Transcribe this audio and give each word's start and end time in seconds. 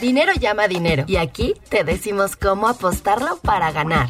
Dinero 0.00 0.32
llama 0.32 0.66
dinero. 0.66 1.04
Y 1.06 1.16
aquí 1.16 1.54
te 1.68 1.84
decimos 1.84 2.34
cómo 2.34 2.68
apostarlo 2.68 3.36
para 3.42 3.70
ganar. 3.70 4.08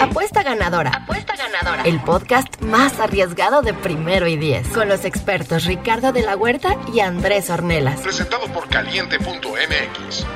Apuesta 0.00 0.42
ganadora. 0.42 0.90
Apuesta 0.90 1.34
ganadora. 1.34 1.82
El 1.84 1.98
podcast 2.00 2.60
más 2.60 3.00
arriesgado 3.00 3.62
de 3.62 3.72
primero 3.72 4.26
y 4.26 4.36
diez. 4.36 4.68
Con 4.68 4.88
los 4.88 5.06
expertos 5.06 5.64
Ricardo 5.64 6.12
de 6.12 6.20
la 6.20 6.36
Huerta 6.36 6.76
y 6.92 7.00
Andrés 7.00 7.48
Ornelas. 7.48 8.02
Presentado 8.02 8.46
por 8.48 8.68
caliente.mx. 8.68 10.26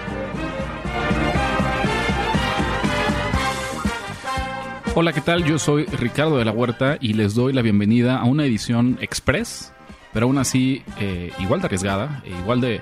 Hola, 4.95 5.13
¿qué 5.13 5.21
tal? 5.21 5.45
Yo 5.45 5.59
soy 5.59 5.85
Ricardo 5.85 6.39
de 6.39 6.47
la 6.47 6.53
Huerta 6.53 6.97
y 6.99 7.13
les 7.13 7.35
doy 7.35 7.53
la 7.53 7.61
bienvenida 7.61 8.17
a 8.17 8.25
una 8.25 8.47
edición 8.47 8.97
express, 9.03 9.75
pero 10.15 10.25
aún 10.25 10.39
así 10.39 10.83
eh, 10.99 11.31
igual 11.39 11.61
de 11.61 11.67
arriesgada, 11.67 12.23
e 12.25 12.31
igual 12.31 12.63
de, 12.63 12.81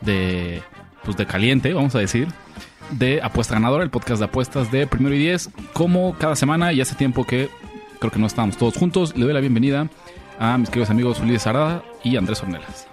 de, 0.00 0.62
pues 1.04 1.16
de 1.16 1.26
caliente, 1.26 1.72
vamos 1.72 1.94
a 1.94 1.98
decir, 1.98 2.28
de 2.90 3.20
Apuesta 3.22 3.54
Ganadora, 3.54 3.84
el 3.84 3.90
podcast 3.90 4.18
de 4.18 4.24
apuestas 4.24 4.70
de 4.70 4.86
Primero 4.86 5.14
y 5.14 5.18
Diez. 5.18 5.50
Como 5.72 6.16
cada 6.18 6.36
semana 6.36 6.72
y 6.72 6.80
hace 6.80 6.94
tiempo 6.94 7.24
que 7.24 7.48
creo 7.98 8.10
que 8.10 8.18
no 8.18 8.26
estábamos 8.26 8.56
todos 8.56 8.76
juntos, 8.76 9.16
le 9.16 9.24
doy 9.24 9.34
la 9.34 9.40
bienvenida 9.40 9.88
a 10.38 10.56
mis 10.58 10.70
queridos 10.70 10.90
amigos 10.90 11.20
Ulises 11.20 11.46
Arada 11.46 11.84
y 12.02 12.16
Andrés 12.16 12.42
Ornelas. 12.42 12.86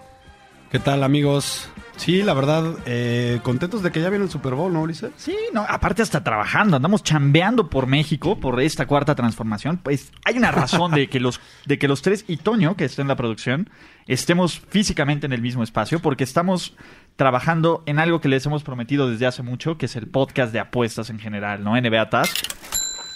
¿Qué 0.69 0.79
tal 0.79 1.03
amigos? 1.03 1.69
Sí, 1.97 2.21
la 2.21 2.33
verdad, 2.33 2.77
eh, 2.85 3.39
contentos 3.43 3.83
de 3.83 3.91
que 3.91 4.01
ya 4.01 4.09
viene 4.09 4.25
el 4.25 4.31
Super 4.31 4.53
Bowl, 4.53 4.71
¿no, 4.71 4.81
Ulises? 4.83 5.11
Sí, 5.17 5.35
no, 5.51 5.65
aparte 5.67 6.03
hasta 6.03 6.23
trabajando, 6.23 6.77
andamos 6.77 7.03
chambeando 7.03 7.69
por 7.69 7.87
México, 7.87 8.39
por 8.39 8.61
esta 8.61 8.85
cuarta 8.85 9.15
transformación. 9.15 9.77
Pues 9.77 10.11
hay 10.23 10.37
una 10.37 10.51
razón 10.51 10.91
de 10.91 11.09
que 11.09 11.19
los, 11.19 11.41
de 11.65 11.77
que 11.77 11.87
los 11.87 12.01
tres 12.01 12.23
y 12.27 12.37
Toño, 12.37 12.75
que 12.75 12.85
está 12.85 13.01
en 13.01 13.07
la 13.07 13.15
producción, 13.15 13.69
estemos 14.05 14.59
físicamente 14.69 15.25
en 15.25 15.33
el 15.33 15.41
mismo 15.41 15.63
espacio, 15.63 15.99
porque 15.99 16.23
estamos 16.23 16.75
trabajando 17.15 17.83
en 17.87 17.99
algo 17.99 18.21
que 18.21 18.29
les 18.29 18.45
hemos 18.45 18.63
prometido 18.63 19.09
desde 19.09 19.25
hace 19.25 19.43
mucho, 19.43 19.77
que 19.77 19.87
es 19.87 19.95
el 19.95 20.07
podcast 20.07 20.53
de 20.53 20.59
apuestas 20.59 21.09
en 21.09 21.19
general, 21.19 21.63
¿no? 21.63 21.75
NBA 21.79 22.09
TAS. 22.09 22.31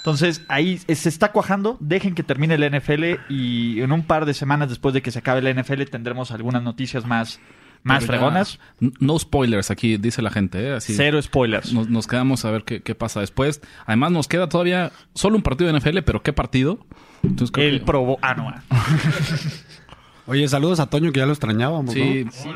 Entonces, 0.02 0.44
ahí 0.48 0.80
se 0.80 1.10
está 1.10 1.32
cuajando. 1.32 1.78
Dejen 1.80 2.16
que 2.16 2.24
termine 2.24 2.56
el 2.56 2.76
NFL 2.76 3.04
y 3.30 3.82
en 3.82 3.92
un 3.92 4.02
par 4.02 4.26
de 4.26 4.34
semanas 4.34 4.70
después 4.70 4.96
de 4.96 5.04
que 5.04 5.12
se 5.12 5.20
acabe 5.20 5.48
el 5.48 5.56
NFL 5.56 5.84
tendremos 5.84 6.32
algunas 6.32 6.64
noticias 6.64 7.06
más, 7.06 7.40
más 7.84 8.06
fregonas. 8.06 8.60
No 8.80 9.18
spoilers 9.18 9.72
aquí, 9.72 9.98
dice 9.98 10.22
la 10.22 10.30
gente. 10.32 10.68
¿eh? 10.68 10.74
Así, 10.74 10.94
Cero 10.96 11.22
spoilers. 11.22 11.74
Nos, 11.74 11.90
nos 11.90 12.08
quedamos 12.08 12.46
a 12.46 12.52
ver 12.52 12.64
qué, 12.64 12.82
qué 12.82 12.96
pasa 12.96 13.20
después. 13.22 13.62
Además, 13.86 14.12
nos 14.12 14.28
queda 14.28 14.50
todavía 14.50 14.92
solo 15.14 15.36
un 15.36 15.42
partido 15.44 15.72
de 15.72 15.80
NFL, 15.80 16.00
pero 16.06 16.22
¿qué 16.24 16.34
partido? 16.34 16.86
Entonces, 17.24 17.52
creo 17.52 17.70
El 17.70 17.80
que- 17.80 17.86
probo... 17.86 18.18
Ah, 18.22 18.34
no. 18.36 18.50
ah. 18.70 18.86
Oye, 20.28 20.48
saludos 20.48 20.80
a 20.80 20.88
Toño, 20.90 21.12
que 21.12 21.20
ya 21.20 21.26
lo 21.26 21.32
extrañábamos, 21.34 21.94
Sí, 21.94 22.24
¿no? 22.26 22.32
Sí, 22.32 22.50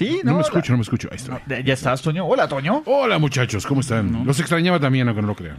No, 0.00 0.06
no. 0.24 0.30
me 0.32 0.36
la- 0.38 0.42
escucho, 0.42 0.72
no 0.72 0.78
me 0.78 0.82
escucho. 0.82 1.08
Ahí 1.10 1.16
estoy. 1.16 1.36
Ya 1.64 1.74
estás, 1.74 2.02
Toño. 2.02 2.26
Hola, 2.26 2.48
Toño. 2.48 2.82
Hola 2.86 3.18
muchachos, 3.18 3.66
¿cómo 3.66 3.80
están? 3.80 4.24
Los 4.26 4.40
extrañaba 4.40 4.80
también, 4.80 5.06
aunque 5.08 5.22
no 5.22 5.28
lo 5.28 5.36
crean. 5.36 5.58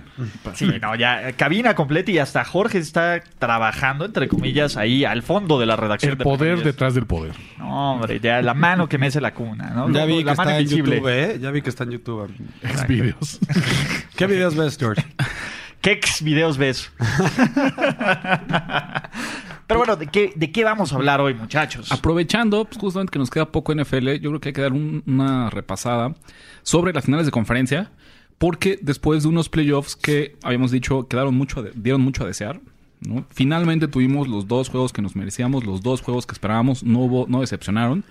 Sí, 0.53 0.69
no, 0.81 0.95
ya 0.95 1.29
eh, 1.29 1.33
cabina 1.33 1.73
completa 1.75 2.11
y 2.11 2.19
hasta 2.19 2.43
Jorge 2.43 2.77
está 2.79 3.21
trabajando, 3.39 4.05
entre 4.05 4.27
comillas, 4.27 4.77
ahí 4.77 5.05
al 5.05 5.23
fondo 5.23 5.59
de 5.59 5.65
la 5.65 5.75
redacción. 5.75 6.11
El 6.13 6.17
de 6.17 6.23
poder 6.23 6.63
detrás 6.63 6.93
del 6.95 7.05
poder. 7.05 7.33
No, 7.57 7.93
hombre, 7.93 8.19
ya 8.19 8.41
la 8.41 8.53
mano 8.53 8.89
que 8.89 8.97
mece 8.97 9.21
la 9.21 9.33
cuna, 9.33 9.69
¿no? 9.69 9.89
Ya 9.91 10.05
vi 10.05 10.19
que 10.19 10.25
mano 10.25 10.41
está 10.43 10.59
en. 10.59 10.67
YouTube, 10.67 11.07
¿eh? 11.07 11.39
Ya 11.41 11.51
vi 11.51 11.61
que 11.61 11.69
está 11.69 11.83
en 11.85 11.91
YouTube. 11.91 12.29
Xvideos. 12.63 13.39
¿Qué 14.15 14.27
videos 14.27 14.55
ves, 14.55 14.77
George? 14.77 15.03
¿Qué 15.81 15.91
ex 15.91 16.21
videos 16.23 16.57
ves? 16.57 16.91
Pero 19.67 19.79
bueno, 19.79 19.95
¿de 19.95 20.07
qué, 20.07 20.31
¿de 20.35 20.51
qué 20.51 20.63
vamos 20.63 20.93
a 20.93 20.95
hablar 20.95 21.21
hoy, 21.21 21.33
muchachos? 21.33 21.91
Aprovechando, 21.91 22.65
pues, 22.65 22.77
justamente 22.77 23.11
que 23.11 23.19
nos 23.19 23.29
queda 23.31 23.51
poco 23.51 23.73
NFL, 23.73 24.19
yo 24.19 24.29
creo 24.29 24.39
que 24.39 24.49
hay 24.49 24.53
que 24.53 24.61
dar 24.61 24.73
un- 24.73 25.01
una 25.07 25.49
repasada 25.49 26.13
sobre 26.61 26.93
las 26.93 27.05
finales 27.05 27.25
de 27.25 27.31
conferencia, 27.31 27.91
porque 28.37 28.77
después 28.81 29.23
de 29.23 29.29
unos 29.29 29.49
playoffs 29.49 29.95
que 29.95 30.35
habíamos 30.43 30.69
dicho 30.71 31.07
quedaron 31.07 31.33
mucho, 31.35 31.63
dieron 31.73 32.01
mucho 32.01 32.23
a 32.23 32.27
desear, 32.27 32.59
¿no? 33.01 33.25
Finalmente 33.31 33.87
tuvimos 33.87 34.27
los 34.27 34.47
dos 34.47 34.69
juegos 34.69 34.93
que 34.93 35.01
nos 35.01 35.15
merecíamos, 35.15 35.65
los 35.65 35.81
dos 35.81 36.01
juegos 36.01 36.25
que 36.27 36.33
esperábamos, 36.33 36.83
no 36.83 36.99
hubo, 36.99 37.25
no 37.27 37.41
decepcionaron. 37.41 38.03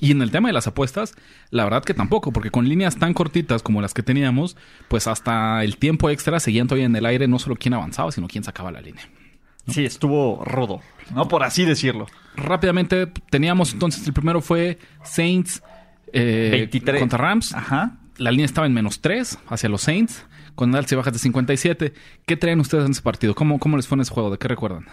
Y 0.00 0.10
en 0.10 0.22
el 0.22 0.30
tema 0.30 0.48
de 0.48 0.54
las 0.54 0.66
apuestas, 0.66 1.14
la 1.50 1.64
verdad 1.64 1.84
que 1.84 1.94
tampoco, 1.94 2.32
porque 2.32 2.50
con 2.50 2.68
líneas 2.68 2.96
tan 2.96 3.14
cortitas 3.14 3.62
como 3.62 3.80
las 3.80 3.94
que 3.94 4.02
teníamos, 4.02 4.56
pues 4.88 5.06
hasta 5.06 5.62
el 5.62 5.76
tiempo 5.76 6.10
extra 6.10 6.40
seguían 6.40 6.66
todavía 6.66 6.86
en 6.86 6.96
el 6.96 7.06
aire 7.06 7.28
no 7.28 7.38
solo 7.38 7.56
quién 7.56 7.74
avanzaba, 7.74 8.10
sino 8.10 8.26
quién 8.26 8.42
sacaba 8.42 8.72
la 8.72 8.80
línea. 8.80 9.08
Sí, 9.68 9.84
estuvo 9.84 10.44
rudo, 10.44 10.80
¿no? 11.14 11.26
Por 11.28 11.42
así 11.42 11.64
decirlo. 11.64 12.06
rápidamente 12.36 13.06
teníamos 13.30 13.72
entonces 13.72 14.06
el 14.06 14.12
primero 14.12 14.40
fue 14.40 14.78
Saints 15.04 15.62
eh, 16.12 16.48
23. 16.52 17.00
contra 17.00 17.18
Rams. 17.18 17.54
Ajá. 17.54 17.96
La 18.16 18.30
línea 18.30 18.46
estaba 18.46 18.66
en 18.66 18.74
menos 18.74 19.00
3 19.00 19.38
hacia 19.48 19.68
los 19.68 19.82
Saints 19.82 20.24
con 20.54 20.74
altas 20.74 20.92
y 20.92 20.96
bajas 20.96 21.12
de 21.12 21.18
57. 21.18 21.94
¿Qué 22.26 22.36
traen 22.36 22.60
ustedes 22.60 22.84
en 22.84 22.92
ese 22.92 23.02
partido? 23.02 23.34
¿Cómo, 23.34 23.58
cómo 23.58 23.76
les 23.76 23.86
fue 23.88 23.96
en 23.96 24.02
ese 24.02 24.12
juego? 24.12 24.30
¿De 24.30 24.38
qué 24.38 24.48
recuerdan? 24.48 24.86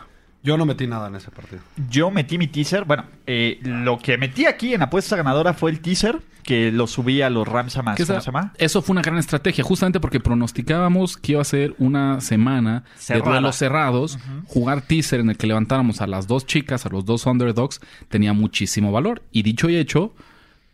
Yo 0.43 0.57
no 0.57 0.65
metí 0.65 0.87
nada 0.87 1.07
en 1.07 1.15
ese 1.15 1.29
partido. 1.29 1.61
Yo 1.89 2.09
metí 2.09 2.37
mi 2.37 2.47
teaser. 2.47 2.85
Bueno, 2.85 3.05
eh, 3.27 3.59
lo 3.63 3.99
que 3.99 4.17
metí 4.17 4.45
aquí 4.45 4.73
en 4.73 4.81
apuesta 4.81 5.15
ganadora 5.15 5.53
fue 5.53 5.69
el 5.69 5.81
teaser, 5.81 6.19
que 6.43 6.71
lo 6.71 6.87
subí 6.87 7.21
a 7.21 7.29
los 7.29 7.47
Rams 7.47 7.77
a 7.77 7.83
más. 7.83 7.95
Que 7.95 8.05
¿Cómo 8.05 8.19
se 8.19 8.25
llama? 8.25 8.53
Eso 8.57 8.81
fue 8.81 8.93
una 8.93 9.03
gran 9.03 9.19
estrategia, 9.19 9.63
justamente 9.63 9.99
porque 9.99 10.19
pronosticábamos 10.19 11.17
que 11.17 11.33
iba 11.33 11.41
a 11.41 11.45
ser 11.45 11.75
una 11.77 12.21
semana 12.21 12.83
Cerrada. 12.97 13.23
de 13.23 13.31
duelos 13.31 13.55
cerrados. 13.55 14.17
Jugar 14.47 14.81
teaser 14.81 15.19
en 15.19 15.29
el 15.29 15.37
que 15.37 15.45
levantáramos 15.45 16.01
a 16.01 16.07
las 16.07 16.25
dos 16.25 16.47
chicas, 16.47 16.87
a 16.87 16.89
los 16.89 17.05
dos 17.05 17.27
underdogs, 17.27 17.79
tenía 18.09 18.33
muchísimo 18.33 18.91
valor. 18.91 19.21
Y 19.31 19.43
dicho 19.43 19.69
y 19.69 19.75
hecho, 19.77 20.15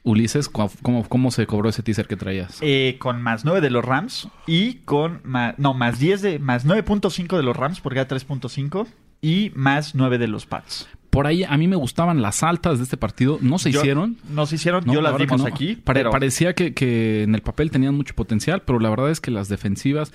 Ulises, 0.03 0.47
¿cómo, 0.47 0.71
cómo, 0.81 1.09
cómo 1.09 1.31
se 1.31 1.45
cobró 1.45 1.67
ese 1.67 1.83
teaser 1.83 2.07
que 2.07 2.15
traías? 2.15 2.59
Eh, 2.61 2.95
con 2.99 3.21
más 3.21 3.43
9 3.43 3.59
de 3.59 3.69
los 3.69 3.83
Rams 3.83 4.29
y 4.45 4.75
con 4.85 5.19
más, 5.25 5.55
no, 5.59 5.73
más 5.73 5.99
10 5.99 6.21
de, 6.21 6.39
más 6.39 6.65
9.5 6.65 7.35
de 7.35 7.43
los 7.43 7.57
Rams 7.57 7.81
porque 7.81 7.99
era 7.99 8.07
3.5 8.07 8.87
y 9.21 9.51
más 9.55 9.95
9 9.95 10.17
de 10.17 10.27
los 10.27 10.45
Pats. 10.45 10.87
Por 11.09 11.25
ahí 11.25 11.43
a 11.43 11.57
mí 11.57 11.67
me 11.67 11.75
gustaban 11.77 12.21
las 12.21 12.43
altas 12.43 12.77
de 12.77 12.83
este 12.83 12.97
partido. 12.97 13.39
No 13.41 13.57
se 13.59 13.71
Yo- 13.71 13.79
hicieron. 13.79 14.17
No 14.29 14.45
se 14.45 14.55
hicieron, 14.55 14.83
No, 14.85 14.93
yo 14.93 15.01
la 15.01 15.11
las 15.11 15.37
no. 15.39 15.47
aquí. 15.47 15.75
Pare- 15.75 16.01
pero 16.01 16.11
Parecía 16.11 16.53
que, 16.53 16.73
que 16.73 17.23
en 17.23 17.33
el 17.33 17.41
papel 17.41 17.71
tenían 17.71 17.95
mucho 17.95 18.13
potencial, 18.13 18.61
pero 18.63 18.79
la 18.79 18.89
verdad 18.89 19.09
es 19.09 19.19
que 19.21 19.31
las 19.31 19.47
defensivas, 19.49 20.11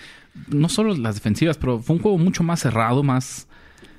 no 0.48 0.68
solo 0.68 0.94
las 0.94 1.14
defensivas, 1.16 1.56
pero 1.58 1.78
fue 1.80 1.96
un 1.96 2.02
juego 2.02 2.18
mucho 2.18 2.42
más 2.44 2.60
cerrado, 2.60 3.02
más... 3.02 3.48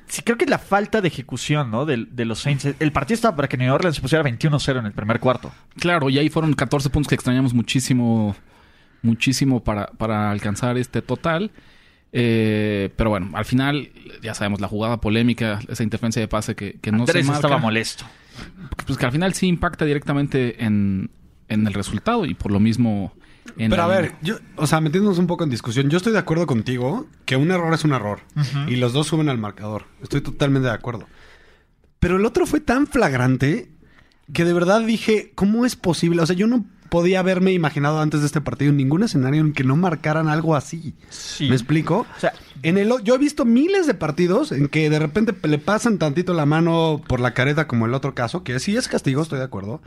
sí, 0.07 0.21
creo 0.21 0.37
que 0.37 0.45
es 0.45 0.49
la 0.51 0.59
falta 0.59 1.01
de 1.01 1.07
ejecución 1.09 1.71
¿no? 1.71 1.85
de, 1.85 2.05
de 2.09 2.25
los 2.25 2.39
Saints. 2.39 2.69
El 2.79 2.91
partido 2.93 3.15
estaba 3.15 3.35
para 3.35 3.49
que 3.49 3.57
New 3.57 3.73
Orleans 3.73 3.95
se 3.97 4.01
pusiera 4.01 4.23
21-0 4.23 4.79
en 4.79 4.85
el 4.85 4.93
primer 4.93 5.19
cuarto. 5.19 5.51
Claro, 5.79 6.09
y 6.09 6.19
ahí 6.19 6.29
fueron 6.29 6.53
14 6.53 6.89
puntos 6.89 7.09
que 7.09 7.15
extrañamos 7.15 7.53
muchísimo, 7.53 8.35
muchísimo 9.01 9.63
para, 9.63 9.87
para 9.87 10.31
alcanzar 10.31 10.77
este 10.77 11.01
total. 11.01 11.51
Eh, 12.15 12.91
pero 12.95 13.09
bueno, 13.09 13.31
al 13.33 13.45
final, 13.45 13.89
ya 14.21 14.35
sabemos, 14.35 14.61
la 14.61 14.67
jugada 14.67 15.01
polémica, 15.01 15.59
esa 15.67 15.81
interferencia 15.83 16.21
de 16.21 16.27
pase 16.27 16.55
que, 16.55 16.79
que 16.79 16.91
no 16.91 16.99
Andrés 16.99 17.25
se 17.25 17.31
marca, 17.31 17.47
estaba 17.47 17.57
molesto. 17.57 18.05
pues 18.85 18.99
que 18.99 19.05
al 19.05 19.11
final 19.11 19.33
sí 19.33 19.47
impacta 19.47 19.83
directamente 19.83 20.63
en, 20.63 21.09
en 21.47 21.67
el 21.67 21.73
resultado 21.73 22.25
y 22.25 22.35
por 22.35 22.51
lo 22.51 22.59
mismo... 22.59 23.13
En 23.57 23.71
Pero 23.71 23.83
a 23.83 23.87
ver, 23.87 24.13
yo, 24.21 24.37
o 24.55 24.67
sea, 24.67 24.79
metiéndonos 24.79 25.17
un 25.17 25.27
poco 25.27 25.43
en 25.43 25.49
discusión, 25.49 25.89
yo 25.89 25.97
estoy 25.97 26.13
de 26.13 26.19
acuerdo 26.19 26.47
contigo 26.47 27.07
que 27.25 27.35
un 27.35 27.51
error 27.51 27.73
es 27.73 27.83
un 27.83 27.91
error. 27.91 28.21
Y 28.67 28.77
los 28.77 28.93
dos 28.93 29.07
suben 29.07 29.27
al 29.27 29.37
marcador. 29.37 29.85
Estoy 30.01 30.21
totalmente 30.21 30.69
de 30.69 30.73
acuerdo. 30.73 31.07
Pero 31.99 32.17
el 32.17 32.25
otro 32.25 32.45
fue 32.45 32.61
tan 32.61 32.87
flagrante 32.87 33.69
que 34.31 34.45
de 34.45 34.53
verdad 34.53 34.81
dije, 34.81 35.33
¿cómo 35.35 35.65
es 35.65 35.75
posible? 35.75 36.21
O 36.21 36.25
sea, 36.25 36.35
yo 36.37 36.47
no 36.47 36.63
podía 36.93 37.21
haberme 37.21 37.51
imaginado 37.53 37.99
antes 37.99 38.19
de 38.19 38.27
este 38.27 38.39
partido 38.39 38.71
ningún 38.71 39.01
escenario 39.01 39.41
en 39.41 39.51
que 39.51 39.63
no 39.63 39.75
marcaran 39.75 40.27
algo 40.27 40.55
así. 40.55 40.93
Sí. 41.09 41.49
¿Me 41.49 41.55
explico? 41.55 42.05
O 42.15 42.19
sea, 42.19 42.33
En 42.61 42.77
el, 42.77 42.93
yo 43.03 43.15
he 43.15 43.17
visto 43.17 43.45
miles 43.45 43.87
de 43.87 43.95
partidos 43.95 44.51
en 44.51 44.67
que 44.67 44.91
de 44.91 44.99
repente 44.99 45.33
le 45.47 45.57
pasan 45.57 45.97
tantito 45.97 46.35
la 46.35 46.45
mano 46.45 47.01
por 47.07 47.19
la 47.19 47.33
careta 47.33 47.67
como 47.67 47.87
el 47.87 47.95
otro 47.95 48.13
caso, 48.13 48.43
que 48.43 48.59
sí 48.59 48.77
es 48.77 48.87
castigo, 48.87 49.23
estoy 49.23 49.39
de 49.39 49.45
acuerdo. 49.45 49.81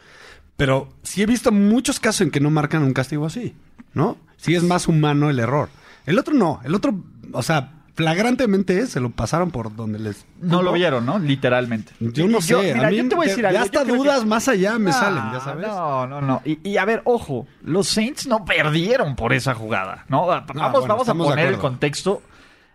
Pero 0.57 0.89
sí 1.05 1.23
he 1.23 1.27
visto 1.27 1.53
muchos 1.53 2.01
casos 2.01 2.23
en 2.23 2.33
que 2.33 2.41
no 2.41 2.51
marcan 2.51 2.83
un 2.83 2.93
castigo 2.93 3.25
así, 3.25 3.55
¿no? 3.95 4.17
Sí 4.37 4.57
es 4.57 4.65
más 4.65 4.89
humano 4.89 5.31
el 5.31 5.39
error. 5.39 5.69
El 6.07 6.19
otro 6.19 6.35
no, 6.35 6.61
el 6.65 6.75
otro, 6.75 7.05
o 7.31 7.43
sea, 7.45 7.76
flagrantemente 7.97 8.87
se 8.87 9.01
lo 9.01 9.11
pasaron 9.11 9.51
por 9.51 9.75
donde 9.75 9.99
les... 9.99 10.25
no 10.41 10.63
lo 10.63 10.73
vieron, 10.73 11.05
¿no? 11.07 11.19
Literalmente. 11.19 11.93
Yo 11.99 12.29
no 12.29 12.41
sé, 12.41 12.55
mira, 12.75 12.87
a 12.87 12.91
mí 12.91 12.97
yo 12.99 13.09
te 13.09 13.15
voy 13.17 13.27
a 13.27 13.29
decir 13.31 13.47
algo. 13.47 13.61
hasta 13.61 13.85
yo 13.85 13.97
dudas 13.97 14.21
que- 14.21 14.27
más 14.27 14.47
allá 14.49 14.79
me 14.79 14.91
No, 14.91 14.99
salen, 14.99 15.23
ya 15.33 15.41
sabes. 15.41 15.67
No, 15.67 16.07
no, 16.07 16.21
no. 16.21 16.43
Y, 16.45 16.59
y 16.69 16.77
a 16.77 16.85
ver, 16.85 17.01
ojo, 17.05 17.47
los 17.63 17.89
Saints 17.89 18.27
no 18.27 18.45
perdieron 18.45 19.17
por 19.17 19.33
esa 19.33 19.55
jugada, 19.55 20.05
¿no? 20.09 20.27
Vamos, 20.27 20.47
bueno, 20.55 20.87
vamos 20.87 21.09
a 21.09 21.15
poner 21.15 21.49
el 21.49 21.59
contexto. 21.59 22.23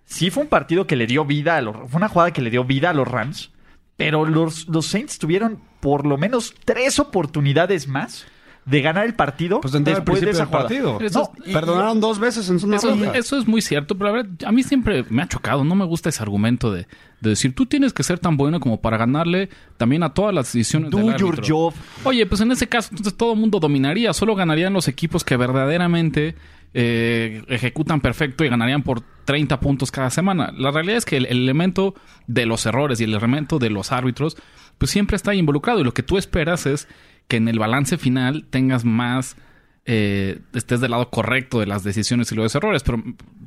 Sí 0.05 0.29
fue 0.31 0.43
un 0.43 0.49
partido 0.49 0.87
que 0.87 0.95
le 0.97 1.07
dio 1.07 1.23
vida 1.23 1.55
a 1.55 1.61
los... 1.61 1.75
Fue 1.89 1.97
una 1.97 2.09
jugada 2.09 2.31
que 2.31 2.41
le 2.41 2.49
dio 2.49 2.65
vida 2.65 2.89
a 2.89 2.93
los 2.93 3.07
Rams, 3.07 3.51
pero 3.95 4.25
los, 4.25 4.67
los 4.67 4.85
Saints 4.87 5.19
tuvieron 5.19 5.59
por 5.79 6.05
lo 6.05 6.17
menos 6.17 6.53
tres 6.65 6.99
oportunidades 6.99 7.87
más 7.87 8.25
de 8.63 8.81
ganar 8.81 9.05
el 9.05 9.15
partido 9.15 9.59
Pues 9.59 9.73
después 9.83 10.21
de 10.21 10.29
esa 10.29 10.45
jugada. 10.45 10.65
partido. 10.67 10.99
No, 11.13 11.31
y- 11.45 11.51
Perdonaron 11.53 11.99
dos 11.99 12.19
veces 12.19 12.47
en 12.49 12.59
zona 12.59 12.75
Eso, 12.77 12.93
eso 13.13 13.37
es 13.39 13.47
muy 13.47 13.61
cierto, 13.61 13.97
pero 13.97 14.11
la 14.11 14.17
verdad, 14.21 14.31
a 14.47 14.51
mí 14.51 14.61
siempre 14.61 15.03
me 15.09 15.23
ha 15.23 15.27
chocado. 15.27 15.63
No 15.63 15.73
me 15.75 15.85
gusta 15.85 16.09
ese 16.09 16.21
argumento 16.21 16.71
de, 16.71 16.85
de 17.21 17.29
decir, 17.31 17.55
tú 17.55 17.65
tienes 17.65 17.91
que 17.91 18.03
ser 18.03 18.19
tan 18.19 18.37
bueno 18.37 18.59
como 18.59 18.79
para 18.79 18.97
ganarle 18.97 19.49
también 19.77 20.03
a 20.03 20.13
todas 20.13 20.33
las 20.35 20.45
decisiones 20.53 20.91
Do 20.91 20.97
del 20.99 21.15
your 21.17 21.41
job. 21.45 21.73
Oye, 22.03 22.25
pues 22.27 22.39
en 22.41 22.51
ese 22.51 22.67
caso, 22.67 22.89
entonces 22.91 23.15
todo 23.17 23.33
el 23.33 23.39
mundo 23.39 23.59
dominaría. 23.59 24.13
Solo 24.13 24.35
ganarían 24.35 24.73
los 24.73 24.87
equipos 24.87 25.23
que 25.23 25.37
verdaderamente 25.37 26.35
eh, 26.73 27.43
ejecutan 27.47 27.99
perfecto 27.99 28.45
y 28.45 28.49
ganarían 28.49 28.83
por 28.83 29.01
30 29.25 29.59
puntos 29.59 29.91
cada 29.91 30.09
semana. 30.09 30.53
La 30.55 30.71
realidad 30.71 30.97
es 30.97 31.05
que 31.05 31.17
el, 31.17 31.25
el 31.25 31.39
elemento 31.43 31.95
de 32.27 32.45
los 32.45 32.65
errores 32.65 33.01
y 33.01 33.05
el 33.05 33.13
elemento 33.13 33.59
de 33.59 33.69
los 33.69 33.91
árbitros, 33.91 34.37
pues 34.77 34.91
siempre 34.91 35.15
está 35.15 35.31
ahí 35.31 35.39
involucrado. 35.39 35.79
Y 35.79 35.83
lo 35.83 35.93
que 35.93 36.03
tú 36.03 36.17
esperas 36.17 36.65
es 36.65 36.87
que 37.31 37.37
en 37.37 37.47
el 37.47 37.57
balance 37.59 37.97
final 37.97 38.45
tengas 38.49 38.83
más. 38.83 39.37
eh, 39.85 40.39
estés 40.53 40.79
del 40.81 40.91
lado 40.91 41.09
correcto 41.09 41.59
de 41.59 41.65
las 41.65 41.83
decisiones 41.83 42.31
y 42.31 42.35
los 42.35 42.53
errores, 42.53 42.83
pero 42.83 43.01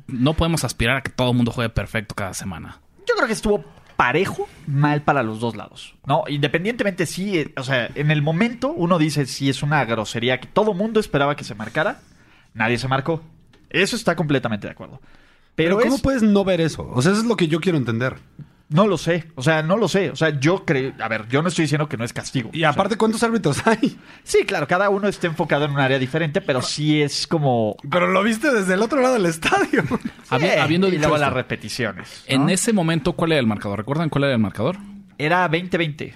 no 0.07 0.33
podemos 0.33 0.63
aspirar 0.65 0.97
a 0.97 1.01
que 1.01 1.09
todo 1.11 1.29
el 1.31 1.37
mundo 1.37 1.51
juegue 1.51 1.69
perfecto 1.69 2.13
cada 2.15 2.33
semana. 2.33 2.81
Yo 3.07 3.15
creo 3.15 3.27
que 3.27 3.33
estuvo 3.33 3.63
parejo, 3.95 4.49
mal 4.67 5.01
para 5.03 5.23
los 5.23 5.39
dos 5.39 5.55
lados. 5.55 5.95
No, 6.05 6.23
independientemente 6.27 7.05
sí, 7.05 7.37
eh, 7.37 7.53
o 7.55 7.63
sea, 7.63 7.89
en 7.95 8.11
el 8.11 8.21
momento 8.21 8.73
uno 8.73 8.97
dice 8.97 9.25
si 9.27 9.49
es 9.49 9.63
una 9.63 9.85
grosería 9.85 10.39
que 10.41 10.47
todo 10.47 10.73
mundo 10.73 10.99
esperaba 10.99 11.35
que 11.37 11.45
se 11.45 11.55
marcara, 11.55 12.01
nadie 12.53 12.77
se 12.77 12.87
marcó. 12.89 13.21
Eso 13.69 13.95
está 13.95 14.15
completamente 14.17 14.67
de 14.67 14.71
acuerdo. 14.71 14.99
Pero, 15.55 15.77
Pero 15.77 15.79
¿cómo 15.79 15.95
es- 15.95 16.01
puedes 16.01 16.21
no 16.23 16.43
ver 16.43 16.59
eso? 16.59 16.89
O 16.93 17.01
sea, 17.01 17.13
eso 17.13 17.21
es 17.21 17.27
lo 17.27 17.37
que 17.37 17.47
yo 17.47 17.61
quiero 17.61 17.77
entender. 17.77 18.15
No 18.69 18.87
lo 18.87 18.97
sé, 18.97 19.25
o 19.35 19.43
sea, 19.43 19.61
no 19.61 19.77
lo 19.77 19.87
sé, 19.87 20.09
o 20.09 20.15
sea, 20.15 20.39
yo 20.39 20.65
creo, 20.65 20.93
a 20.99 21.07
ver, 21.07 21.27
yo 21.27 21.41
no 21.41 21.49
estoy 21.49 21.63
diciendo 21.63 21.87
que 21.87 21.97
no 21.97 22.03
es 22.03 22.13
castigo. 22.13 22.49
Y 22.53 22.57
O 22.57 22.59
sea, 22.61 22.69
aparte, 22.69 22.97
¿cuántos 22.97 23.21
árbitros 23.23 23.65
hay? 23.67 23.97
sí, 24.23 24.43
claro, 24.45 24.67
cada 24.67 24.89
uno 24.89 25.07
está 25.07 25.27
enfocado 25.27 25.65
en 25.65 25.71
un 25.71 25.79
área 25.79 25.99
diferente, 25.99 26.41
pero 26.41 26.61
sí 26.61 27.01
es 27.01 27.27
como 27.27 27.75
Pero 27.89 28.07
lo 28.07 28.23
viste 28.23 28.51
desde 28.51 28.73
el 28.73 28.81
otro 28.81 29.01
lado 29.01 29.13
del 29.15 29.27
estadio. 29.27 29.83
Habi- 30.29 30.57
habiendo 30.59 30.87
y 30.87 30.91
dicho 30.91 31.01
luego 31.01 31.15
esto, 31.15 31.25
las 31.25 31.33
repeticiones. 31.33 32.23
¿no? 32.29 32.35
en 32.35 32.49
ese 32.49 32.73
momento, 32.73 33.13
¿cuál 33.13 33.31
era 33.33 33.39
el 33.41 33.47
marcador? 33.47 33.77
¿Recuerdan 33.79 34.09
cuál 34.09 34.23
era 34.25 34.33
el 34.33 34.39
marcador? 34.39 34.77
Era 35.17 35.47
2020. 35.47 36.15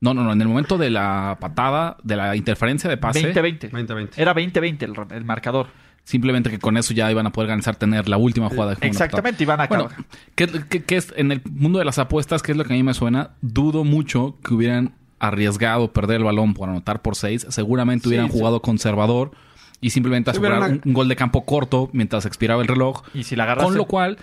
No, 0.00 0.14
no, 0.14 0.22
no. 0.22 0.32
En 0.32 0.40
el 0.40 0.46
momento 0.46 0.78
de 0.78 0.90
la 0.90 1.36
patada, 1.40 1.96
de 2.04 2.14
la 2.14 2.36
interferencia 2.36 2.88
de 2.88 2.96
pase, 2.98 3.20
2020. 3.20 3.68
2020. 3.70 4.22
Era 4.22 4.32
2020 4.32 4.84
el, 4.84 4.92
el 5.10 5.24
marcador. 5.24 5.66
Simplemente 6.08 6.48
que 6.48 6.58
con 6.58 6.76
eso 6.78 6.94
ya 6.94 7.10
iban 7.10 7.26
a 7.26 7.32
poder 7.32 7.48
ganar, 7.48 7.76
tener 7.76 8.08
la 8.08 8.16
última 8.16 8.48
jugada. 8.48 8.74
de 8.74 8.86
Exactamente, 8.86 9.42
iban 9.42 9.60
a 9.60 9.66
Bueno, 9.66 9.84
acabar. 9.84 10.04
¿qué, 10.34 10.46
qué- 10.70 10.82
qué 10.84 10.96
es 10.96 11.12
en 11.16 11.32
el 11.32 11.42
mundo 11.50 11.78
de 11.78 11.84
las 11.84 11.98
apuestas? 11.98 12.42
¿Qué 12.42 12.52
es 12.52 12.58
lo 12.58 12.64
que 12.64 12.72
a 12.72 12.76
mí 12.76 12.82
me 12.82 12.94
suena? 12.94 13.30
Dudo 13.42 13.84
mucho 13.84 14.36
que 14.42 14.54
hubieran 14.54 14.92
arriesgado 15.20 15.92
perder 15.92 16.18
el 16.18 16.24
balón 16.24 16.54
por 16.54 16.68
anotar 16.70 17.02
por 17.02 17.14
seis. 17.14 17.46
Seguramente 17.50 18.08
hubieran 18.08 18.30
sí. 18.30 18.38
jugado 18.38 18.62
conservador 18.62 19.32
y 19.82 19.90
simplemente 19.90 20.30
Sí, 20.32 20.38
asegurar 20.38 20.70
un, 20.70 20.80
un 20.84 20.92
gol 20.94 21.08
de 21.08 21.16
campo 21.16 21.44
corto 21.44 21.90
mientras 21.92 22.24
expiraba 22.24 22.62
el 22.62 22.68
reloj. 22.68 23.02
Y 23.12 23.24
si 23.24 23.36
la 23.36 23.44
agarraste- 23.44 23.64
Con 23.64 23.76
lo 23.76 23.84
cual, 23.84 24.16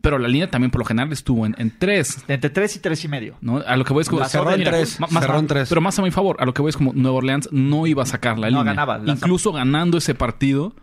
pero 0.00 0.18
la 0.20 0.28
línea 0.28 0.48
también 0.48 0.70
por 0.70 0.78
lo 0.80 0.84
general 0.84 1.10
estuvo 1.12 1.44
en, 1.46 1.56
en 1.58 1.76
tres. 1.76 2.24
Entre 2.28 2.50
3 2.50 2.76
y 2.76 2.78
3 2.78 3.04
y 3.04 3.08
medio. 3.08 3.34
¿no? 3.40 3.58
A 3.66 3.76
lo 3.76 3.84
que 3.84 3.92
voy 3.92 4.02
es 4.02 4.08
como... 4.08 4.20
La 4.20 4.28
cerró 4.28 4.52
en 4.52 4.62
tres, 4.62 5.00
más- 5.00 5.10
cerró 5.10 5.38
en 5.40 5.46
tres. 5.48 5.68
Pero 5.68 5.80
más 5.80 5.98
a 5.98 6.02
mi 6.02 6.10
favor, 6.12 6.36
a 6.38 6.44
lo 6.44 6.54
que 6.54 6.62
voy 6.62 6.70
es 6.70 6.76
como 6.76 6.92
Nueva 6.92 7.16
Orleans 7.16 7.48
no 7.50 7.86
iba 7.88 8.04
a 8.04 8.06
sacar 8.06 8.38
la 8.38 8.48
No 8.50 8.58
línea. 8.58 8.74
ganaba, 8.74 9.00
Incluso 9.06 9.52
ganando 9.52 9.98
ese 9.98 10.14
partido, 10.14 10.74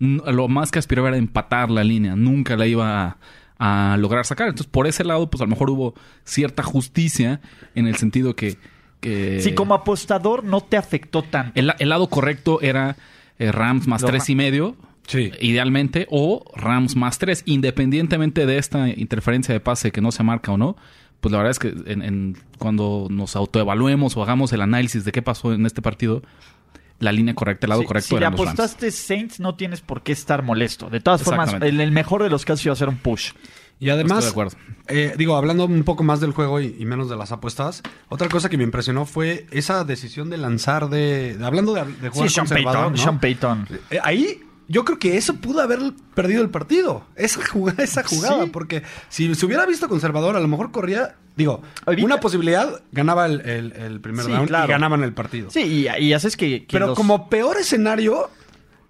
lo 0.00 0.48
más 0.48 0.70
que 0.70 0.78
aspiraba 0.78 1.08
era 1.08 1.16
empatar 1.16 1.70
la 1.70 1.84
línea. 1.84 2.14
Nunca 2.16 2.56
la 2.56 2.66
iba 2.66 3.16
a, 3.58 3.92
a 3.92 3.96
lograr 3.96 4.24
sacar. 4.24 4.48
Entonces, 4.48 4.70
por 4.70 4.86
ese 4.86 5.04
lado, 5.04 5.28
pues 5.30 5.40
a 5.40 5.44
lo 5.44 5.50
mejor 5.50 5.70
hubo 5.70 5.94
cierta 6.24 6.62
justicia 6.62 7.40
en 7.74 7.86
el 7.86 7.96
sentido 7.96 8.34
que... 8.36 8.56
que 9.00 9.40
Si 9.40 9.54
como 9.54 9.74
apostador 9.74 10.44
no 10.44 10.60
te 10.60 10.76
afectó 10.76 11.22
tanto. 11.22 11.52
el, 11.58 11.72
el 11.78 11.88
lado 11.88 12.08
correcto 12.08 12.60
era 12.62 12.96
eh, 13.38 13.52
Rams 13.52 13.86
más 13.86 14.04
tres 14.04 14.28
y 14.30 14.34
medio. 14.34 14.76
Sí. 15.06 15.32
Idealmente, 15.40 16.06
o 16.10 16.44
Rams 16.54 16.94
más 16.94 17.18
tres, 17.18 17.42
independientemente 17.46 18.44
de 18.44 18.58
esta 18.58 18.88
interferencia 18.90 19.54
de 19.54 19.60
pase 19.60 19.90
que 19.90 20.00
no 20.02 20.12
se 20.12 20.22
marca 20.22 20.52
o 20.52 20.58
no, 20.58 20.76
pues 21.20 21.32
la 21.32 21.38
verdad 21.38 21.50
es 21.52 21.58
que 21.58 21.68
en, 21.90 22.02
en- 22.02 22.36
cuando 22.58 23.06
nos 23.10 23.34
autoevaluemos 23.34 24.16
o 24.16 24.22
hagamos 24.22 24.52
el 24.52 24.60
análisis 24.60 25.04
de 25.06 25.12
qué 25.12 25.22
pasó 25.22 25.54
en 25.54 25.64
este 25.64 25.80
partido, 25.80 26.22
la 27.00 27.12
línea 27.12 27.34
correcta, 27.34 27.66
el 27.66 27.70
lado 27.70 27.82
Si- 27.82 27.86
correcto 27.86 28.08
si 28.08 28.14
le 28.14 28.18
eran 28.20 28.32
los 28.32 28.40
Rams. 28.40 28.58
apostaste 28.58 28.90
Saints, 28.90 29.40
no 29.40 29.54
tienes 29.54 29.80
por 29.80 30.02
qué 30.02 30.12
estar 30.12 30.42
molesto. 30.42 30.90
De 30.90 31.00
todas 31.00 31.22
formas, 31.22 31.52
en 31.54 31.80
el 31.80 31.92
mejor 31.92 32.22
de 32.22 32.30
los 32.30 32.44
casos 32.44 32.64
iba 32.66 32.72
a 32.72 32.76
ser 32.76 32.88
un 32.88 32.96
push. 32.98 33.32
Y 33.80 33.90
además, 33.90 34.24
Estoy 34.24 34.42
de 34.44 34.50
acuerdo. 34.50 34.56
eh, 34.88 35.14
digo, 35.16 35.36
hablando 35.36 35.64
un 35.66 35.84
poco 35.84 36.02
más 36.02 36.20
del 36.20 36.32
juego 36.32 36.60
y, 36.60 36.74
y 36.80 36.84
menos 36.84 37.08
de 37.08 37.14
las 37.16 37.30
apuestas, 37.30 37.82
otra 38.08 38.28
cosa 38.28 38.48
que 38.48 38.56
me 38.58 38.64
impresionó 38.64 39.04
fue 39.06 39.46
esa 39.52 39.84
decisión 39.84 40.30
de 40.30 40.36
lanzar 40.38 40.88
de... 40.88 41.36
de- 41.38 41.46
hablando 41.46 41.74
de, 41.74 41.84
de 41.84 42.08
jugar 42.08 42.28
Sí, 42.28 42.34
Sean 42.34 42.46
conservador, 42.46 42.80
Payton. 42.80 42.92
¿no? 42.94 42.98
Sean 42.98 43.20
Payton. 43.20 43.68
Eh, 43.90 43.98
ahí 44.02 44.40
yo 44.66 44.84
creo 44.84 44.98
que 44.98 45.16
eso 45.16 45.34
pudo 45.36 45.60
haber 45.60 45.78
perdido 46.14 46.42
el 46.42 46.50
partido. 46.50 47.06
Esa 47.14 47.40
jugada, 47.46 47.84
esa 47.84 48.02
jugada 48.02 48.42
Sí. 48.44 48.50
porque 48.52 48.82
si 49.08 49.32
se 49.36 49.46
hubiera 49.46 49.64
visto 49.64 49.88
conservador, 49.88 50.34
a 50.36 50.40
lo 50.40 50.48
mejor 50.48 50.72
corría... 50.72 51.14
Digo, 51.38 51.62
Ahorita- 51.86 52.04
una 52.04 52.20
posibilidad, 52.20 52.82
ganaba 52.92 53.24
el, 53.26 53.40
el- 53.42 53.72
el 53.72 54.00
primer 54.00 54.26
Sí, 54.26 54.32
claro. 54.46 54.66
y 54.66 54.70
ganaban 54.72 55.02
el 55.04 55.12
partido. 55.14 55.50
Sí, 55.50 55.60
y, 55.88 56.02
y 56.04 56.12
haces 56.12 56.36
que. 56.36 56.66
que 56.66 56.72
Pero 56.72 56.88
los- 56.88 56.96
como 56.98 57.30
peor 57.30 57.56
escenario, 57.58 58.28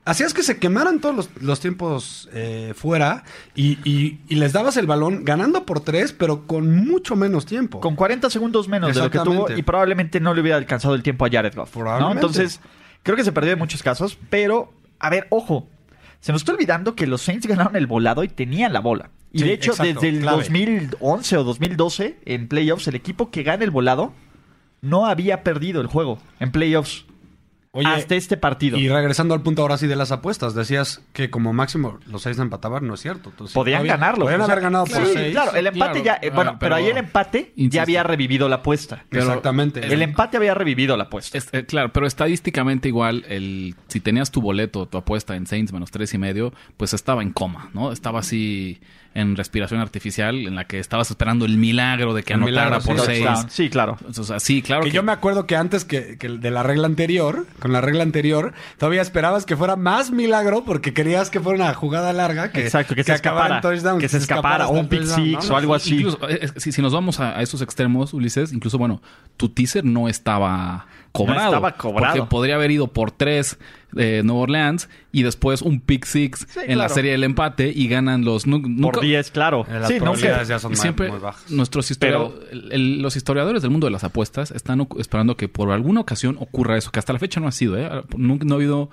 hacías 0.06 0.32
que 0.32 0.42
se 0.42 0.58
quemaran 0.58 0.98
todos 1.00 1.14
los, 1.14 1.30
los 1.42 1.60
tiempos 1.60 2.28
eh, 2.32 2.72
fuera 2.74 3.24
y, 3.54 3.72
y- 3.84 4.20
y 4.30 4.36
les 4.36 4.54
dabas 4.54 4.78
el 4.78 4.86
balón 4.86 5.26
ganando 5.26 5.66
por 5.66 5.80
tres, 5.80 6.14
pero 6.14 6.46
con 6.46 6.74
mucho 6.86 7.16
menos 7.16 7.44
tiempo. 7.44 7.80
Con 7.80 7.94
40 7.96 8.30
segundos 8.30 8.66
menos 8.66 8.94
de 8.94 9.02
lo 9.02 9.10
que 9.10 9.18
tuvo 9.18 9.50
y 9.54 9.62
probablemente 9.62 10.18
no 10.18 10.32
le 10.32 10.40
hubiera 10.40 10.56
alcanzado 10.56 10.94
el 10.94 11.02
tiempo 11.02 11.26
a 11.26 11.30
Jared 11.30 11.54
Goff. 11.54 11.76
Entonces, 12.12 12.60
creo 13.02 13.14
que 13.16 13.24
se 13.24 13.32
perdió 13.32 13.52
en 13.52 13.58
muchos 13.58 13.82
casos, 13.82 14.16
pero, 14.30 14.72
a 14.98 15.10
ver, 15.10 15.26
ojo. 15.28 15.68
Se 16.20 16.32
nos 16.32 16.40
está 16.40 16.52
olvidando 16.52 16.96
que 16.96 17.06
los 17.06 17.20
Saints 17.22 17.46
ganaron 17.46 17.76
el 17.76 17.86
volado 17.86 18.24
y 18.24 18.28
tenían 18.28 18.72
la 18.72 18.80
bola. 18.80 19.10
Y 19.32 19.40
Sí, 19.40 19.44
de 19.44 19.52
hecho, 19.52 19.70
exacto, 19.72 20.00
desde 20.00 20.08
el 20.08 20.20
clave. 20.22 20.38
2011 20.38 21.36
o 21.36 21.44
2012, 21.44 22.18
en 22.24 22.48
playoffs, 22.48 22.88
el 22.88 22.94
equipo 22.94 23.30
que 23.30 23.42
gana 23.42 23.64
el 23.64 23.70
volado 23.70 24.12
no 24.80 25.06
había 25.06 25.42
perdido 25.42 25.80
el 25.80 25.86
juego 25.86 26.18
en 26.40 26.50
playoffs 26.52 27.04
Oye, 27.72 27.86
hasta 27.86 28.14
este 28.14 28.38
partido. 28.38 28.78
Y 28.78 28.88
regresando 28.88 29.34
al 29.34 29.42
punto 29.42 29.60
ahora 29.62 29.76
sí 29.76 29.86
de 29.86 29.94
las 29.94 30.10
apuestas, 30.10 30.54
decías 30.54 31.02
que 31.12 31.28
como 31.28 31.52
máximo 31.52 31.98
los 32.06 32.22
seis 32.22 32.38
empataban, 32.38 32.86
no 32.86 32.94
es 32.94 33.00
cierto. 33.00 33.28
Entonces, 33.28 33.52
Podían 33.54 33.80
todavía- 33.80 33.92
ganarlo. 33.96 34.24
Podían 34.24 34.40
O 34.40 34.44
sea, 34.46 34.52
haber 34.54 34.64
ganado 34.64 34.86
sí, 34.86 34.92
por 34.94 35.06
seis. 35.06 35.32
Claro, 35.32 35.54
el 35.54 35.66
empate 35.66 36.02
claro. 36.02 36.20
ya. 36.22 36.26
eh, 36.26 36.30
bueno, 36.34 36.52
pero, 36.52 36.58
pero- 36.60 36.74
ahí 36.76 36.86
el 36.86 36.96
empate 36.96 37.52
Insisto. 37.56 37.76
ya 37.76 37.82
había 37.82 38.02
revivido 38.04 38.48
la 38.48 38.56
apuesta. 38.56 39.04
Pero- 39.10 39.24
Exactamente. 39.24 39.80
El 39.86 40.00
empate 40.00 40.38
había 40.38 40.54
revivido 40.54 40.96
la 40.96 41.04
apuesta. 41.04 41.36
Es- 41.36 41.50
eh, 41.52 41.66
claro, 41.66 41.92
pero 41.92 42.06
estadísticamente 42.06 42.88
igual, 42.88 43.24
el, 43.28 43.74
si 43.88 44.00
tenías 44.00 44.30
tu 44.30 44.40
boleto, 44.40 44.86
tu 44.86 44.96
apuesta 44.96 45.36
en 45.36 45.46
Saints 45.46 45.72
menos 45.72 45.90
tres 45.90 46.14
y 46.14 46.18
medio, 46.18 46.54
pues 46.78 46.94
estaba 46.94 47.22
en 47.22 47.32
coma, 47.32 47.68
¿no? 47.74 47.92
Estaba 47.92 48.20
así 48.20 48.80
en 49.14 49.34
respiración 49.36 49.80
artificial, 49.80 50.46
en 50.46 50.54
la 50.54 50.64
que 50.66 50.78
estabas 50.78 51.10
esperando 51.10 51.44
el 51.44 51.56
milagro 51.56 52.14
de 52.14 52.22
que 52.22 52.34
El 52.34 52.42
anotara 52.42 52.78
milagro, 52.78 52.84
por 52.84 53.00
sí. 53.00 53.06
seis. 53.06 53.28
Sí, 53.48 53.68
claro. 53.70 53.96
O 54.06 54.12
sea, 54.22 54.38
sí, 54.38 54.62
claro 54.62 54.82
Que 54.82 54.90
que, 54.90 54.94
yo 54.96 55.02
me 55.02 55.10
acuerdo 55.12 55.46
que 55.46 55.56
antes 55.56 55.84
que, 55.84 56.16
que 56.18 56.28
de 56.28 56.50
la 56.50 56.62
regla 56.62 56.86
anterior, 56.86 57.46
con 57.58 57.72
la 57.72 57.80
regla 57.80 58.02
anterior, 58.04 58.52
todavía 58.78 59.02
esperabas 59.02 59.44
que 59.46 59.56
fuera 59.56 59.76
más 59.76 60.10
milagro 60.10 60.62
porque 60.64 60.94
querías 60.94 61.30
que 61.30 61.40
fuera 61.40 61.64
una 61.64 61.74
jugada 61.74 62.12
larga 62.12 62.52
que, 62.52 62.62
Exacto, 62.62 62.94
que 62.94 63.02
se 63.02 63.12
acabara 63.12 63.56
escapara. 63.56 63.60
touchdown, 63.60 63.98
Que 64.00 64.08
se 64.08 64.18
escapara, 64.18 64.68
o 64.68 64.72
un 64.78 64.88
pick 64.88 65.04
six 65.04 65.48
¿no? 65.48 65.54
o 65.54 65.56
algo 65.58 65.74
así. 65.74 65.96
Incluso, 65.96 66.28
eh, 66.28 66.48
si, 66.56 66.70
si 66.70 66.82
nos 66.82 66.92
vamos 66.92 67.18
a, 67.18 67.38
a 67.38 67.42
esos 67.42 67.60
extremos, 67.62 68.12
Ulises, 68.14 68.52
incluso, 68.52 68.78
bueno, 68.78 69.02
tu 69.36 69.48
teaser 69.48 69.84
no 69.84 70.08
estaba 70.08 70.86
cobrado. 71.12 71.46
estaba 71.48 71.72
cobrado. 71.76 72.14
Porque 72.16 72.28
podría 72.28 72.54
haber 72.56 72.70
ido 72.70 72.88
por 72.88 73.10
tres 73.10 73.58
de 73.92 74.22
Nueva 74.22 74.42
Orleans 74.42 74.88
y 75.12 75.22
después 75.22 75.62
un 75.62 75.80
pick 75.80 76.04
six 76.04 76.46
Sí, 76.48 76.60
en 76.66 76.76
la 76.78 76.88
serie 76.90 77.12
del 77.12 77.24
empate 77.24 77.72
y 77.74 77.88
ganan 77.88 78.24
los... 78.24 78.46
nu- 78.46 78.58
nunca- 78.60 78.92
Por 78.98 79.00
10, 79.00 79.30
claro. 79.30 79.64
Eh, 79.68 79.72
las 79.78 79.88
Sí, 79.88 79.94
nunca. 79.94 80.04
probabilidades 80.04 80.48
ya 80.48 80.58
son 80.58 80.76
siempre 80.76 81.08
muy 81.10 81.18
bajas. 81.18 81.50
nuestros 81.50 81.90
historia- 81.90 82.18
el- 82.52 82.72
el- 82.72 83.02
los 83.02 83.16
historiadores 83.16 83.62
del 83.62 83.70
mundo 83.70 83.86
de 83.86 83.90
las 83.92 84.04
apuestas 84.04 84.50
están 84.50 84.86
esperando 84.98 85.36
que 85.36 85.48
por 85.48 85.70
alguna 85.70 86.00
ocasión 86.00 86.36
ocurra 86.38 86.76
eso, 86.76 86.90
que 86.90 86.98
hasta 86.98 87.12
la 87.14 87.18
fecha 87.18 87.40
no 87.40 87.48
ha 87.48 87.52
sido, 87.52 87.78
¿eh? 87.78 87.88
Nunca- 88.16 88.44
no 88.44 88.54
ha 88.54 88.56
habido 88.56 88.90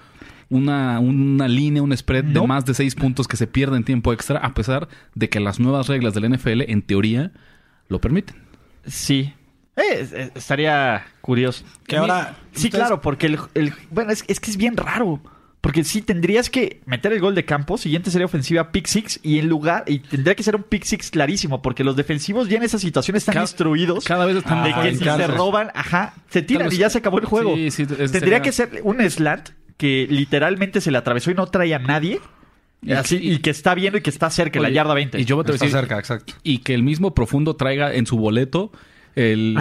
una, 0.50 1.00
una 1.00 1.48
línea, 1.48 1.82
un 1.82 1.96
spread 1.98 2.24
de 2.24 2.34
No. 2.36 2.48
más 2.48 2.66
de 2.66 2.74
seis 2.74 2.96
puntos 2.96 3.28
que 3.28 3.36
se 3.36 3.48
pierde 3.48 3.76
en 3.78 3.84
tiempo 3.84 4.14
extra, 4.14 4.40
a 4.40 4.54
pesar 4.54 4.88
de 5.16 5.28
que 5.28 5.40
las 5.40 5.60
nuevas 5.60 5.88
reglas 5.88 6.14
del 6.14 6.26
NFL, 6.32 6.62
en 6.72 6.82
teoría, 6.84 7.32
lo 7.90 8.00
permiten. 8.00 8.36
Sí. 8.86 9.34
Eh, 9.78 9.82
es- 10.02 10.14
es- 10.14 10.32
estaría 10.36 11.06
curioso. 11.22 11.64
Que 11.88 11.98
ahora, 11.98 12.36
Sí, 12.54 12.68
ustedes- 12.68 12.76
claro, 12.86 13.02
porque 13.02 13.28
el, 13.28 13.40
el- 13.56 13.74
bueno, 13.92 14.12
es, 14.12 14.24
es 14.28 14.40
que 14.40 14.52
es 14.52 14.58
bien 14.58 14.78
raro. 14.78 15.22
Porque 15.62 15.84
sí 15.84 16.04
tendrías 16.04 16.52
que 16.52 16.82
meter 16.86 17.12
el 17.12 17.20
gol 17.20 17.34
de 17.34 17.44
campo, 17.44 17.78
siguiente 17.80 18.12
serie 18.12 18.26
ofensiva 18.26 18.72
pick 18.72 18.86
six 18.86 19.20
y 19.24 19.40
en 19.40 19.48
lugar 19.50 19.84
y 19.88 19.98
tendría 19.98 20.36
que 20.36 20.44
ser 20.44 20.56
un 20.56 20.62
pick 20.62 20.84
six 20.84 21.10
clarísimo 21.10 21.64
porque 21.64 21.84
los 21.84 21.96
defensivos 21.96 22.48
ya 22.48 22.58
en 22.58 22.64
esa 22.64 22.78
situación 22.78 23.18
están 23.18 23.34
Cada- 23.34 23.46
instruidos 23.46 24.04
Cada 24.06 24.26
vez 24.28 24.38
están 24.38 24.64
de 24.64 24.72
Ah, 24.74 24.84
que 24.84 24.92
si 24.96 25.04
se 25.04 25.26
roban, 25.28 25.72
ajá, 25.74 26.14
se 26.30 26.44
tiran 26.44 26.72
y 26.72 26.78
ya 26.78 26.92
se 26.92 27.00
acabó 27.00 27.18
el 27.18 27.26
juego. 27.26 27.56
Sí, 27.56 27.72
sí, 27.72 27.86
tendría 27.88 28.08
sería- 28.10 28.42
que 28.44 28.52
ser 28.52 28.80
un 28.84 29.02
slant 29.10 29.50
que 29.76 30.06
literalmente 30.08 30.82
se 30.82 30.92
le 30.92 31.00
atravesó 31.00 31.32
y 31.32 31.34
no 31.34 31.48
trae 31.48 31.74
a 31.74 31.80
nadie. 31.80 32.20
Y- 32.84 32.92
así, 32.92 33.18
y 33.20 33.40
que 33.40 33.50
está 33.50 33.74
viendo 33.74 33.98
y 33.98 34.02
que 34.02 34.12
está 34.12 34.30
cerca, 34.30 34.60
en 34.60 34.64
la 34.64 34.68
Oye, 34.68 34.76
yarda 34.76 34.94
20. 34.94 35.20
Y 35.20 35.26
yo 35.26 35.36
voy 35.38 35.46
a 35.48 35.50
Está 35.52 35.66
decir, 35.66 35.72
cerca, 35.76 35.98
exacto. 35.98 36.34
y 36.44 36.60
que 36.60 36.76
el 36.76 36.84
mismo 36.84 37.16
profundo 37.16 37.56
traiga 37.56 37.92
en 37.96 38.06
su 38.06 38.18
boleto 38.18 38.72
el 39.16 39.58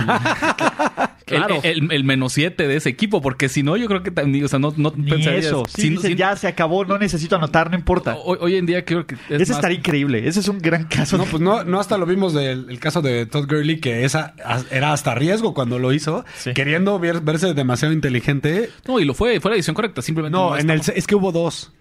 Claro. 1.26 1.60
el, 1.62 1.84
el- 1.84 1.92
el 1.92 2.04
menos 2.04 2.34
7 2.34 2.68
de 2.68 2.76
ese 2.76 2.90
equipo, 2.90 3.22
porque 3.22 3.48
si 3.48 3.62
no, 3.62 3.78
yo 3.78 3.86
creo 3.88 4.02
que 4.02 4.10
también, 4.10 4.44
o 4.44 4.48
sea, 4.48 4.58
no, 4.58 4.74
no 4.76 4.92
Ni 4.94 5.10
pensarías- 5.10 5.46
eso. 5.46 5.62
Sí, 5.66 5.82
si- 5.82 5.88
dice, 5.90 6.08
si- 6.08 6.14
ya 6.16 6.36
se 6.36 6.48
acabó, 6.48 6.84
no 6.84 6.98
necesito 6.98 7.36
anotar, 7.36 7.70
no 7.70 7.76
importa. 7.78 8.14
Hoy, 8.22 8.36
hoy 8.42 8.56
en 8.56 8.66
día 8.66 8.84
creo 8.84 9.06
que 9.06 9.14
es 9.14 9.20
Ese 9.30 9.38
más- 9.52 9.58
estaría 9.58 9.78
increíble. 9.78 10.28
Ese 10.28 10.40
es 10.40 10.48
un 10.48 10.58
gran 10.58 10.84
caso. 10.84 11.16
No, 11.16 11.24
pues 11.24 11.40
no, 11.42 11.64
no 11.64 11.80
hasta 11.80 11.96
lo 11.96 12.04
vimos 12.04 12.34
del 12.34 12.66
el 12.68 12.78
caso 12.78 13.00
de 13.00 13.24
Todd 13.24 13.46
Gurley, 13.48 13.80
que 13.80 14.04
esa 14.04 14.34
era 14.70 14.92
hasta 14.92 15.14
riesgo 15.14 15.54
cuando 15.54 15.78
lo 15.78 15.94
hizo, 15.94 16.26
Sí. 16.36 16.52
queriendo 16.52 16.98
ver- 16.98 17.22
verse 17.22 17.54
demasiado 17.54 17.94
inteligente. 17.94 18.68
No, 18.86 19.00
y 19.00 19.06
lo 19.06 19.14
fue, 19.14 19.40
fue 19.40 19.52
la 19.52 19.54
decisión 19.56 19.74
correcta, 19.74 20.02
simplemente 20.02 20.36
No, 20.36 20.58
en 20.58 20.68
el, 20.68 20.80
es 20.94 21.06
que 21.06 21.14
hubo 21.14 21.32
dos. 21.32 21.72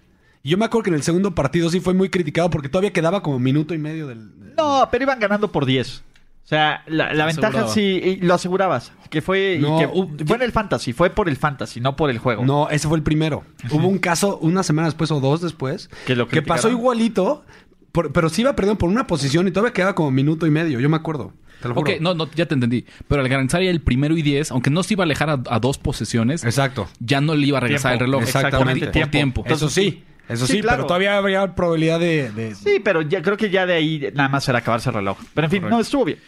Y 0.42 0.50
Yo 0.50 0.58
me 0.58 0.64
acuerdo 0.64 0.84
que 0.84 0.90
en 0.90 0.96
el 0.96 1.02
segundo 1.02 1.34
partido 1.34 1.68
sí 1.68 1.80
fue 1.80 1.92
muy 1.92 2.08
criticado 2.08 2.48
porque 2.48 2.70
todavía 2.70 2.92
quedaba 2.94 3.22
como 3.22 3.38
minuto 3.38 3.74
y 3.74 3.78
medio 3.78 4.06
del... 4.06 4.30
No, 4.56 4.88
pero 4.90 5.04
iban 5.04 5.18
ganando 5.20 5.52
por 5.52 5.66
10. 5.66 6.02
O 6.44 6.46
sea, 6.46 6.82
la, 6.86 7.14
la 7.14 7.24
ventaja 7.26 7.68
sí, 7.68 7.80
y 7.80 8.16
lo 8.16 8.34
asegurabas. 8.34 8.92
Que 9.08 9.22
fue, 9.22 9.54
y 9.60 9.62
que- 9.62 10.24
fue 10.26 10.36
en 10.36 10.42
el 10.42 10.52
fantasy, 10.52 10.92
fue 10.92 11.08
por 11.10 11.28
el 11.28 11.36
fantasy, 11.36 11.80
no 11.80 11.96
por 11.96 12.10
el 12.10 12.18
juego. 12.18 12.44
No, 12.44 12.68
ese 12.68 12.86
fue 12.88 12.98
el 12.98 13.02
primero. 13.02 13.44
Hubo 13.70 13.86
un 13.88 13.98
caso 13.98 14.38
una 14.38 14.62
semana 14.62 14.88
después 14.88 15.10
o 15.10 15.20
dos 15.20 15.40
después 15.40 15.88
Que 16.06 16.14
lo 16.16 16.28
pasó 16.46 16.68
igualito, 16.68 17.44
por- 17.92 18.12
pero 18.12 18.28
sí 18.28 18.42
iba 18.42 18.54
perdiendo 18.56 18.76
por 18.78 18.90
una 18.90 19.06
posición 19.06 19.48
y 19.48 19.52
todavía 19.52 19.72
quedaba 19.72 19.94
como 19.94 20.10
minuto 20.10 20.46
y 20.46 20.50
medio. 20.50 20.80
Yo 20.80 20.88
me 20.90 20.96
acuerdo. 20.96 21.32
Te 21.62 21.68
lo 21.68 21.76
Ok, 21.76 21.90
no, 22.00 22.12
no, 22.14 22.28
ya 22.32 22.44
te 22.46 22.54
entendí. 22.54 22.84
Pero 23.08 23.22
al 23.22 23.28
garantizar 23.28 23.62
ya 23.62 23.70
el 23.70 23.80
primero 23.80 24.14
y 24.16 24.22
10, 24.22 24.50
aunque 24.50 24.68
no 24.68 24.82
se 24.82 24.94
iba 24.94 25.04
a 25.04 25.06
alejar 25.06 25.30
a, 25.30 25.40
a 25.48 25.60
dos 25.60 25.78
posesiones, 25.78 26.44
Exacto. 26.44 26.88
ya 26.98 27.20
no 27.22 27.34
le 27.36 27.46
iba 27.46 27.56
a 27.58 27.60
regresar 27.62 27.92
Tiempo. 27.92 28.04
el 28.04 28.10
reloj. 28.10 28.22
Exactamente. 28.24 28.86
Por, 28.88 29.00
por 29.02 29.10
tiempo. 29.10 29.44
Eso 29.46 29.70
sí, 29.70 30.02
eso 30.28 30.46
Sí, 30.46 30.54
sí, 30.54 30.60
claro. 30.60 30.78
pero 30.78 30.86
todavía 30.88 31.16
habría 31.16 31.54
probabilidad 31.54 32.00
de... 32.00 32.30
de- 32.32 32.54
Sí, 32.54 32.80
pero 32.82 33.00
ya 33.02 33.22
creo 33.22 33.36
que 33.36 33.48
ya 33.48 33.64
de 33.64 33.74
ahí 33.74 34.08
nada 34.14 34.28
más 34.28 34.46
era 34.48 34.58
acabarse 34.58 34.90
el 34.90 34.96
reloj. 34.96 35.16
Pero 35.32 35.46
en 35.46 35.50
fin, 35.50 35.62
no, 35.70 35.80
estuvo 35.80 36.04
bien. 36.04 36.18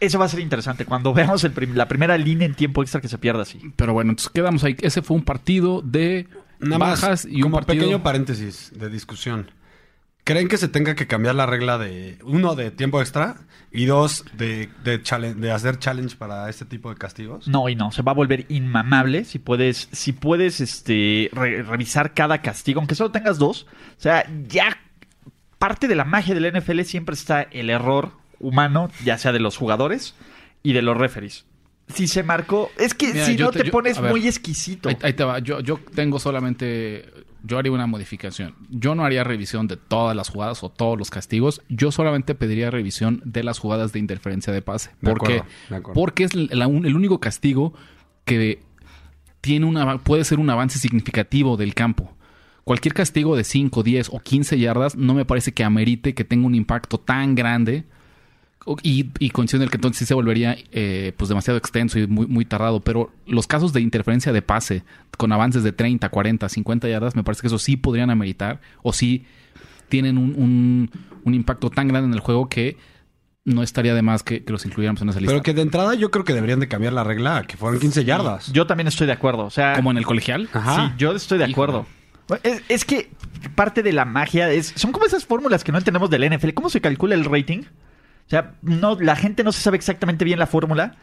Eso 0.00 0.18
va 0.18 0.26
a 0.26 0.28
ser 0.28 0.40
interesante 0.40 0.84
cuando 0.84 1.12
veamos 1.14 1.42
el 1.44 1.52
prim- 1.52 1.74
la 1.74 1.88
primera 1.88 2.16
línea 2.18 2.46
en 2.46 2.54
tiempo 2.54 2.82
extra 2.82 3.00
que 3.00 3.08
se 3.08 3.18
pierda 3.18 3.42
así. 3.42 3.60
Pero 3.76 3.92
bueno, 3.92 4.10
entonces 4.10 4.30
quedamos 4.32 4.62
ahí. 4.64 4.76
Ese 4.80 5.02
fue 5.02 5.16
un 5.16 5.24
partido 5.24 5.80
de 5.82 6.26
Nada 6.60 6.78
bajas 6.78 7.24
más, 7.24 7.32
y 7.32 7.36
un 7.36 7.42
como 7.42 7.56
partido... 7.58 7.80
pequeño 7.84 8.02
paréntesis 8.02 8.72
de 8.74 8.88
discusión. 8.90 9.50
¿Creen 10.24 10.48
que 10.48 10.56
se 10.58 10.66
tenga 10.66 10.96
que 10.96 11.06
cambiar 11.06 11.36
la 11.36 11.46
regla 11.46 11.78
de, 11.78 12.18
uno, 12.24 12.56
de 12.56 12.72
tiempo 12.72 13.00
extra 13.00 13.36
y 13.70 13.84
dos, 13.84 14.24
de, 14.36 14.68
de, 14.82 15.00
challenge- 15.00 15.34
de 15.36 15.52
hacer 15.52 15.78
challenge 15.78 16.16
para 16.16 16.48
este 16.50 16.64
tipo 16.64 16.90
de 16.90 16.96
castigos? 16.96 17.46
No, 17.46 17.68
y 17.68 17.76
no, 17.76 17.92
se 17.92 18.02
va 18.02 18.10
a 18.10 18.14
volver 18.16 18.44
inmamable 18.48 19.24
si 19.24 19.38
puedes, 19.38 19.88
si 19.92 20.12
puedes 20.12 20.60
este, 20.60 21.30
re- 21.32 21.62
revisar 21.62 22.12
cada 22.12 22.42
castigo, 22.42 22.80
aunque 22.80 22.96
solo 22.96 23.12
tengas 23.12 23.38
dos. 23.38 23.66
O 23.96 24.00
sea, 24.00 24.26
ya 24.48 24.76
parte 25.58 25.86
de 25.88 25.94
la 25.94 26.04
magia 26.04 26.34
del 26.34 26.52
NFL 26.58 26.80
siempre 26.82 27.14
está 27.14 27.42
el 27.42 27.70
error 27.70 28.10
humano, 28.40 28.90
ya 29.04 29.18
sea 29.18 29.32
de 29.32 29.40
los 29.40 29.56
jugadores 29.56 30.14
y 30.62 30.72
de 30.72 30.82
los 30.82 30.96
referees. 30.96 31.44
Si 31.88 32.08
se 32.08 32.22
marcó, 32.24 32.70
es 32.78 32.94
que 32.94 33.12
Mira, 33.12 33.26
si 33.26 33.36
no 33.36 33.50
te- 33.52 33.60
te, 33.60 33.66
yo- 33.66 33.70
pones 33.72 34.00
ver. 34.00 34.10
muy 34.10 34.26
exquisito. 34.26 34.88
Ahí, 34.88 34.96
ahí 35.02 35.12
te 35.12 35.22
va. 35.22 35.38
Yo, 35.38 35.60
yo 35.60 35.78
tengo 35.94 36.18
solamente. 36.18 37.08
Yo 37.44 37.58
haría 37.58 37.70
una 37.70 37.86
modificación. 37.86 38.56
Yo 38.70 38.96
no 38.96 39.04
haría 39.04 39.22
revisión 39.22 39.68
de 39.68 39.76
todas 39.76 40.16
las 40.16 40.28
jugadas 40.30 40.64
o 40.64 40.68
todos 40.68 40.98
los 40.98 41.10
castigos. 41.10 41.62
Yo 41.68 41.92
solamente 41.92 42.34
pediría 42.34 42.72
revisión 42.72 43.22
de 43.24 43.44
las 43.44 43.60
jugadas 43.60 43.92
de 43.92 44.00
interferencia 44.00 44.52
de 44.52 44.62
pase. 44.62 44.90
De 45.00 45.10
¿Por 45.12 45.20
qué? 45.20 45.34
acuerdo, 45.36 45.52
de 45.70 45.76
acuerdo. 45.76 46.00
Porque 46.00 46.24
es 46.24 46.34
la 46.34 46.66
un- 46.66 46.86
el 46.86 46.96
único 46.96 47.20
castigo 47.20 47.72
que 48.24 48.60
tiene 49.40 49.66
una, 49.66 49.98
puede 49.98 50.24
ser 50.24 50.40
un 50.40 50.50
avance 50.50 50.80
significativo 50.80 51.56
del 51.56 51.72
campo. 51.74 52.12
Cualquier 52.64 52.94
castigo 52.94 53.36
de 53.36 53.44
5, 53.44 53.84
10 53.84 54.08
o 54.12 54.18
15 54.18 54.58
yardas 54.58 54.96
no 54.96 55.14
me 55.14 55.24
parece 55.24 55.52
que 55.54 55.62
amerite 55.62 56.14
que 56.14 56.24
tenga 56.24 56.48
un 56.48 56.56
impacto 56.56 56.98
tan 56.98 57.36
grande 57.36 57.84
y, 58.82 59.10
y 59.18 59.30
coincide 59.30 59.58
en 59.58 59.62
el 59.64 59.70
que 59.70 59.76
entonces 59.76 59.98
sí 60.00 60.06
se 60.06 60.14
volvería 60.14 60.56
eh, 60.72 61.12
pues 61.16 61.28
demasiado 61.28 61.56
extenso 61.58 61.98
y 61.98 62.06
muy, 62.06 62.26
muy 62.26 62.44
tardado. 62.44 62.80
Pero 62.80 63.12
los 63.26 63.46
casos 63.46 63.72
de 63.72 63.80
interferencia 63.80 64.32
de 64.32 64.42
pase 64.42 64.82
con 65.16 65.32
avances 65.32 65.62
de 65.62 65.72
30, 65.72 66.08
40, 66.08 66.48
50 66.48 66.88
yardas, 66.88 67.14
me 67.16 67.22
parece 67.24 67.42
que 67.42 67.46
eso 67.46 67.58
sí 67.58 67.76
podrían 67.76 68.10
ameritar 68.10 68.60
o 68.82 68.92
sí 68.92 69.24
tienen 69.88 70.18
un, 70.18 70.34
un- 70.34 70.90
un 71.24 71.34
impacto 71.34 71.70
tan 71.70 71.86
grande 71.88 72.08
en 72.08 72.14
el 72.14 72.20
juego 72.20 72.48
que 72.48 72.76
no 73.44 73.62
estaría 73.62 73.94
de 73.94 74.02
más 74.02 74.24
que, 74.24 74.42
que 74.42 74.52
los 74.52 74.66
incluyéramos 74.66 75.00
en 75.02 75.08
esa 75.10 75.20
lista. 75.20 75.32
Pero 75.32 75.42
que 75.44 75.54
de 75.54 75.62
entrada 75.62 75.94
yo 75.94 76.10
creo 76.10 76.24
que 76.24 76.34
deberían 76.34 76.58
de 76.58 76.66
cambiar 76.66 76.92
la 76.92 77.04
regla 77.04 77.44
que 77.46 77.56
fueran 77.56 77.78
15 77.78 78.04
yardas. 78.04 78.52
Yo 78.52 78.66
también 78.66 78.88
estoy 78.88 79.06
de 79.06 79.12
acuerdo. 79.12 79.44
O 79.44 79.50
sea, 79.50 79.74
Como 79.74 79.92
en 79.92 79.98
el 79.98 80.04
colegial. 80.04 80.48
Ajá. 80.52 80.88
Sí, 80.88 80.94
yo 80.98 81.12
estoy 81.12 81.38
de 81.38 81.44
Híjole. 81.48 81.52
acuerdo. 81.52 81.86
Es, 82.42 82.62
es 82.68 82.84
que 82.84 83.10
parte 83.54 83.84
de 83.84 83.92
la 83.92 84.04
magia 84.04 84.50
es. 84.50 84.72
Son 84.74 84.90
como 84.90 85.06
esas 85.06 85.24
fórmulas 85.24 85.62
que 85.62 85.70
no 85.70 85.78
entendemos 85.78 86.10
del 86.10 86.28
NFL. 86.28 86.50
¿Cómo 86.54 86.68
se 86.70 86.80
calcula 86.80 87.14
el 87.14 87.24
rating? 87.24 87.62
O 88.26 88.30
sea, 88.30 88.54
no, 88.62 88.98
la 89.00 89.16
gente 89.16 89.44
no 89.44 89.52
se 89.52 89.60
sabe 89.60 89.76
exactamente 89.76 90.24
bien 90.24 90.38
la 90.38 90.46
fórmula, 90.46 90.96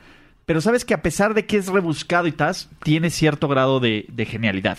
pero 0.46 0.62
sabes 0.62 0.84
que 0.84 0.94
a 0.94 1.02
pesar 1.02 1.34
de 1.34 1.46
que 1.46 1.58
es 1.58 1.68
rebuscado 1.68 2.28
y 2.28 2.32
tal, 2.32 2.56
tiene 2.84 3.10
cierto 3.10 3.48
grado 3.48 3.80
de, 3.80 4.06
de 4.10 4.26
genialidad. 4.26 4.78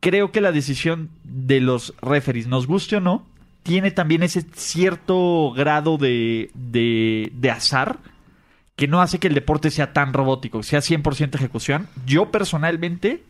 Creo 0.00 0.30
que 0.30 0.40
la 0.40 0.52
decisión 0.52 1.10
de 1.24 1.60
los 1.60 1.94
referees, 2.00 2.46
nos 2.46 2.66
guste 2.66 2.96
o 2.96 3.00
no, 3.00 3.26
tiene 3.64 3.90
también 3.90 4.22
ese 4.22 4.46
cierto 4.54 5.52
grado 5.52 5.98
de, 5.98 6.50
de, 6.54 7.32
de 7.34 7.50
azar 7.50 7.98
que 8.76 8.86
no 8.86 9.00
hace 9.00 9.18
que 9.18 9.26
el 9.26 9.34
deporte 9.34 9.70
sea 9.70 9.92
tan 9.92 10.12
robótico, 10.12 10.62
sea 10.62 10.80
100% 10.80 11.34
ejecución. 11.34 11.88
Yo 12.06 12.30
personalmente 12.30 13.24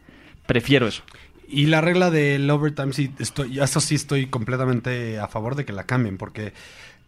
prefiero 0.47 0.87
eso. 0.87 1.03
Y 1.49 1.67
la 1.67 1.81
regla 1.81 2.11
del 2.11 2.51
overtime, 2.51 2.93
sí, 2.93 3.13
estoy, 3.19 3.61
eso 3.61 3.81
sí 3.81 3.95
estoy 3.95 4.27
completamente 4.27 5.19
a 5.21 5.29
favor 5.29 5.55
de 5.55 5.65
que 5.65 5.73
la 5.73 5.85
cambien, 5.85 6.19
porque, 6.19 6.53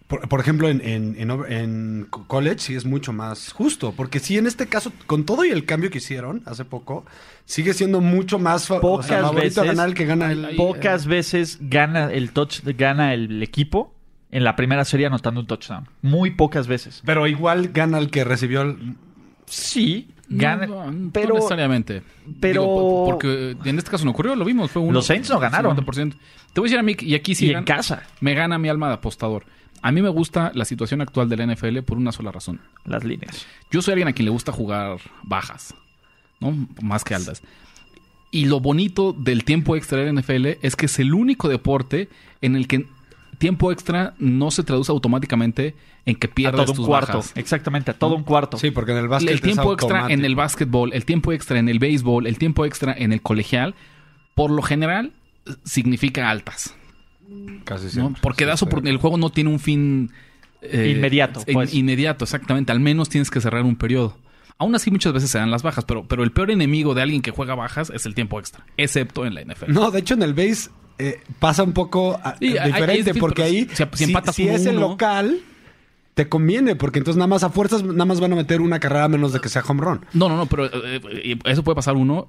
por, 0.09 0.29
por 0.29 0.41
ejemplo, 0.41 0.69
en, 0.69 0.81
en, 0.81 1.15
en 1.19 1.31
over- 1.31 1.53
en 1.53 2.07
co- 2.11 2.27
college 2.27 2.59
sí 2.59 2.75
es 2.75 2.85
mucho 2.85 3.13
más 3.13 3.53
justo, 3.53 3.93
porque 3.97 4.19
sí, 4.19 4.37
en 4.39 4.47
este 4.47 4.67
caso, 4.67 4.91
con 5.07 5.25
todo 5.25 5.45
y 5.45 5.51
el 5.51 5.65
cambio 5.67 5.91
que 5.91 5.99
hicieron 5.99 6.43
hace 6.47 6.65
poco, 6.65 7.05
sigue 7.45 7.75
siendo 7.75 8.01
mucho 8.01 8.39
más 8.41 8.67
Pocas 8.67 8.83
o 9.07 9.09
sea, 9.09 9.21
favorito 9.21 9.61
a 9.61 9.65
veces- 9.65 9.65
ganar 9.77 9.89
el 9.89 9.95
que 9.95 10.07
gana 10.07 10.33
el... 10.33 10.57
Pocas 10.57 11.07
veces 11.07 11.59
gana 11.61 12.11
el 12.13 12.33
touch, 12.33 12.61
gana 12.65 13.15
el 13.15 13.43
equipo 13.43 13.95
en 14.31 14.45
la 14.45 14.57
primera 14.57 14.85
serie 14.85 15.07
anotando 15.07 15.41
un 15.41 15.47
touchdown. 15.47 15.87
Muy 16.03 16.31
pocas 16.33 16.67
veces. 16.67 17.03
Pero 17.07 17.27
igual 17.27 17.69
gana 17.69 17.99
el 17.99 18.11
que 18.11 18.25
recibió 18.25 18.63
el... 18.63 18.97
Sí, 19.47 20.09
No, 20.29 20.39
gana, 20.43 20.67
no, 20.67 20.91
no 20.93 21.11
pero 21.13 21.35
necesariamente. 21.37 22.03
pero- 22.41 22.63
Digo, 22.63 23.05
porque 23.07 23.57
en 23.65 23.79
este 23.79 23.91
caso 23.91 24.05
no 24.05 24.11
ocurrió, 24.11 24.37
lo 24.37 24.45
vimos. 24.45 24.71
Fue 24.71 24.83
un 24.83 24.93
Los 24.93 25.07
Saints 25.07 25.31
no 25.31 25.39
ganaron. 25.39 25.77
50%. 25.77 26.15
Te 26.53 26.61
voy 26.61 26.69
a 26.69 26.71
decir 26.71 26.79
a 26.79 26.83
mí, 26.83 26.97
y 27.01 27.15
aquí 27.15 27.35
sí 27.35 27.47
y 27.47 27.51
en 27.55 27.65
casa 27.65 28.03
me 28.21 28.35
gana 28.35 28.59
mi 28.59 28.69
alma 28.69 28.89
de 28.89 28.95
apostador. 28.95 29.45
A 29.83 29.93
mí 29.93 30.03
me 30.03 30.09
gusta 30.09 30.51
la 30.55 30.65
situación 30.65 31.01
actual 31.01 31.29
de 31.29 31.37
la 31.37 31.47
NFL 31.55 31.79
por 31.81 31.97
una 31.99 32.13
sola 32.13 32.33
razón. 32.33 32.61
las 32.85 33.05
líneas. 33.05 33.47
Yo 33.71 33.83
soy 33.83 33.93
alguien 33.93 34.09
a 34.09 34.13
quien 34.13 34.25
le 34.27 34.31
gusta 34.31 34.53
jugar 34.53 34.99
bajas, 35.23 35.75
¿no? 36.41 36.55
Más 36.83 37.05
que 37.05 37.15
altas. 37.15 37.43
Y 38.31 38.47
lo 38.47 38.61
bonito 38.61 39.13
del 39.13 39.45
tiempo 39.45 39.77
extra 39.77 39.99
de 40.01 40.13
la 40.13 40.21
NFL 40.21 40.59
es 40.63 40.77
que 40.77 40.87
es 40.87 40.99
el 40.99 41.15
único 41.15 41.49
deporte 41.49 42.09
en 42.43 42.57
el 42.57 42.67
que 42.67 42.87
tiempo 43.39 43.71
extra 43.73 44.15
no 44.19 44.51
se 44.51 44.65
traduce 44.65 44.91
automáticamente 44.91 45.75
en 46.07 46.17
que 46.17 46.27
A 46.27 46.35
pierdas 46.35 46.63
todo 46.67 46.73
un 46.73 46.77
tus 46.77 46.87
cuarto. 46.87 47.19
bajas. 47.19 47.33
Exactamente, 47.37 47.91
a 47.93 47.95
todo 47.95 48.17
un 48.17 48.25
cuarto. 48.25 48.57
Sí, 48.59 48.71
porque 48.71 48.93
en 48.93 48.99
el 48.99 49.09
básquet 49.09 49.31
el 49.31 49.41
tiempo 49.41 49.73
es 49.73 49.79
extra 49.83 50.07
en 50.09 50.25
el 50.25 50.35
básquetbol, 50.35 50.93
el 50.93 51.05
tiempo 51.05 51.33
extra 51.33 51.59
en 51.59 51.69
el 51.69 51.79
béisbol, 51.79 52.27
el 52.27 52.37
tiempo 52.37 52.65
extra 52.65 52.93
en 52.97 53.13
el 53.13 53.23
colegial, 53.23 53.75
por 54.35 54.51
lo 54.51 54.63
general 54.63 55.13
eh, 55.47 55.53
significa 55.65 56.29
altas. 56.31 56.75
Casi 57.65 57.85
¿no? 57.87 57.91
siempre. 57.91 58.21
Porque 58.23 58.45
Sí, 58.45 58.65
opor- 58.65 58.87
el 58.89 58.97
juego 58.97 59.19
no 59.19 59.31
tiene 59.31 59.51
un 59.51 59.59
fin 59.61 60.11
eh, 60.63 60.93
Inmediato, 60.97 61.43
in- 61.47 61.55
pues. 61.55 61.75
inmediato, 61.75 62.25
exactamente. 62.25 62.73
Al 62.73 62.81
menos 62.81 63.09
tienes 63.09 63.31
que 63.31 63.41
cerrar 63.41 63.63
un 63.65 63.77
periodo. 63.77 64.17
Aún 64.59 64.75
así, 64.75 64.91
muchas 64.91 65.13
veces 65.13 65.31
se 65.31 65.39
dan 65.39 65.51
las 65.53 65.63
bajas, 65.63 65.85
pero, 65.85 66.05
pero 66.09 66.25
el 66.25 66.33
peor 66.33 66.51
enemigo 66.51 66.95
de 66.95 67.03
alguien 67.03 67.23
que 67.23 67.31
juega 67.31 67.55
bajas 67.55 67.91
es 67.95 68.07
el 68.07 68.15
tiempo 68.17 68.41
extra, 68.41 68.65
excepto 68.77 69.25
en 69.25 69.35
la 69.35 69.43
NFL. 69.43 69.73
No, 69.73 69.91
de 69.93 70.01
hecho 70.01 70.15
en 70.15 70.23
el 70.25 70.35
base 70.35 70.71
eh, 70.99 71.21
pasa 71.39 71.63
un 71.63 71.73
poco 71.73 72.19
ah, 72.25 72.35
Sí, 72.41 72.59
ahí- 72.59 72.73
diferente 72.73 72.97
difícil, 73.05 73.21
porque 73.21 73.43
ahí 73.45 73.69
si- 73.73 73.85
si 73.93 74.05
empatas 74.05 74.35
si 74.35 74.49
es 74.49 74.67
el 74.67 74.79
1-1, 74.79 74.81
local 74.81 75.39
te 76.15 76.29
conviene 76.29 76.75
porque 76.75 76.99
entonces 76.99 77.17
nada 77.19 77.29
más 77.29 77.45
a 77.45 77.51
fuerzas 77.51 77.85
nada 77.85 78.05
más 78.05 78.19
van 78.19 78.33
a 78.33 78.35
meter 78.37 78.61
una 78.61 78.81
carrera 78.81 79.05
a 79.05 79.09
menos 79.09 79.33
de 79.33 79.41
que 79.41 79.49
sea 79.49 79.63
home 79.65 79.81
run. 79.81 80.05
No, 80.13 80.29
no, 80.29 80.37
no, 80.37 80.47
pero 80.47 80.67
eh, 80.67 81.39
eso 81.45 81.63
puede 81.63 81.77
pasar 81.77 81.95
uno. 81.95 82.27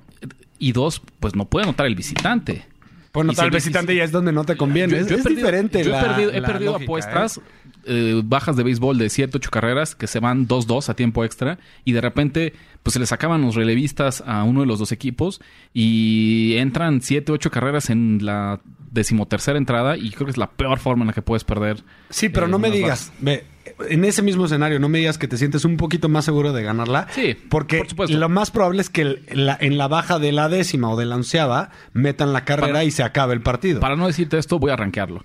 Y 0.59 0.73
dos, 0.73 1.01
pues 1.19 1.35
no 1.35 1.45
puede 1.45 1.63
anotar 1.63 1.87
el 1.87 1.95
visitante. 1.95 2.67
Bueno, 3.13 3.33
tal 3.33 3.49
si- 3.49 3.55
visitante 3.55 3.95
ya 3.95 4.03
es 4.03 4.11
donde 4.11 4.31
no 4.31 4.43
te 4.43 4.55
conviene. 4.55 4.93
Yo- 4.93 4.99
es 4.99 5.07
yo 5.07 5.15
es 5.17 5.23
perdido- 5.23 5.37
diferente. 5.37 5.83
Yo 5.83 5.91
la- 5.91 6.01
he 6.01 6.05
perdido, 6.05 6.31
he 6.33 6.41
perdido 6.41 6.71
lógica, 6.73 6.83
apuestas 6.85 7.41
eh, 7.85 8.21
bajas 8.23 8.55
de 8.57 8.63
béisbol 8.63 8.97
de 8.97 9.09
7, 9.09 9.37
8 9.37 9.49
carreras 9.49 9.95
que 9.95 10.05
se 10.05 10.19
van 10.19 10.47
2-2 10.47 10.89
a 10.89 10.93
tiempo 10.95 11.23
extra 11.23 11.57
y 11.85 11.93
de 11.93 12.01
repente 12.01 12.53
pues 12.83 12.93
se 12.93 12.99
le 12.99 13.05
sacaban 13.05 13.41
los 13.41 13.55
relevistas 13.55 14.21
a 14.27 14.43
uno 14.43 14.61
de 14.61 14.67
los 14.67 14.79
dos 14.79 14.91
equipos 14.91 15.41
y 15.73 16.55
entran 16.57 17.01
7, 17.01 17.31
8 17.31 17.49
carreras 17.51 17.89
en 17.89 18.19
la 18.25 18.59
decimotercera 18.91 19.57
entrada 19.57 19.97
y 19.97 20.11
creo 20.11 20.25
que 20.25 20.31
es 20.31 20.37
la 20.37 20.49
peor 20.51 20.77
forma 20.79 21.03
en 21.03 21.07
la 21.07 21.13
que 21.13 21.21
puedes 21.21 21.43
perder. 21.43 21.77
¿eh? 21.77 21.83
Sí, 22.09 22.29
pero 22.29 22.45
eh, 22.45 22.49
no 22.49 22.59
me 22.59 22.69
digas, 22.69 23.11
ve, 23.19 23.43
en 23.87 24.03
ese 24.05 24.21
mismo 24.21 24.45
escenario, 24.45 24.79
no 24.79 24.89
me 24.89 24.97
digas 24.99 25.17
que 25.17 25.27
te 25.27 25.37
sientes 25.37 25.65
un 25.65 25.77
poquito 25.77 26.09
más 26.09 26.25
seguro 26.25 26.51
de 26.53 26.63
ganarla. 26.63 27.07
Sí, 27.11 27.35
porque 27.49 27.77
por 27.77 27.89
supuesto. 27.89 28.17
lo 28.17 28.29
más 28.29 28.51
probable 28.51 28.81
es 28.81 28.89
que 28.89 29.01
el- 29.01 29.21
la- 29.31 29.57
en 29.59 29.77
la 29.77 29.87
baja 29.87 30.19
de 30.19 30.31
la 30.31 30.49
décima 30.49 30.89
o 30.91 30.97
de 30.97 31.05
la 31.05 31.15
onceava 31.15 31.69
metan 31.93 32.33
la 32.33 32.45
carrera 32.45 32.67
Para- 32.73 32.83
y 32.83 32.91
se 32.91 33.03
acabe 33.03 33.33
el 33.33 33.41
partido. 33.41 33.79
Para 33.79 33.95
no 33.95 34.07
decirte 34.07 34.37
esto, 34.37 34.59
voy 34.59 34.71
a 34.71 34.73
arranquearlo. 34.73 35.23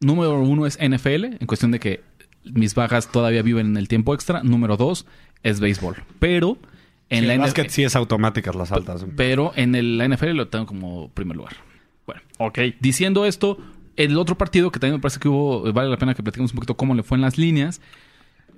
Número 0.00 0.38
uno 0.40 0.66
es 0.66 0.78
NFL, 0.80 1.24
en 1.40 1.46
cuestión 1.46 1.70
de 1.72 1.80
que 1.80 2.02
mis 2.44 2.74
bajas 2.74 3.10
todavía 3.10 3.42
viven 3.42 3.66
en 3.68 3.76
el 3.76 3.88
tiempo 3.88 4.14
extra. 4.14 4.42
Número 4.42 4.76
dos 4.76 5.06
es 5.42 5.58
béisbol. 5.60 5.96
Pero 6.18 6.58
En 7.08 7.26
la 7.26 7.34
el 7.34 7.40
NFL 7.40 7.46
básquet 7.46 7.70
sí 7.70 7.84
es 7.84 7.96
automáticas 7.96 8.54
las 8.54 8.72
altas. 8.72 9.06
Pero 9.16 9.52
en 9.56 9.74
el, 9.74 9.96
la 9.98 10.04
NFL 10.08 10.32
lo 10.34 10.48
tengo 10.48 10.66
como 10.66 11.08
primer 11.10 11.36
lugar. 11.36 11.54
Bueno, 12.06 12.20
Ok. 12.38 12.58
diciendo 12.80 13.26
esto, 13.26 13.58
el 13.96 14.16
otro 14.18 14.36
partido 14.36 14.70
que 14.70 14.78
también 14.78 14.96
me 14.98 15.00
parece 15.02 15.18
que 15.20 15.28
hubo, 15.28 15.72
vale 15.72 15.88
la 15.90 15.96
pena 15.96 16.14
que 16.14 16.22
platiquemos 16.22 16.52
un 16.52 16.56
poquito 16.56 16.76
cómo 16.76 16.94
le 16.94 17.02
fue 17.02 17.16
en 17.16 17.22
las 17.22 17.38
líneas. 17.38 17.80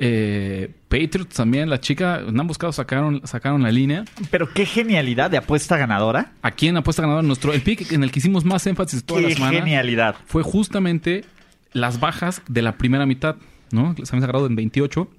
Eh, 0.00 0.70
Patriots 0.88 1.34
también, 1.34 1.68
la 1.68 1.80
chica, 1.80 2.20
en 2.26 2.38
ambos 2.38 2.56
casos 2.56 2.76
sacaron, 2.76 3.20
sacaron 3.24 3.62
la 3.62 3.72
línea. 3.72 4.04
Pero 4.30 4.48
qué 4.52 4.64
genialidad 4.64 5.30
de 5.30 5.38
apuesta 5.38 5.76
ganadora. 5.76 6.32
Aquí 6.42 6.68
en 6.68 6.76
apuesta 6.76 7.02
ganadora, 7.02 7.26
nuestro, 7.26 7.52
el 7.52 7.62
pick 7.62 7.90
en 7.92 8.04
el 8.04 8.12
que 8.12 8.20
hicimos 8.20 8.44
más 8.44 8.66
énfasis 8.66 9.02
toda 9.04 9.20
la 9.22 9.28
Qué 9.28 9.34
semana 9.34 9.58
genialidad. 9.58 10.16
fue 10.26 10.42
justamente 10.44 11.24
las 11.72 11.98
bajas 11.98 12.42
de 12.48 12.62
la 12.62 12.78
primera 12.78 13.06
mitad, 13.06 13.36
¿no? 13.72 13.94
Se 13.96 14.02
habían 14.14 14.22
sacado 14.22 14.46
en 14.46 14.54
28. 14.54 15.10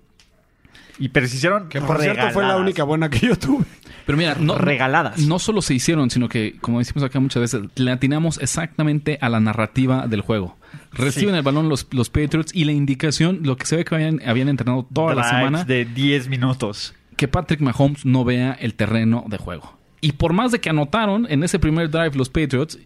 Y 1.00 1.10
pero 1.10 1.28
se 1.28 1.38
hicieron 1.38 1.70
Que 1.70 1.80
por 1.82 2.02
cierto 2.02 2.30
fue 2.32 2.44
la 2.46 2.58
única 2.58 2.84
buena 2.84 3.10
que 3.10 3.28
yo 3.28 3.36
tuve. 3.38 3.66
Pero 4.06 4.18
mira, 4.18 4.36
no, 4.40 4.56
Regaladas. 4.58 5.20
no 5.20 5.38
solo 5.40 5.62
se 5.62 5.76
hicieron, 5.76 6.10
sino 6.10 6.28
que, 6.30 6.58
como 6.62 6.80
decimos 6.80 7.04
acá 7.04 7.20
muchas 7.20 7.42
veces, 7.42 7.62
le 7.76 7.92
atinamos 7.92 8.40
exactamente 8.40 9.18
a 9.22 9.30
la 9.30 9.40
narrativa 9.40 10.08
del 10.08 10.22
juego. 10.22 10.58
Reciben 10.92 11.34
Sí. 11.36 11.38
el 11.38 11.44
balón 11.44 11.70
los, 11.70 11.88
los 11.92 12.10
Patriots 12.10 12.52
y 12.56 12.66
la 12.66 12.72
indicación, 12.72 13.42
lo 13.44 13.56
que 13.56 13.66
se 13.68 13.76
ve 13.78 13.86
que 13.86 13.94
habían, 13.96 14.20
habían 14.26 14.50
entrenado 14.50 14.88
toda 14.92 15.14
la 15.14 15.24
semana, 15.30 15.64
de 15.64 15.86
10 15.86 16.28
minutos. 16.28 16.96
que 17.18 17.28
Patrick 17.28 17.62
Mahomes 17.62 18.06
no 18.06 18.24
vea 18.24 18.54
el 18.60 18.74
terreno 18.74 19.26
de 19.28 19.38
juego. 19.38 19.78
Y 20.02 20.14
por 20.14 20.34
más 20.34 20.52
de 20.52 20.60
que 20.60 20.70
anotaron 20.70 21.28
en 21.30 21.44
ese 21.44 21.60
primer 21.60 21.90
drive 21.92 22.12
los 22.16 22.30
Patriots 22.30 22.80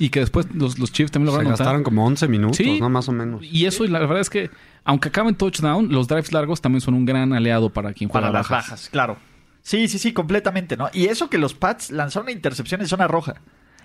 y 0.00 0.08
que 0.10 0.18
después 0.20 0.46
los, 0.54 0.78
los 0.80 0.90
Chiefs 0.92 1.12
también 1.12 1.28
Se 1.28 1.32
lograron 1.32 1.48
anotar. 1.52 1.64
gastaron 1.66 1.82
como 1.84 2.04
11 2.06 2.26
minutos, 2.26 2.56
Sí. 2.56 2.80
¿no? 2.80 2.88
Más 2.90 3.08
o 3.08 3.12
menos. 3.12 3.42
Y 3.44 3.66
eso, 3.66 3.84
y 3.84 3.88
la 3.88 4.00
verdad 4.00 4.18
es 4.20 4.30
que, 4.30 4.50
aunque 4.84 5.08
acaben 5.08 5.36
touchdown, 5.36 5.92
los 5.92 6.08
drives 6.08 6.32
largos 6.32 6.60
también 6.60 6.80
son 6.80 6.94
un 6.94 7.04
gran 7.04 7.32
aliado 7.32 7.70
para 7.70 7.92
quien 7.92 8.10
juega 8.10 8.26
Para 8.28 8.38
las 8.40 8.48
bajas. 8.48 8.70
bajas, 8.70 8.88
claro. 8.90 9.18
Sí, 9.62 9.86
sí, 9.88 9.98
sí, 9.98 10.12
completamente, 10.12 10.76
¿no? 10.76 10.88
Y 10.92 11.04
eso 11.06 11.28
que 11.30 11.36
los 11.38 11.54
Pats 11.54 11.90
lanzaron 11.90 12.24
una 12.24 12.32
intercepción 12.32 12.80
en 12.80 12.88
zona 12.88 13.06
roja. 13.06 13.34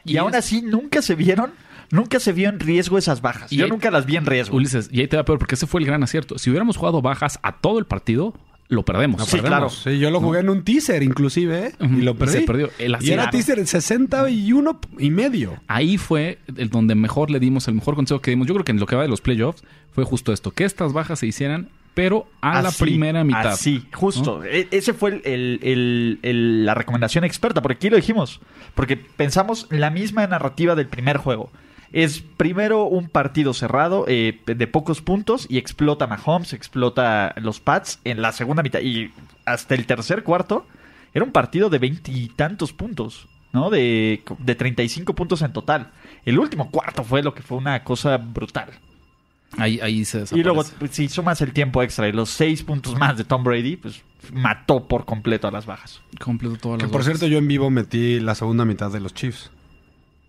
Y, 0.05 0.13
Y 0.13 0.17
aún 0.17 0.31
es- 0.31 0.37
así 0.39 0.61
nunca 0.61 1.01
se 1.01 1.15
vieron, 1.15 1.51
nunca 1.91 2.19
se 2.19 2.31
vio 2.31 2.47
en 2.47 2.59
riesgo 2.59 2.97
esas 2.97 3.21
bajas. 3.21 3.51
Y 3.51 3.57
Yo 3.57 3.65
ahí- 3.65 3.71
nunca 3.71 3.91
las 3.91 4.05
vi 4.05 4.15
en 4.15 4.25
riesgo. 4.25 4.55
Ulises, 4.55 4.87
y 4.91 5.01
ahí 5.01 5.07
te 5.07 5.17
va 5.17 5.25
peor, 5.25 5.37
porque 5.37 5.55
ese 5.55 5.67
fue 5.67 5.81
el 5.81 5.85
gran 5.87 6.01
acierto. 6.01 6.37
Si 6.37 6.49
hubiéramos 6.49 6.77
jugado 6.77 7.01
bajas 7.01 7.39
a 7.43 7.57
todo 7.57 7.77
el 7.79 7.85
partido, 7.85 8.33
lo 8.67 8.83
perdemos. 8.83 9.19
No 9.19 9.25
Sí, 9.25 9.37
perdemos. 9.37 9.49
claro. 9.49 9.69
Sí, 9.69 9.99
yo 9.99 10.09
lo 10.11 10.19
jugué 10.19 10.39
en 10.39 10.49
un 10.49 10.63
teaser 10.63 11.03
inclusive, 11.03 11.67
¿eh? 11.67 11.71
Y 11.79 12.01
lo 12.01 12.11
y 12.11 12.13
perdí. 12.15 12.33
se 12.33 12.41
perdió. 12.41 12.69
El 12.79 12.97
y 13.01 13.11
era 13.11 13.29
teaser 13.29 13.59
en 13.59 13.67
61 13.67 14.79
y 14.97 15.11
medio. 15.11 15.59
Ahí 15.67 15.97
fue 15.97 16.39
el 16.57 16.69
donde 16.69 16.95
mejor 16.95 17.29
le 17.31 17.39
dimos, 17.39 17.67
el 17.67 17.75
mejor 17.75 17.95
consejo 17.95 18.21
que 18.21 18.31
dimos. 18.31 18.47
Yo 18.47 18.53
creo 18.55 18.65
que 18.65 18.71
en 18.71 18.79
lo 18.79 18.85
que 18.87 18.95
va 18.95 19.03
de 19.03 19.07
los 19.07 19.21
playoffs 19.21 19.63
fue 19.91 20.03
justo 20.03 20.33
esto, 20.33 20.51
que 20.51 20.63
estas 20.65 20.93
bajas 20.93 21.19
se 21.19 21.27
hicieran, 21.27 21.69
pero 21.93 22.27
a 22.41 22.61
la 22.61 22.71
primera 22.71 23.23
mitad. 23.23 23.47
Así, 23.47 23.85
justo. 23.93 24.43
E- 24.43 24.67
ese 24.71 24.93
fue 24.93 25.11
el- 25.11 25.21
el- 25.25 25.59
el- 25.61 26.19
el- 26.23 26.65
la 26.65 26.73
recomendación 26.73 27.23
experta, 27.23 27.61
porque 27.61 27.75
aquí 27.75 27.89
lo 27.89 27.95
dijimos. 27.97 28.41
Porque 28.73 28.97
pensamos 28.97 29.67
la 29.69 29.89
misma 29.91 30.25
narrativa 30.27 30.75
del 30.75 30.87
primer 30.87 31.17
juego. 31.17 31.51
Es 31.91 32.21
primero 32.21 32.83
un 32.85 33.07
partido 33.09 33.53
cerrado 33.53 34.05
eh, 34.07 34.41
de 34.45 34.67
pocos 34.67 35.01
puntos 35.01 35.45
y 35.49 35.57
explota 35.57 36.07
Mahomes, 36.07 36.53
explota 36.53 37.33
los 37.37 37.59
Pats 37.59 37.99
en 38.03 38.21
la 38.21 38.31
segunda 38.31 38.63
mitad. 38.63 38.79
Y 38.81 39.11
hasta 39.45 39.75
el 39.75 39.85
tercer 39.85 40.23
cuarto 40.23 40.65
era 41.13 41.23
un 41.23 41.31
partido 41.31 41.69
de 41.69 41.79
veintitantos 41.79 42.73
puntos, 42.73 43.27
¿no? 43.53 43.69
De, 43.69 44.23
de 44.39 44.55
35 44.55 45.13
puntos 45.15 45.41
en 45.41 45.53
total. 45.53 45.91
El 46.25 46.39
último 46.39 46.69
cuarto 46.71 47.03
fue 47.03 47.23
lo 47.23 47.33
que 47.33 47.41
fue 47.43 47.57
una 47.57 47.83
cosa 47.83 48.17
brutal. 48.17 48.71
Ahí, 49.57 49.79
ahí 49.81 50.03
se 50.03 50.17
Y 50.17 50.21
desaparece. 50.21 50.43
luego, 50.43 50.63
pues, 50.79 50.91
si 50.91 51.07
sumas 51.07 51.39
el 51.39 51.53
tiempo 51.53 51.81
extra 51.81 52.09
y 52.09 52.11
los 52.11 52.29
seis 52.29 52.61
puntos 52.63 52.97
más 52.99 53.15
de 53.15 53.23
Tom 53.23 53.43
Brady, 53.45 53.77
pues 53.77 54.03
mató 54.33 54.85
por 54.87 55.05
completo 55.05 55.47
a 55.47 55.51
las 55.51 55.65
bajas. 55.65 56.01
completo 56.19 56.57
todas 56.57 56.79
Que 56.79 56.83
las 56.85 56.91
por 56.91 57.01
bajas. 57.01 57.05
cierto, 57.19 57.27
yo 57.27 57.37
en 57.37 57.47
vivo 57.47 57.69
metí 57.69 58.19
la 58.19 58.35
segunda 58.35 58.65
mitad 58.65 58.91
de 58.91 58.99
los 58.99 59.13
Chiefs. 59.13 59.51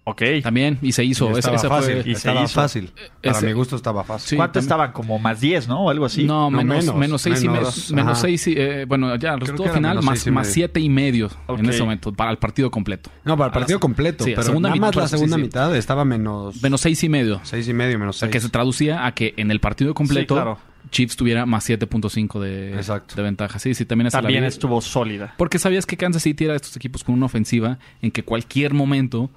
Ok. 0.09 0.23
También, 0.43 0.79
y 0.83 0.93
se 0.93 1.05
hizo. 1.05 1.27
Y 1.27 1.31
Esa, 1.31 1.39
estaba 1.39 1.57
esa 1.57 1.69
fácil. 1.69 1.93
fue... 1.95 2.01
Y 2.03 2.05
se 2.05 2.11
estaba 2.13 2.43
hizo. 2.45 2.55
fácil. 2.55 2.93
Para 3.23 3.37
ese- 3.39 3.47
mi 3.47 3.53
gusto 3.55 3.75
estaba 3.75 4.05
fácil. 4.05 4.29
Sí, 4.29 4.37
¿Cuánto 4.37 4.53
también. 4.53 4.65
estaban? 4.67 4.93
Como 4.93 5.19
más 5.19 5.41
10, 5.41 5.67
¿no? 5.67 5.81
O 5.85 5.91
algo 5.91 6.05
así. 6.07 6.23
No, 6.25 6.49
No, 6.49 6.59
menos, 6.59 6.85
menos, 6.85 6.97
menos 6.97 7.23
seis 7.23 7.43
y 7.43 7.49
medio. 7.49 7.61
menos, 7.63 7.91
Menos 7.93 8.13
ajá. 8.13 8.21
seis 8.21 8.47
y... 8.47 8.55
eh, 8.57 8.85
bueno, 8.87 9.17
ya, 9.17 9.35
el 9.35 9.41
resultado 9.41 9.75
final, 9.75 9.97
más, 10.03 10.19
seis 10.21 10.27
y 10.29 10.31
más 10.31 10.45
medio. 10.47 10.55
siete 10.55 10.79
y 10.81 10.89
medio 10.89 11.31
Ok. 11.47 11.59
en 11.59 11.67
ese 11.71 11.81
momento, 11.83 12.13
para 12.13 12.31
el 12.31 12.39
partido 12.39 12.71
completo. 12.71 13.11
No, 13.25 13.37
para 13.37 13.49
el 13.49 13.53
partido 13.53 13.81
completo. 13.81 14.23
sí, 14.23 14.31
pero 14.31 14.45
segunda 14.45 14.69
nada 14.69 14.77
mitad, 14.77 14.87
más 14.87 14.97
la 14.97 15.09
segunda 15.09 15.37
sí. 15.37 15.43
mitad 15.43 15.77
estaba 15.77 16.05
menos... 16.05 16.63
Menos 16.63 16.81
seis 16.81 17.03
y 17.03 17.09
medio. 17.09 17.41
Seis 17.43 17.67
y 17.67 17.73
medio, 17.75 17.99
menos 17.99 18.15
O 18.15 18.19
sea, 18.21 18.27
seis. 18.29 18.33
que 18.33 18.40
se 18.40 18.49
traducía 18.49 19.07
a 19.07 19.12
que 19.12 19.35
en 19.37 19.51
el 19.51 19.59
partido 19.59 19.92
completo 19.92 20.35
Sí, 20.37 20.40
claro. 20.40 20.59
Chiefs 20.92 21.16
tuviera 21.16 21.47
más 21.47 21.69
7.5 21.69 22.38
de, 22.38 22.75
Exacto. 22.75 23.16
de 23.16 23.23
ventaja. 23.23 23.59
Sí, 23.59 23.75
sí, 23.75 23.85
también 23.85 24.07
esa 24.07 24.23
También 24.23 24.45
estuvo 24.45 24.81
sólida. 24.81 25.35
Porque 25.37 25.59
sabías 25.59 25.85
que 25.85 25.97
Kansas 25.97 26.23
City 26.23 26.45
era 26.45 26.53
de 26.53 26.59
estos 26.59 26.77
equipos 26.77 27.03
con 27.03 27.16
una 27.16 27.27
ofensiva 27.27 27.81
en 28.03 28.12
que 28.12 28.23
cualquier 28.23 28.73
momento 28.73 29.29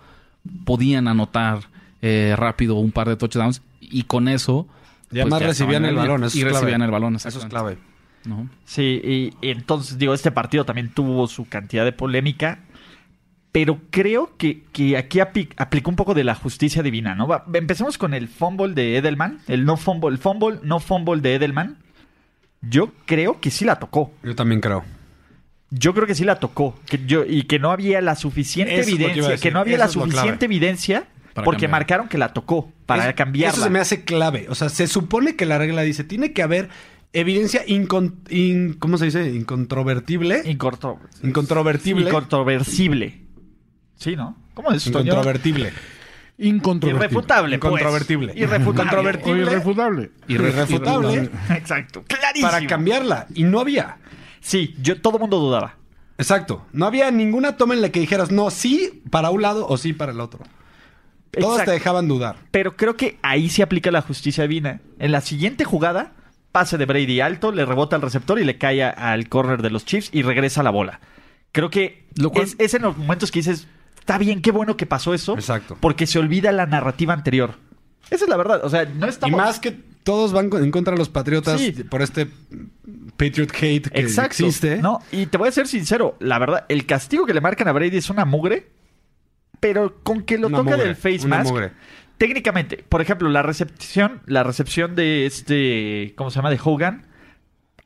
podían 0.65 1.07
anotar 1.07 1.59
eh, 2.01 2.33
rápido 2.37 2.75
un 2.75 2.91
par 2.91 3.07
de 3.09 3.15
touchdowns 3.17 3.61
y 3.81 4.03
con 4.03 4.27
eso... 4.27 4.67
Y 5.11 5.19
además 5.19 5.39
pues, 5.39 5.41
ya 5.41 5.47
recibían 5.47 5.85
el 5.85 5.95
balón. 5.95 6.23
Eso 6.23 6.37
y 6.37 6.41
es 6.41 6.45
clave. 6.45 6.59
recibían 6.59 6.81
el 6.83 6.91
balón. 6.91 7.15
Eso 7.15 7.27
es 7.29 7.45
clave. 7.45 7.77
¿no? 8.25 8.47
Sí, 8.63 9.01
y, 9.03 9.33
y 9.41 9.49
entonces, 9.49 9.97
digo, 9.97 10.13
este 10.13 10.29
partido 10.31 10.65
también 10.65 10.89
tuvo 10.93 11.25
su 11.27 11.49
cantidad 11.49 11.83
de 11.83 11.91
polémica. 11.93 12.59
Pero 13.51 13.79
creo 13.89 14.37
que, 14.37 14.65
que 14.71 14.95
aquí 14.97 15.17
apli- 15.17 15.49
aplicó 15.57 15.89
un 15.89 15.95
poco 15.95 16.13
de 16.13 16.23
la 16.23 16.35
justicia 16.35 16.83
divina, 16.83 17.15
¿no? 17.15 17.25
Va- 17.27 17.43
empecemos 17.51 17.97
con 17.97 18.13
el 18.13 18.27
fumble 18.27 18.75
de 18.75 18.97
Edelman. 18.97 19.39
El 19.47 19.65
no 19.65 19.75
fumble, 19.77 20.09
el 20.11 20.19
fumble, 20.19 20.59
no 20.61 20.79
fumble 20.79 21.19
de 21.21 21.33
Edelman. 21.35 21.77
Yo 22.61 22.91
creo 23.07 23.39
que 23.41 23.49
sí 23.49 23.65
la 23.65 23.79
tocó. 23.79 24.11
Yo 24.21 24.35
también 24.35 24.61
creo. 24.61 24.83
Yo 25.71 25.93
creo 25.93 26.07
que 26.07 26.15
sí 26.15 26.23
la 26.25 26.39
tocó. 26.39 26.79
Que 26.87 26.99
yo, 27.05 27.23
y 27.27 27.43
que 27.43 27.59
no 27.59 27.71
había 27.71 28.01
la 28.01 28.15
suficiente 28.15 28.73
Eso 28.73 28.81
es 28.81 28.85
que 28.87 29.03
evidencia. 29.05 29.37
Que 29.37 29.51
no 29.51 29.59
había 29.59 29.75
Eso 29.75 29.79
la 29.83 29.85
es 29.85 29.91
suficiente 29.93 30.45
evidencia 30.45 31.05
Para 31.33 31.45
porque 31.45 31.61
cambiar. 31.65 31.71
marcaron 31.71 32.07
que 32.09 32.17
la 32.17 32.33
tocó. 32.33 32.71
Para 32.85 33.05
Eso- 33.09 33.15
cambiarla. 33.15 33.53
Eso 33.55 33.63
se 33.63 33.69
me 33.69 33.79
hace 33.79 34.03
clave. 34.03 34.47
O 34.49 34.55
sea, 34.55 34.69
se 34.69 34.87
supone 34.87 35.35
que 35.35 35.45
la 35.45 35.57
regla 35.59 35.81
dice, 35.83 36.03
tiene 36.03 36.33
que 36.33 36.41
haber 36.41 36.69
evidencia 37.13 37.65
incon- 37.67 38.15
in- 38.29 38.73
¿cómo 38.79 38.97
se 38.97 39.05
dice? 39.05 39.29
Incontrovertible. 39.29 40.41
Incorto- 40.45 40.99
Incontrovertible. 41.23 42.07
Incontroversible. 42.07 43.21
Sí, 43.97 44.15
¿no? 44.15 44.37
¿Cómo 44.55 44.71
es? 44.71 44.83
Toño? 44.85 45.03
Incontrovertible. 45.11 45.71
Incontrovertible. 46.37 47.05
Irrefutable. 47.05 47.59
pues. 47.59 47.71
Incontrovertible. 47.71 48.33
Irrefutable. 48.35 48.71
Incontrovertible. 48.71 49.43
O 49.43 49.45
irrefutable. 49.45 50.11
Irrefutable. 50.27 51.29
Exacto. 51.49 52.03
Clarísimo. 52.07 52.49
Para 52.49 52.65
cambiarla. 52.65 53.27
Y 53.35 53.43
no 53.43 53.59
había. 53.59 53.97
Sí, 54.41 54.75
yo 54.81 55.01
todo 55.01 55.19
mundo 55.19 55.37
dudaba. 55.39 55.75
Exacto. 56.17 56.65
No 56.73 56.85
había 56.85 57.11
ninguna 57.11 57.55
toma 57.57 57.73
en 57.73 57.81
la 57.81 57.89
que 57.89 57.99
dijeras, 57.99 58.31
no, 58.31 58.49
sí 58.51 59.01
para 59.09 59.29
un 59.29 59.41
lado 59.41 59.67
o 59.67 59.77
sí 59.77 59.93
para 59.93 60.11
el 60.11 60.19
otro. 60.19 60.39
Todos 61.31 61.53
Exacto. 61.53 61.71
te 61.71 61.77
dejaban 61.77 62.07
dudar. 62.07 62.37
Pero 62.51 62.75
creo 62.75 62.97
que 62.97 63.17
ahí 63.21 63.49
se 63.49 63.61
aplica 63.63 63.91
la 63.91 64.01
justicia 64.01 64.43
divina. 64.43 64.81
En 64.97 65.11
la 65.11 65.21
siguiente 65.21 65.63
jugada, 65.63 66.13
pase 66.51 66.77
de 66.77 66.85
Brady 66.85 67.21
alto, 67.21 67.51
le 67.51 67.65
rebota 67.65 67.95
al 67.95 68.01
receptor 68.01 68.39
y 68.39 68.43
le 68.45 68.57
cae 68.57 68.83
al 68.83 69.29
corner 69.29 69.61
de 69.61 69.69
los 69.69 69.85
Chiefs 69.85 70.09
y 70.11 70.23
regresa 70.23 70.63
la 70.63 70.71
bola. 70.71 70.99
Creo 71.51 71.69
que 71.69 72.05
Lo 72.15 72.31
cual- 72.31 72.45
es, 72.45 72.55
es 72.57 72.73
en 72.73 72.81
los 72.81 72.97
momentos 72.97 73.31
que 73.31 73.39
dices, 73.39 73.67
está 73.99 74.17
bien, 74.17 74.41
qué 74.41 74.51
bueno 74.51 74.75
que 74.75 74.85
pasó 74.87 75.13
eso. 75.13 75.35
Exacto. 75.35 75.77
Porque 75.79 76.07
se 76.07 76.19
olvida 76.19 76.51
la 76.51 76.65
narrativa 76.65 77.13
anterior. 77.13 77.55
Esa 78.09 78.25
es 78.25 78.29
la 78.29 78.37
verdad. 78.37 78.61
O 78.65 78.69
sea, 78.69 78.85
no 78.85 79.05
Y 79.05 79.09
estamos... 79.09 79.37
más 79.37 79.59
que 79.59 79.79
todos 80.03 80.33
van 80.33 80.49
en 80.53 80.71
contra 80.71 80.93
de 80.93 80.97
los 80.97 81.09
patriotas 81.09 81.59
Sí. 81.61 81.71
por 81.71 82.01
este 82.01 82.27
Patriot 83.17 83.51
hate 83.53 83.89
que 83.89 83.99
Exacto. 83.99 84.45
existe. 84.45 84.77
No, 84.77 84.99
y 85.11 85.25
te 85.25 85.37
voy 85.37 85.49
a 85.49 85.51
ser 85.51 85.67
sincero, 85.67 86.15
la 86.19 86.39
verdad, 86.39 86.65
el 86.69 86.85
castigo 86.85 87.25
que 87.25 87.33
le 87.33 87.41
marcan 87.41 87.67
a 87.67 87.71
Brady 87.73 87.97
es 87.97 88.09
una 88.09 88.25
mugre, 88.25 88.67
pero 89.59 89.99
con 90.03 90.23
que 90.23 90.37
lo 90.37 90.47
Una 90.47 90.57
toca 90.59 90.71
mugre, 90.71 90.85
del 90.85 90.95
face 90.95 91.25
una 91.25 91.39
mask. 91.39 91.51
mugre. 91.51 91.71
Técnicamente, 92.17 92.83
por 92.87 93.01
ejemplo, 93.01 93.29
la 93.29 93.41
recepción, 93.43 94.21
la 94.25 94.43
recepción 94.43 94.95
de 94.95 95.25
este, 95.25 96.13
¿cómo 96.17 96.31
se 96.31 96.37
llama? 96.37 96.49
De 96.49 96.59
Hogan, 96.63 97.05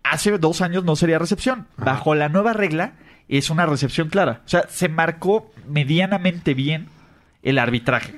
hace 0.03 0.37
dos 0.37 0.61
años 0.61 0.83
no 0.83 0.95
sería 0.95 1.19
recepción. 1.19 1.67
Bajo 1.77 2.15
la 2.15 2.29
nueva 2.29 2.53
regla, 2.53 2.93
es 3.27 3.49
una 3.49 3.65
recepción 3.65 4.09
clara. 4.09 4.41
O 4.45 4.49
sea, 4.49 4.67
se 4.69 4.89
marcó 4.89 5.51
medianamente 5.69 6.53
bien 6.53 6.87
el 7.43 7.59
arbitraje. 7.59 8.15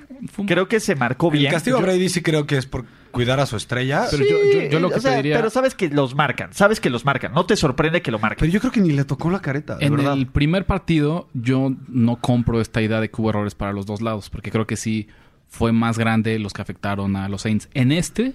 Creo 0.48 0.68
que 0.68 0.80
se 0.80 0.96
marcó 0.96 1.30
bien. 1.30 1.48
El 1.48 1.52
castigo 1.52 1.78
a 1.78 1.82
Brady 1.82 2.08
sí 2.10 2.22
creo 2.22 2.46
que 2.48 2.58
es 2.58 2.66
por 2.66 2.86
cuidar 3.12 3.40
a 3.40 3.46
su 3.46 3.58
estrella. 3.58 4.06
Pero 4.10 4.24
Sí, 4.24 4.30
yo- 4.30 4.60
yo- 4.62 4.70
yo 4.70 4.80
lo 4.80 4.90
que 4.90 4.96
o 4.96 5.00
sea, 5.02 5.12
te 5.12 5.18
diría- 5.18 5.36
Pero 5.38 5.50
sabes 5.50 5.76
que 5.76 5.90
los 5.90 6.16
marcan, 6.16 6.54
sabes 6.54 6.80
que 6.80 6.90
los 6.90 7.06
marcan. 7.06 7.34
No 7.34 7.46
te 7.46 7.56
sorprende 7.56 8.02
que 8.02 8.12
lo 8.12 8.20
marquen. 8.20 8.40
Pero 8.40 8.52
yo 8.54 8.60
creo 8.60 8.72
que 8.72 8.82
ni 8.82 8.92
le 8.92 9.04
tocó 9.04 9.30
la 9.30 9.42
careta, 9.42 9.76
de 9.78 9.86
En 9.86 9.96
verdad. 9.96 10.14
el 10.14 10.28
primer 10.28 10.66
partido, 10.66 11.28
yo 11.34 11.74
no 11.88 12.16
compro 12.18 12.62
esta 12.62 12.82
idea 12.82 13.02
de 13.02 13.10
que 13.10 13.22
hubo 13.22 13.30
errores 13.30 13.56
para 13.56 13.74
los 13.74 13.86
dos 13.86 14.02
lados, 14.02 14.30
porque 14.30 14.52
creo 14.52 14.66
que 14.68 14.76
sí 14.78 15.08
fue 15.48 15.72
más 15.72 15.98
grande 15.98 16.40
los 16.40 16.54
que 16.54 16.62
afectaron 16.62 17.16
a 17.16 17.30
los 17.30 17.42
Saints. 17.44 17.70
En 17.74 17.92
este, 17.92 18.34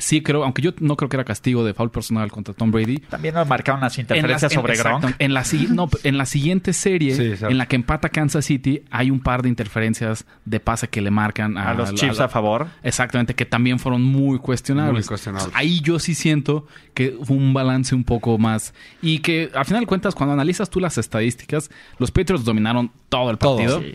sí 0.00 0.22
creo, 0.22 0.42
aunque 0.44 0.62
yo 0.62 0.72
no 0.80 0.96
creo 0.96 1.08
que 1.08 1.16
era 1.16 1.24
castigo 1.24 1.64
de 1.64 1.74
foul 1.74 1.90
personal 1.90 2.30
contra 2.32 2.54
Tom 2.54 2.70
Brady. 2.70 2.98
También 2.98 3.34
nos 3.34 3.46
marcaron 3.46 3.80
las 3.80 3.96
En 3.98 4.02
interferencias 4.02 4.50
en- 4.52 4.56
sobre 4.60 4.72
exacto, 4.74 4.98
Gronk. 5.00 5.16
En 5.18 5.34
la, 5.34 5.44
no, 5.70 5.88
en 6.02 6.18
la 6.18 6.26
siguiente 6.26 6.72
serie, 6.72 7.14
Sí, 7.14 7.44
en 7.46 7.58
la 7.58 7.66
que 7.66 7.76
empata 7.76 8.08
Kansas 8.08 8.44
City, 8.44 8.82
hay 8.90 9.10
un 9.10 9.20
par 9.20 9.42
de 9.42 9.48
interferencias 9.48 10.26
de 10.44 10.60
pase 10.60 10.88
que 10.88 11.00
le 11.00 11.10
marcan 11.10 11.56
a, 11.58 11.70
A 11.70 11.74
los 11.74 11.94
Chiefs 11.94 12.20
a 12.20 12.28
favor. 12.28 12.68
Exactamente, 12.82 13.34
que 13.34 13.44
también 13.46 13.78
fueron 13.78 14.02
muy 14.02 14.38
cuestionables. 14.38 14.92
Muy 15.04 15.08
cuestionables. 15.08 15.50
Ahí 15.54 15.80
yo 15.80 15.98
sí 15.98 16.14
siento 16.14 16.66
que 16.94 17.16
fue 17.22 17.36
un 17.36 17.52
balance 17.52 17.94
un 17.94 18.04
poco 18.04 18.38
más. 18.38 18.74
Y 19.02 19.18
que 19.20 19.50
al 19.54 19.64
final 19.64 19.82
de 19.82 19.86
cuentas, 19.86 20.14
cuando 20.14 20.32
analizas 20.32 20.70
tú 20.70 20.80
las 20.80 20.98
estadísticas, 20.98 21.70
los 21.98 22.10
Patriots 22.10 22.44
dominaron 22.44 22.90
todo 23.08 23.30
el 23.30 23.38
Todo, 23.38 23.56
partido. 23.56 23.80
Sí. 23.80 23.94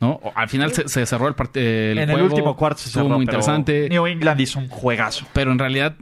¿No? 0.00 0.20
Al 0.34 0.48
final 0.48 0.72
se, 0.72 0.88
se 0.88 1.06
cerró 1.06 1.28
el 1.28 1.34
partido. 1.34 1.64
en 1.66 2.10
el 2.10 2.22
último 2.22 2.56
cuarto 2.56 2.80
se 2.80 2.90
cerró, 2.90 3.08
muy 3.08 3.24
interesante. 3.24 3.88
New 3.88 4.06
England 4.06 4.40
hizo 4.40 4.58
un 4.58 4.68
juegazo. 4.68 5.26
Pero 5.32 5.52
en 5.52 5.58
realidad, 5.58 5.96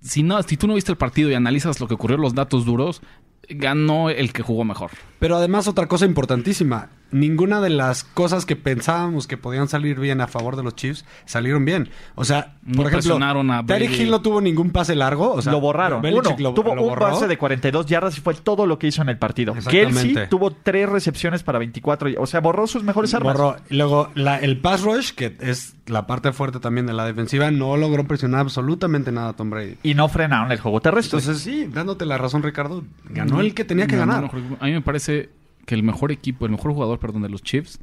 si, 0.00 0.22
no, 0.22 0.42
si 0.42 0.56
tú 0.56 0.66
no 0.66 0.74
viste 0.74 0.92
el 0.92 0.98
partido 0.98 1.30
y 1.30 1.34
analizas 1.34 1.80
lo 1.80 1.88
que 1.88 1.94
ocurrió, 1.94 2.16
los 2.16 2.34
datos 2.34 2.64
duros, 2.64 3.02
ganó 3.48 4.10
el 4.10 4.32
que 4.32 4.42
jugó 4.42 4.64
mejor. 4.64 4.90
Pero 5.18 5.36
además 5.36 5.68
otra 5.68 5.86
cosa 5.86 6.06
importantísima, 6.06 6.90
ninguna 7.14 7.60
de 7.60 7.70
las 7.70 8.02
cosas 8.04 8.44
que 8.44 8.56
pensábamos 8.56 9.26
que 9.26 9.36
podían 9.36 9.68
salir 9.68 9.98
bien 10.00 10.20
a 10.20 10.26
favor 10.26 10.56
de 10.56 10.62
los 10.64 10.74
Chiefs 10.74 11.04
salieron 11.24 11.64
bien. 11.64 11.88
O 12.16 12.24
sea, 12.24 12.56
No 12.64 12.76
por 12.78 12.86
ejemplo, 12.86 12.90
presionaron 12.98 13.50
a 13.50 13.64
Tyreek 13.64 13.90
Brady. 13.90 14.02
Hill 14.02 14.10
no 14.10 14.20
tuvo 14.20 14.40
ningún 14.40 14.70
pase 14.70 14.94
largo, 14.96 15.32
o 15.32 15.40
sea, 15.40 15.52
lo 15.52 15.60
borraron. 15.60 16.04
Uno, 16.04 16.36
lo- 16.38 16.54
tuvo 16.54 16.74
lo 16.74 16.82
un 16.82 16.94
pase 16.96 17.26
de 17.28 17.38
42 17.38 17.86
yardas 17.86 18.18
y 18.18 18.20
fue 18.20 18.34
todo 18.34 18.66
lo 18.66 18.78
que 18.78 18.88
hizo 18.88 19.00
en 19.02 19.08
el 19.10 19.18
partido. 19.18 19.54
Kelsey 19.70 20.16
tuvo 20.28 20.50
tres 20.50 20.88
recepciones 20.88 21.42
para 21.42 21.58
24. 21.58 22.08
y- 22.10 22.16
O 22.18 22.26
sea, 22.26 22.40
borró 22.40 22.66
sus 22.66 22.82
mejores 22.82 23.14
armas. 23.14 23.34
Borró. 23.36 23.56
Y 23.70 23.76
Luego, 23.76 24.10
la- 24.14 24.38
el 24.38 24.58
pass 24.58 24.82
rush, 24.82 25.12
que 25.12 25.36
es 25.40 25.74
la 25.86 26.06
parte 26.06 26.32
fuerte 26.32 26.58
también 26.60 26.86
de 26.86 26.94
la 26.94 27.04
defensiva, 27.06 27.50
no 27.50 27.76
logró 27.76 28.04
presionar 28.04 28.40
absolutamente 28.40 29.12
nada 29.12 29.28
a 29.28 29.32
Tom 29.34 29.50
Brady. 29.50 29.76
Y 29.82 29.94
no 29.94 30.08
frenaron 30.08 30.50
el 30.50 30.58
juego 30.58 30.80
terrestre. 30.80 31.18
Entonces, 31.20 31.42
sí, 31.42 31.66
dándote 31.72 32.06
la 32.06 32.18
razón, 32.18 32.42
Ricardo, 32.42 32.82
ganó 33.08 33.40
el 33.40 33.54
que 33.54 33.64
tenía 33.64 33.86
que 33.86 33.96
ganar. 33.96 34.24
A 34.60 34.64
mí 34.66 34.72
me 34.72 34.80
parece 34.80 35.28
que 35.66 35.74
el 35.74 35.82
mejor 35.82 36.12
equipo, 36.12 36.44
el 36.46 36.52
mejor 36.52 36.72
jugador, 36.72 36.98
perdón, 36.98 37.22
de 37.22 37.28
los 37.28 37.42
Chiefs 37.42 37.78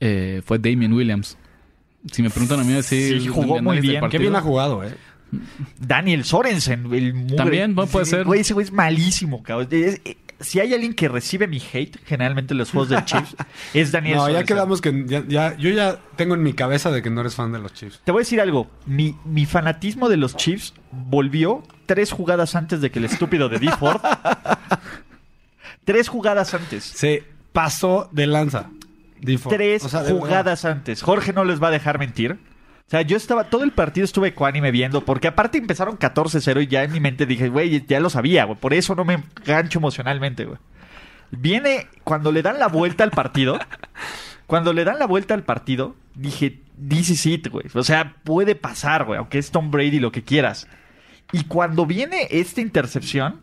eh, 0.00 0.42
fue 0.44 0.58
Damian 0.58 0.92
Williams. 0.92 1.36
Si 2.10 2.22
me 2.22 2.30
preguntan 2.30 2.60
a 2.60 2.64
mí, 2.64 2.72
sí, 2.82 3.20
Sí, 3.20 3.28
jugó 3.28 3.60
muy 3.62 3.80
bien. 3.80 4.08
Qué 4.08 4.18
bien 4.18 4.34
ha 4.36 4.40
jugado, 4.40 4.82
¿eh? 4.84 4.94
Daniel 5.78 6.24
Sorensen, 6.24 6.92
el 6.92 7.14
mugre. 7.14 7.36
También, 7.36 7.74
puede 7.74 8.04
ser. 8.06 8.24
Güey, 8.24 8.40
ese 8.40 8.54
güey 8.54 8.64
es 8.64 8.72
malísimo, 8.72 9.42
cabrón. 9.42 9.68
Es- 9.70 10.00
eh, 10.04 10.16
si 10.40 10.58
hay 10.58 10.72
alguien 10.72 10.94
que 10.94 11.06
recibe 11.06 11.46
mi 11.46 11.60
hate, 11.72 11.98
generalmente 12.06 12.54
en 12.54 12.58
los 12.58 12.70
juegos 12.70 12.88
del 12.88 13.04
Chiefs, 13.04 13.36
es 13.74 13.92
Daniel 13.92 14.16
No, 14.16 14.22
ya 14.22 14.32
Sorensen. 14.32 14.46
quedamos 14.46 14.80
que 14.80 15.04
ya, 15.06 15.22
ya- 15.28 15.56
yo 15.58 15.68
ya 15.68 16.00
tengo 16.16 16.34
en 16.34 16.42
mi 16.42 16.54
cabeza 16.54 16.90
de 16.90 17.02
que 17.02 17.10
no 17.10 17.20
eres 17.20 17.34
fan 17.34 17.52
de 17.52 17.58
los 17.58 17.74
Chiefs. 17.74 18.00
Te 18.02 18.10
voy 18.10 18.20
a 18.20 18.22
decir 18.22 18.40
algo. 18.40 18.70
Mi, 18.86 19.14
mi 19.26 19.44
fanatismo 19.44 20.08
de 20.08 20.16
los 20.16 20.34
Chiefs 20.36 20.72
volvió 20.90 21.62
tres 21.84 22.10
jugadas 22.10 22.56
antes 22.56 22.80
de 22.80 22.90
que 22.90 22.98
el 23.00 23.04
estúpido 23.04 23.50
de 23.50 23.58
D. 23.58 23.68
Ford. 23.78 24.00
tres 25.92 26.08
jugadas 26.08 26.54
antes. 26.54 26.84
Se 26.84 27.24
pasó 27.52 28.08
de 28.12 28.26
lanza. 28.26 28.70
Difo. 29.20 29.50
Tres 29.50 29.84
O 29.84 29.88
sea, 29.88 30.02
de 30.02 30.12
jugadas 30.12 30.64
antes. 30.64 31.02
Jorge 31.02 31.32
no 31.32 31.44
les 31.44 31.62
va 31.62 31.68
a 31.68 31.70
dejar 31.70 31.98
mentir. 31.98 32.32
O 32.32 32.90
sea, 32.90 33.02
yo 33.02 33.16
estaba, 33.16 33.44
todo 33.44 33.62
el 33.62 33.70
partido 33.70 34.04
estuve 34.04 34.28
ecuánime 34.28 34.72
viendo, 34.72 35.04
porque 35.04 35.28
aparte 35.28 35.58
empezaron 35.58 35.96
14-0 35.96 36.64
y 36.64 36.66
ya 36.66 36.82
en 36.82 36.92
mi 36.92 36.98
mente 36.98 37.24
dije, 37.24 37.48
güey, 37.48 37.86
ya 37.86 38.00
lo 38.00 38.10
sabía, 38.10 38.44
güey. 38.44 38.58
Por 38.58 38.74
eso 38.74 38.96
no 38.96 39.04
me 39.04 39.22
gancho 39.44 39.78
emocionalmente, 39.78 40.44
güey. 40.44 40.58
Viene, 41.30 41.86
cuando 42.02 42.32
le 42.32 42.42
dan 42.42 42.58
la 42.58 42.66
vuelta 42.66 43.04
al 43.04 43.12
partido, 43.12 43.60
cuando 44.46 44.72
le 44.72 44.84
dan 44.84 44.98
la 44.98 45.06
vuelta 45.06 45.34
al 45.34 45.44
partido, 45.44 45.94
dije, 46.16 46.62
this 46.88 47.10
is 47.10 47.26
it, 47.26 47.48
güey. 47.48 47.66
O 47.74 47.84
sea, 47.84 48.16
puede 48.24 48.56
pasar, 48.56 49.04
güey, 49.04 49.18
aunque 49.18 49.38
es 49.38 49.52
Tom 49.52 49.70
Brady 49.70 50.00
lo 50.00 50.10
que 50.10 50.24
quieras. 50.24 50.66
Y 51.30 51.44
cuando 51.44 51.86
viene 51.86 52.26
esta 52.30 52.60
intercepción, 52.60 53.40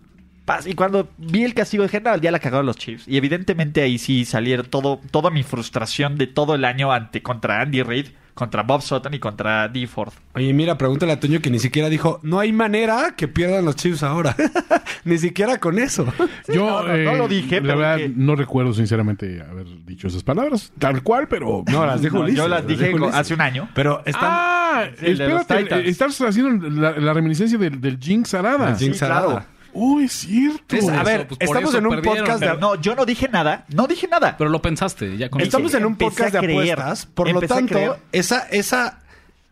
y 0.66 0.74
cuando 0.76 1.10
vi 1.18 1.44
el 1.44 1.54
castigo 1.54 1.84
de 1.84 1.90
general, 1.90 2.22
ya 2.22 2.32
la 2.32 2.40
cagaron 2.40 2.66
los 2.66 2.78
Chiefs. 2.78 3.08
Y 3.08 3.18
evidentemente 3.18 3.82
ahí 3.82 3.98
sí 3.98 4.24
salieron 4.26 4.66
todo, 4.68 5.02
toda 5.12 5.30
mi 5.30 5.44
frustración 5.44 6.18
de 6.18 6.28
todo 6.28 6.56
el 6.56 6.64
año 6.66 6.92
ante 6.92 7.22
contra 7.22 7.62
Andy 7.62 7.84
Reid, 7.84 8.08
contra 8.34 8.62
Bob 8.64 8.82
Sutton 8.84 9.14
y 9.16 9.20
contra 9.20 9.68
D. 9.68 9.88
Ford. 9.88 10.14
Oye, 10.36 10.54
mira, 10.54 10.78
pregúntale 10.78 11.12
a 11.12 11.20
Toño 11.20 11.42
que 11.42 11.50
ni 11.50 11.58
siquiera 11.60 11.90
dijo, 11.90 12.20
no 12.24 12.40
hay 12.40 12.54
manera 12.54 13.16
que 13.18 13.28
pierdan 13.28 13.66
los 13.66 13.76
Chiefs 13.76 14.04
ahora. 14.04 14.36
ni 15.06 15.18
siquiera 15.18 15.58
con 15.60 15.80
eso. 15.80 16.06
Yo 16.48 16.66
no, 16.66 16.84
no, 16.84 16.88
no 16.88 16.94
eh, 16.94 17.18
lo 17.18 17.28
dije, 17.28 17.56
La 17.56 17.62
pero 17.62 17.78
verdad, 17.80 17.98
dije- 17.98 18.14
no 18.16 18.36
recuerdo 18.36 18.74
sinceramente 18.74 19.42
haber 19.42 19.66
dicho 19.86 20.08
esas 20.08 20.24
palabras, 20.24 20.72
tal 20.80 21.02
cual, 21.04 21.28
pero. 21.28 21.64
No, 21.72 21.86
las 21.86 22.02
dijo 22.02 22.18
No, 22.18 22.22
Ulises. 22.24 22.38
yo 22.38 22.48
las 22.48 22.66
dije 22.66 22.94
hace 23.12 23.34
un 23.34 23.42
año. 23.42 23.70
Pero 23.74 24.02
están... 24.06 24.30
Ah, 24.32 24.84
espérate, 25.02 25.90
estás 25.90 26.22
haciendo 26.22 26.70
la, 26.70 26.92
la 26.92 27.14
reminiscencia 27.14 27.58
del, 27.58 27.82
del 27.82 27.98
Jinx 28.00 28.34
Arada. 28.36 28.70
El 28.70 28.78
Jinx 28.78 28.98
sí, 29.00 29.06
claro. 29.06 29.44
Oh, 29.80 30.00
es 30.00 30.12
cierto. 30.12 30.76
Es- 30.76 30.88
a 30.90 31.04
ver, 31.04 31.28
pues, 31.28 31.40
estamos 31.40 31.74
en 31.76 31.86
un 31.86 31.92
perdieron, 31.96 32.18
podcast 32.20 32.40
de... 32.40 32.48
Pero 32.48 32.60
no, 32.60 32.76
yo 32.82 32.96
no 32.96 33.06
dije 33.06 33.30
nada. 33.30 33.66
No 33.74 33.86
dije 33.88 34.08
nada. 34.08 34.36
Pero 34.38 34.50
lo 34.50 34.62
pensaste, 34.62 35.18
ya 35.18 35.30
con 35.30 35.40
Estamos 35.42 35.74
en 35.76 35.86
un 35.86 35.92
Empecé 35.94 36.10
podcast 36.10 36.34
de 36.34 36.40
apuestas, 36.52 37.06
por 37.06 37.28
Empecé 37.30 37.48
lo 37.54 37.56
tanto, 37.68 37.98
esa, 38.12 38.48
esa, 38.50 39.02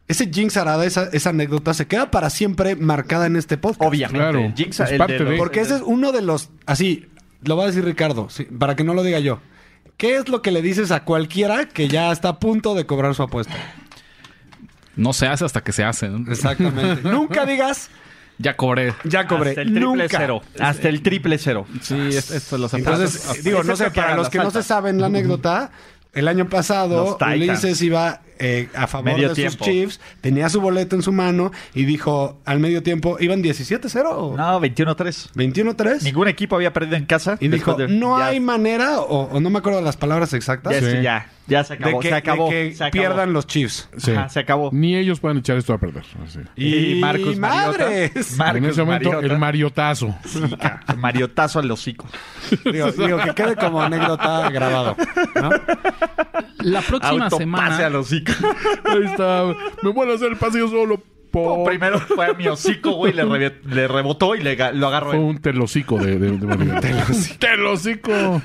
ese 0.08 0.32
Jinx 0.34 0.58
Arada, 0.58 0.84
esa, 0.86 1.10
esa 1.14 1.30
anécdota, 1.30 1.74
se 1.76 1.86
queda 1.88 2.10
para 2.10 2.30
siempre 2.32 2.76
marcada 2.76 3.28
en 3.28 3.36
este 3.36 3.58
podcast. 3.58 3.88
Obviamente. 3.88 4.18
Claro, 4.20 4.54
Jinx, 4.56 4.80
es 4.80 4.92
el 4.92 4.98
parte 4.98 5.14
de- 5.14 5.20
los- 5.26 5.38
Porque 5.38 5.60
ese 5.62 5.76
es 5.76 5.82
uno 5.86 6.12
de 6.12 6.22
los... 6.24 6.50
Así, 6.66 7.06
lo 7.44 7.56
va 7.58 7.66
a 7.66 7.68
decir 7.68 7.86
Ricardo, 7.86 8.28
sí, 8.32 8.46
para 8.46 8.76
que 8.76 8.84
no 8.84 8.94
lo 8.96 9.04
diga 9.04 9.20
yo. 9.20 9.40
¿Qué 9.98 10.16
es 10.16 10.28
lo 10.28 10.42
que 10.42 10.52
le 10.52 10.62
dices 10.64 10.90
a 10.92 11.04
cualquiera 11.06 11.68
que 11.70 11.88
ya 11.88 12.12
está 12.12 12.30
a 12.30 12.40
punto 12.40 12.74
de 12.74 12.86
cobrar 12.86 13.14
su 13.16 13.22
apuesta? 13.24 13.54
No 14.96 15.14
se 15.14 15.28
hace 15.28 15.46
hasta 15.46 15.64
que 15.64 15.72
se 15.72 15.84
hace. 15.84 16.10
¿no? 16.10 16.32
Exactamente. 16.32 17.02
Nunca 17.10 17.46
digas, 17.46 17.90
Ya 18.38 18.56
cobré. 18.58 18.94
ya 19.04 19.28
cobré. 19.28 19.50
Hasta 19.52 19.62
el 19.62 19.68
triple 19.74 19.82
Nunca. 20.04 20.18
cero. 20.20 20.42
Hasta 20.60 20.90
el 20.90 21.02
triple 21.02 21.38
cero. 21.38 21.66
Sí, 21.82 21.96
es- 22.10 22.32
esto 22.32 22.58
los 22.58 22.74
Entonces, 22.74 23.16
apuestas- 23.26 23.44
digo, 23.44 23.64
no 23.64 23.76
sé, 23.76 23.92
para 23.92 24.16
los 24.16 24.30
que 24.30 24.38
no 24.40 24.52
se 24.52 24.64
saben 24.64 25.00
la 25.00 25.08
anécdota, 25.08 25.72
el 26.14 26.28
año 26.28 26.48
pasado 26.50 27.04
Los 27.06 27.18
Titans. 27.18 27.36
Ulises 27.36 27.82
iba 27.82 28.22
eh, 28.38 28.68
a 28.76 28.88
favor 28.88 29.14
Medio 29.14 29.30
de 29.30 29.36
sus 29.36 29.36
tiempo. 29.58 29.64
Chiefs, 29.66 30.02
tenía 30.20 30.50
su 30.50 30.60
boleto 30.60 30.98
en 30.98 31.02
su 31.02 31.14
mano 31.14 31.54
y 31.74 31.86
dijo 31.86 32.42
al 32.44 32.60
medio 32.60 32.84
tiempo, 32.84 33.16
¿iban 33.22 33.42
17-0 33.42 34.10
o 34.12 34.36
No, 34.36 34.60
21-3. 34.60 35.30
21-3? 35.36 36.04
Ningún 36.04 36.28
equipo 36.28 36.58
había 36.58 36.74
perdido 36.74 36.98
en 36.98 37.06
casa. 37.06 37.38
Y 37.40 37.48
dijo, 37.48 37.72
después 37.76 37.90
de- 37.90 37.96
no 37.98 38.20
ya- 38.20 38.26
hay 38.28 38.42
manera, 38.42 39.00
o, 39.00 39.30
o 39.32 39.40
no 39.40 39.50
me 39.50 39.60
acuerdo 39.60 39.80
las 39.82 39.96
palabras 39.96 40.34
exactas, 40.34 40.74
Ya, 40.74 40.82
de 40.82 40.98
sí, 40.98 41.02
ya, 41.02 41.30
ya 41.48 41.64
se 41.64 41.74
acabó. 41.74 42.00
que, 42.00 42.10
se 42.10 42.16
acabó. 42.16 42.50
de 42.50 42.70
que 42.70 42.76
se 42.76 42.84
acabó. 42.84 43.02
pierdan 43.02 43.34
los 43.34 43.48
Chiefs. 43.48 43.90
Sí. 43.98 44.12
Ajá, 44.12 44.30
se 44.30 44.40
acabó. 44.40 44.70
Ni 44.74 44.96
ellos 44.96 45.20
pueden 45.20 45.38
echar 45.40 45.58
esto 45.58 45.74
a 45.74 45.78
perder. 45.78 46.04
así. 46.24 46.40
Y 46.56 46.96
Marcus 47.00 47.38
Mariota. 47.38 47.78
madres. 47.86 48.38
Marcus 48.38 48.58
en 48.58 48.66
ese 48.66 48.84
momento, 48.84 49.10
Mariota. 49.12 49.34
el 49.34 49.40
mariotazo. 49.40 50.16
Mariotazo 50.98 51.60
al 51.60 51.70
hocico. 51.72 52.08
digo, 52.72 52.92
digo, 52.92 53.18
que 53.20 53.34
quede 53.34 53.56
como 53.56 53.82
anécdota 53.82 54.50
grabado. 54.50 54.96
¿no? 55.42 55.50
La 56.60 56.82
próxima 56.82 57.26
Autopase 57.26 57.38
semana. 57.38 57.86
al 57.86 57.96
hocico. 57.96 58.34
Ahí 58.86 59.04
está. 59.06 59.44
Me 59.84 59.90
voy 59.92 60.10
a 60.10 60.16
hacer 60.16 60.32
el 60.32 60.38
paseo 60.38 60.68
solo. 60.68 61.02
Por... 61.32 61.68
primero 61.70 62.00
fue 62.00 62.28
a 62.28 62.34
mi 62.34 62.48
hocico, 62.48 62.92
güey, 62.92 63.12
le, 63.12 63.26
rebe- 63.26 63.60
le 63.66 63.90
rebotó 63.90 64.36
y 64.38 64.42
le, 64.42 64.56
lo 64.74 64.88
agarró 64.88 65.08
Fue 65.10 65.18
él. 65.20 65.24
un 65.26 65.38
telocico 65.40 65.98
de, 65.98 66.18
de, 66.18 66.32
de 66.38 66.48
Mariota. 66.48 66.88
telocico. 67.40 68.42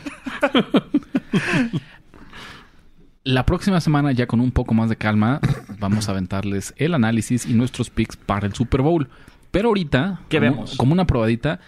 La 3.22 3.44
próxima 3.44 3.80
semana, 3.80 4.12
ya 4.12 4.26
con 4.26 4.40
un 4.40 4.50
poco 4.50 4.72
más 4.74 4.88
de 4.88 4.96
calma, 4.96 5.40
vamos 5.78 6.08
a 6.08 6.12
aventarles 6.12 6.72
el 6.78 6.94
análisis 6.94 7.44
y 7.46 7.52
nuestros 7.52 7.90
picks 7.90 8.16
para 8.16 8.46
el 8.46 8.54
Super 8.54 8.80
Bowl. 8.80 9.08
Pero 9.50 9.68
ahorita, 9.68 10.20
¿Qué 10.28 10.38
como, 10.38 10.50
vemos? 10.50 10.76
como 10.76 10.92
una 10.92 11.06
probadita, 11.06 11.60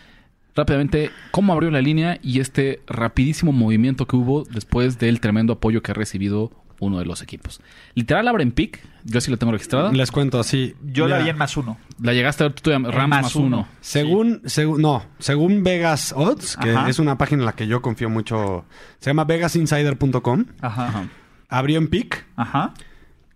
rápidamente, 0.54 1.10
cómo 1.30 1.52
abrió 1.52 1.70
la 1.70 1.82
línea 1.82 2.18
y 2.22 2.40
este 2.40 2.80
rapidísimo 2.86 3.52
movimiento 3.52 4.06
que 4.06 4.16
hubo 4.16 4.44
después 4.44 4.98
del 4.98 5.20
tremendo 5.20 5.52
apoyo 5.54 5.82
que 5.82 5.90
ha 5.90 5.94
recibido 5.94 6.52
uno 6.80 6.98
de 6.98 7.04
los 7.04 7.22
equipos. 7.22 7.60
Literal 7.94 8.26
abren 8.28 8.50
pick, 8.50 8.80
yo 9.04 9.20
sí 9.20 9.30
la 9.30 9.36
tengo 9.36 9.52
registrada. 9.52 9.92
Les 9.92 10.10
cuento 10.10 10.40
así. 10.40 10.74
Yo 10.82 11.06
la 11.06 11.18
vi 11.18 11.28
en 11.28 11.36
más 11.38 11.56
uno. 11.56 11.76
La 12.00 12.12
llegaste 12.14 12.44
a 12.44 12.48
ver 12.48 12.60
tú, 12.60 12.70
Rams 12.70 12.88
En 12.94 13.08
más, 13.10 13.22
más 13.22 13.36
uno. 13.36 13.46
uno. 13.46 13.68
Según, 13.80 14.40
según, 14.46 14.80
no, 14.82 15.04
según 15.18 15.62
Vegas 15.62 16.12
Odds, 16.16 16.56
que 16.56 16.70
Ajá. 16.70 16.88
es 16.88 16.98
una 16.98 17.18
página 17.18 17.42
en 17.42 17.46
la 17.46 17.52
que 17.52 17.66
yo 17.66 17.82
confío 17.82 18.08
mucho, 18.10 18.64
se 18.98 19.10
llama 19.10 19.24
vegasinsider.com, 19.24 20.46
Ajá. 20.60 21.04
Abrió 21.52 21.78
en 21.78 21.88
pick, 21.88 22.24
Ajá. 22.36 22.74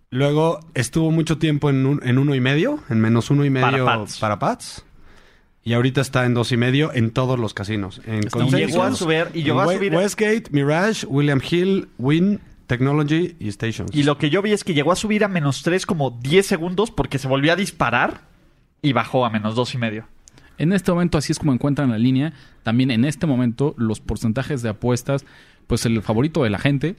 luego 0.09 0.59
estuvo 0.73 1.11
mucho 1.11 1.37
tiempo 1.37 1.69
en, 1.69 1.85
un- 1.85 2.01
en 2.03 2.17
uno 2.17 2.35
y 2.35 2.39
medio, 2.41 2.79
en 2.89 2.99
menos 2.99 3.29
uno 3.29 3.45
y 3.45 3.49
medio 3.49 3.85
Para 3.85 3.99
Pats. 3.99 4.19
para 4.19 4.39
Pats, 4.39 4.83
y 5.63 5.73
ahorita 5.73 6.01
está 6.01 6.25
en 6.25 6.33
dos 6.33 6.51
y 6.51 6.57
medio 6.57 6.93
en 6.93 7.11
todos 7.11 7.37
los 7.39 7.53
casinos. 7.53 8.01
En 8.05 8.21
llegó 8.21 8.83
a 8.83 8.93
subir, 8.93 9.27
y 9.33 9.43
llegó 9.43 9.61
a 9.61 9.73
subir. 9.73 9.93
Westgate, 9.93 10.43
Mirage, 10.51 11.05
William 11.07 11.41
Hill, 11.49 11.89
Win, 11.97 12.39
Technology 12.67 13.35
y 13.39 13.51
Stations. 13.51 13.93
Y 13.93 14.03
lo 14.03 14.17
que 14.17 14.29
yo 14.29 14.41
vi 14.41 14.51
es 14.53 14.63
que 14.63 14.73
llegó 14.73 14.91
a 14.91 14.95
subir 14.95 15.23
a 15.23 15.27
menos 15.27 15.63
3 15.63 15.85
como 15.85 16.11
10 16.11 16.45
segundos 16.45 16.91
porque 16.91 17.17
se 17.17 17.27
volvió 17.27 17.51
a 17.51 17.55
disparar 17.57 18.21
y 18.81 18.93
bajó 18.93 19.25
a 19.25 19.29
menos 19.29 19.55
dos 19.55 19.73
y 19.73 19.77
medio. 19.77 20.05
En 20.57 20.71
este 20.73 20.91
momento, 20.91 21.17
así 21.17 21.31
es 21.33 21.39
como 21.39 21.53
encuentran 21.53 21.91
la 21.91 21.97
línea. 21.97 22.33
También 22.63 22.89
en 22.91 23.05
este 23.05 23.27
momento, 23.27 23.75
los 23.77 23.99
porcentajes 23.99 24.61
de 24.61 24.69
apuestas, 24.69 25.25
pues 25.67 25.85
el 25.85 26.01
favorito 26.01 26.43
de 26.43 26.49
la 26.49 26.59
gente 26.59 26.95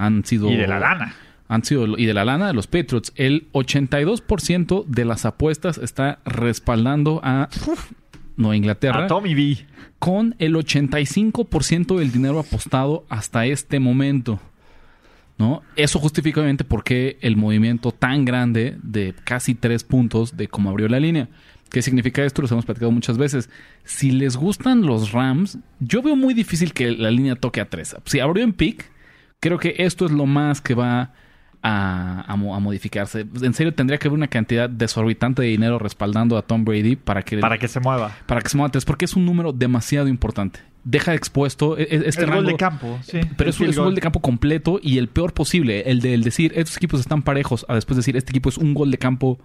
han 0.00 0.24
sido. 0.24 0.50
Y 0.50 0.56
de 0.56 0.66
la 0.66 0.80
lana. 0.80 1.14
han 1.48 1.64
sido, 1.64 1.98
y 1.98 2.06
de 2.06 2.14
la 2.14 2.24
lana 2.24 2.46
de 2.48 2.54
los 2.54 2.66
Patriots, 2.66 3.12
el 3.16 3.50
82% 3.52 4.84
de 4.86 5.04
las 5.04 5.24
apuestas 5.24 5.78
está 5.78 6.20
respaldando 6.24 7.20
a 7.22 7.48
Nueva 8.36 8.56
Inglaterra 8.56 9.04
A 9.04 9.06
Tommy 9.06 9.34
B. 9.34 9.58
con 9.98 10.34
el 10.38 10.54
85% 10.54 11.98
del 11.98 12.12
dinero 12.12 12.38
apostado 12.38 13.04
hasta 13.08 13.46
este 13.46 13.78
momento. 13.78 14.40
¿No? 15.38 15.62
Eso 15.74 15.98
justifica 15.98 16.40
obviamente 16.40 16.64
por 16.64 16.84
qué 16.84 17.16
el 17.22 17.38
movimiento 17.38 17.92
tan 17.92 18.26
grande 18.26 18.76
de 18.82 19.14
casi 19.24 19.54
tres 19.54 19.84
puntos 19.84 20.36
de 20.36 20.48
cómo 20.48 20.68
abrió 20.68 20.86
la 20.86 21.00
línea. 21.00 21.28
¿Qué 21.70 21.80
significa 21.80 22.22
esto? 22.24 22.42
Los 22.42 22.52
hemos 22.52 22.66
platicado 22.66 22.90
muchas 22.90 23.16
veces. 23.16 23.48
Si 23.84 24.10
les 24.10 24.36
gustan 24.36 24.82
los 24.82 25.12
Rams, 25.12 25.58
yo 25.78 26.02
veo 26.02 26.14
muy 26.14 26.34
difícil 26.34 26.74
que 26.74 26.90
la 26.90 27.10
línea 27.10 27.36
toque 27.36 27.62
a 27.62 27.70
tres. 27.70 27.96
Si 28.04 28.20
abrió 28.20 28.44
en 28.44 28.52
pick, 28.52 28.90
creo 29.40 29.58
que 29.58 29.74
esto 29.78 30.06
es 30.06 30.12
lo 30.12 30.26
más 30.26 30.60
que 30.60 30.74
va 30.74 31.12
a, 31.62 32.24
a 32.26 32.36
mo- 32.36 32.54
a 32.54 32.60
modificarse. 32.60 33.26
En 33.42 33.52
serio, 33.54 33.74
tendría 33.74 33.98
que 33.98 34.08
haber 34.08 34.16
una 34.16 34.28
cantidad 34.28 34.68
desorbitante 34.70 35.42
de 35.42 35.48
dinero 35.48 35.78
respaldando 35.78 36.38
a 36.38 36.42
Tom 36.42 36.64
Brady 36.64 36.96
para 36.96 37.22
que, 37.22 37.38
Para 37.38 37.58
que 37.58 37.68
se 37.68 37.80
mueva. 37.80 38.16
para 38.26 38.40
que 38.40 38.48
se 38.48 38.56
mueva 38.56 38.72
porque 38.86 39.04
es 39.04 39.14
un 39.14 39.26
número 39.26 39.52
demasiado 39.52 40.08
importante. 40.08 40.60
Deja 40.84 41.14
expuesto 41.14 41.76
e- 41.76 41.82
e- 41.82 42.02
este 42.06 42.22
el 42.22 42.26
gol 42.30 42.36
rango- 42.44 42.50
de 42.52 42.56
campo. 42.56 42.98
Sí, 43.02 43.20
pero 43.36 43.50
es 43.50 43.60
un, 43.60 43.70
gol 43.74 43.94
de 43.94 44.00
campo 44.00 44.20
completo 44.20 44.80
y 44.82 44.96
el 44.96 45.08
peor 45.08 45.34
posible. 45.34 45.82
El 45.90 46.00
de 46.00 46.14
el 46.14 46.22
decir 46.24 46.52
estos 46.56 46.76
equipos 46.78 47.00
están 47.00 47.20
parejos, 47.22 47.66
a 47.68 47.74
después 47.74 47.96
decir 47.98 48.16
este 48.16 48.30
equipo 48.30 48.48
es 48.48 48.56
un 48.56 48.72
gol 48.72 48.90
de 48.90 48.96
campo 48.96 49.38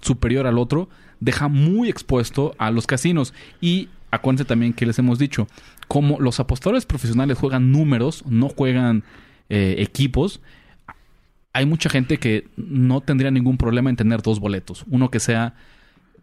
superior 0.00 0.46
al 0.46 0.56
otro, 0.58 0.88
deja 1.20 1.48
muy 1.48 1.90
expuesto 1.90 2.54
a 2.56 2.70
los 2.70 2.86
casinos. 2.86 3.34
Y 3.60 3.88
acuérdense 4.10 4.46
también 4.46 4.72
que 4.72 4.86
les 4.86 4.98
hemos 4.98 5.18
dicho, 5.18 5.46
como 5.88 6.18
los 6.20 6.40
apostadores 6.40 6.86
profesionales 6.86 7.36
juegan 7.36 7.70
números, 7.72 8.24
no 8.26 8.48
juegan 8.48 9.04
eh, 9.48 9.76
equipos, 9.78 10.40
hay 11.52 11.66
mucha 11.66 11.88
gente 11.90 12.18
que 12.18 12.48
no 12.56 13.00
tendría 13.00 13.30
ningún 13.30 13.56
problema 13.58 13.90
en 13.90 13.96
tener 13.96 14.22
dos 14.22 14.38
boletos. 14.40 14.84
Uno 14.88 15.10
que 15.10 15.20
sea 15.20 15.54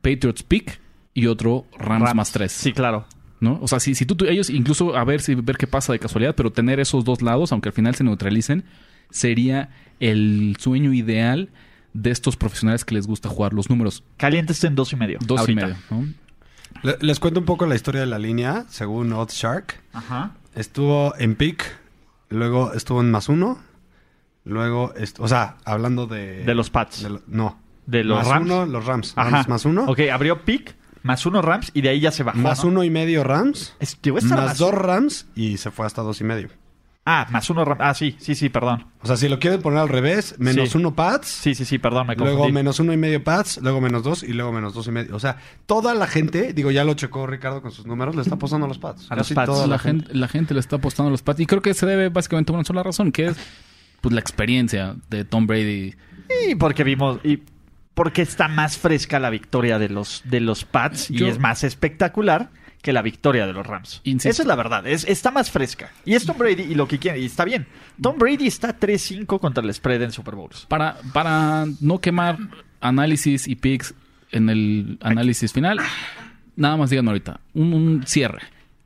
Patriots 0.02 0.44
Pick 0.44 0.80
y 1.14 1.28
otro 1.28 1.66
Rams, 1.78 2.04
Rams. 2.04 2.16
más 2.16 2.32
tres. 2.32 2.52
Sí, 2.52 2.72
claro. 2.74 3.06
¿no? 3.42 3.60
O 3.62 3.68
sea, 3.68 3.80
si, 3.80 3.96
si 3.96 4.06
tú, 4.06 4.16
tú- 4.16 4.26
ellos 4.26 4.50
incluso 4.50 4.96
a 4.96 5.04
ver 5.04 5.22
si 5.22 5.36
ver 5.36 5.58
qué 5.58 5.68
pasa 5.68 5.92
de 5.92 6.00
casualidad, 6.00 6.36
pero 6.36 6.52
tener 6.52 6.80
esos 6.80 7.04
dos 7.04 7.22
lados, 7.22 7.52
aunque 7.52 7.70
al 7.70 7.74
final 7.74 7.94
se 7.96 8.04
neutralicen, 8.04 8.64
sería 9.10 9.70
el 10.00 10.56
sueño 10.60 10.94
ideal 10.94 11.50
de 11.94 12.12
estos 12.12 12.36
profesionales 12.38 12.86
que 12.86 12.96
les 12.96 13.08
gusta 13.08 13.30
jugar 13.30 13.54
los 13.54 13.70
números. 13.70 14.04
Caliente 14.18 14.54
está 14.54 14.68
en 14.68 14.76
dos 14.76 14.92
y 14.94 14.96
medio. 14.96 15.20
Dos 15.26 15.40
ahorita. 15.42 15.78
y 15.92 15.94
medio. 15.96 16.14
Les 17.02 17.20
cuento 17.20 17.40
un 17.40 17.46
poco 17.46 17.66
la 17.66 17.76
historia 17.76 18.02
de 18.02 18.08
la 18.08 18.20
línea, 18.20 18.66
según 18.70 19.12
Oddshark. 19.14 19.82
Ajá. 19.94 20.32
Estuvo 20.56 21.14
en 21.18 21.36
pick, 21.36 21.64
luego 22.30 22.74
estuvo 22.74 23.02
en 23.02 23.12
más 23.12 23.30
uno, 23.30 23.60
luego, 24.44 24.94
o 25.20 25.28
sea, 25.28 25.58
hablando 25.66 26.08
de... 26.08 26.44
De 26.44 26.56
los 26.56 26.70
Pats. 26.70 27.04
de 27.04 27.10
lo- 27.10 27.22
no. 27.28 27.60
De 27.86 28.04
los 28.04 28.18
más 28.20 28.28
Rams. 28.28 28.46
uno, 28.46 28.66
los 28.66 28.86
Rams. 28.86 29.14
Ajá. 29.16 29.30
Rams 29.30 29.48
más 29.48 29.66
uno. 29.66 29.86
Ok, 29.88 30.00
abrió 30.12 30.44
pick, 30.44 30.76
más 31.04 31.26
uno 31.26 31.42
Rams 31.42 31.70
y 31.74 31.82
de 31.82 31.90
ahí 31.90 32.00
ya 32.00 32.12
se 32.12 32.24
bajó. 32.24 32.38
Más 32.40 32.64
¿no? 32.64 32.70
uno 32.72 32.84
y 32.84 32.90
medio 32.90 33.24
Rams. 33.24 33.76
Es- 33.80 33.98
Más 34.06 34.24
más- 34.26 34.58
dos 34.58 34.74
Rams 34.74 35.28
y 35.36 35.58
se 35.58 35.70
fue 35.72 35.86
hasta 35.86 36.02
dos 36.02 36.20
y 36.22 36.24
medio. 36.24 36.50
Ah, 37.08 37.28
más 37.30 37.48
uno. 37.52 37.64
Ah, 37.80 37.94
sí, 37.94 38.16
sí, 38.18 38.34
sí, 38.34 38.50
perdón. 38.50 38.88
O 39.02 39.06
sea, 39.06 39.16
si 39.16 39.30
lo 39.30 39.38
quieren 39.38 39.62
poner 39.62 39.78
al 39.78 39.90
revés, 39.90 40.36
menos 40.40 40.72
Sí. 40.72 40.78
uno 40.80 40.96
Pats, 40.96 41.28
Sí, 41.28 41.54
sí, 41.54 41.64
sí, 41.64 41.78
perdón, 41.78 42.08
me 42.08 42.16
luego 42.16 42.50
menos 42.50 42.80
uno 42.80 42.94
y 42.94 42.98
medio 42.98 43.24
Pats, 43.24 43.60
luego 43.62 43.80
menos 43.80 44.02
dos 44.02 44.24
y 44.24 44.34
luego 44.34 44.52
menos 44.52 44.74
dos 44.74 44.88
y 44.88 44.92
medio. 44.92 45.16
O 45.16 45.20
sea, 45.20 45.38
toda 45.68 45.94
la 45.94 46.08
gente, 46.08 46.52
digo, 46.54 46.72
ya 46.72 46.84
lo 46.84 46.96
checó 46.96 47.28
Ricardo 47.28 47.62
con 47.62 47.72
sus 47.72 47.86
números, 47.86 48.16
le 48.16 48.24
está 48.24 48.34
apostando 48.36 48.66
a 48.66 48.68
los 48.70 48.80
Pats. 48.80 49.06
A 49.12 49.16
los 49.16 49.28
Casi 49.28 49.36
Pats. 49.36 49.46
toda 49.52 49.68
la, 49.68 49.78
gente, 49.78 50.14
la 50.16 50.28
gente 50.28 50.56
le 50.56 50.60
está 50.60 50.78
apostando 50.78 51.10
a 51.10 51.12
los 51.12 51.22
Pats. 51.22 51.40
Y 51.42 51.46
creo 51.46 51.62
que 51.62 51.76
se 51.76 51.86
debe 51.86 52.10
básicamente 52.10 52.52
a 52.52 52.56
una 52.56 52.64
sola 52.64 52.82
razón, 52.82 53.12
que 53.12 53.28
es 53.28 53.38
pues 54.02 54.12
la 54.12 54.20
experiencia 54.20 54.96
de 55.10 55.26
Tom 55.26 55.46
Brady. 55.46 55.94
Y 56.48 56.56
porque 56.56 56.84
vimos. 56.84 57.20
Y 57.24 57.44
porque 57.94 58.24
está 58.24 58.48
más 58.48 58.78
fresca 58.78 59.20
la 59.20 59.30
victoria 59.30 59.78
de 59.78 59.90
los, 59.90 60.24
de 60.26 60.40
los 60.40 60.66
Pats 60.66 61.12
y 61.12 61.18
Yo- 61.20 61.28
es 61.28 61.38
más 61.40 61.64
espectacular 61.64 62.50
que 62.86 62.94
la 62.94 63.02
victoria 63.02 63.48
de 63.48 63.54
los 63.54 63.66
Rams. 63.66 64.02
Insisto. 64.04 64.30
Esa 64.30 64.44
es 64.44 64.48
la 64.48 64.56
verdad. 64.56 64.86
Es, 64.86 65.06
está 65.06 65.32
más 65.32 65.50
fresca. 65.50 65.92
Y 66.06 66.14
es 66.14 66.24
Tom 66.26 66.38
Brady 66.38 66.62
y 66.62 66.76
lo 66.76 66.88
que 66.88 67.00
quiere. 67.00 67.20
Y 67.20 67.26
está 67.26 67.44
bien. 67.44 67.66
Tom 68.00 68.18
Brady 68.20 68.46
está 68.46 68.80
3-5 68.80 69.40
contra 69.40 69.64
el 69.64 69.74
spread 69.74 70.04
en 70.04 70.12
Super 70.12 70.36
Bowls. 70.36 70.68
Para, 70.68 70.98
para 71.12 71.66
no 71.82 72.00
quemar 72.00 72.38
análisis 72.82 73.48
y 73.48 73.56
picks 73.56 73.96
en 74.32 74.50
el 74.50 74.98
análisis 75.02 75.52
final, 75.52 75.80
nada 76.56 76.78
más 76.78 76.90
díganme 76.92 77.10
ahorita, 77.10 77.40
un, 77.56 77.74
un 77.74 78.04
cierre, 78.06 78.42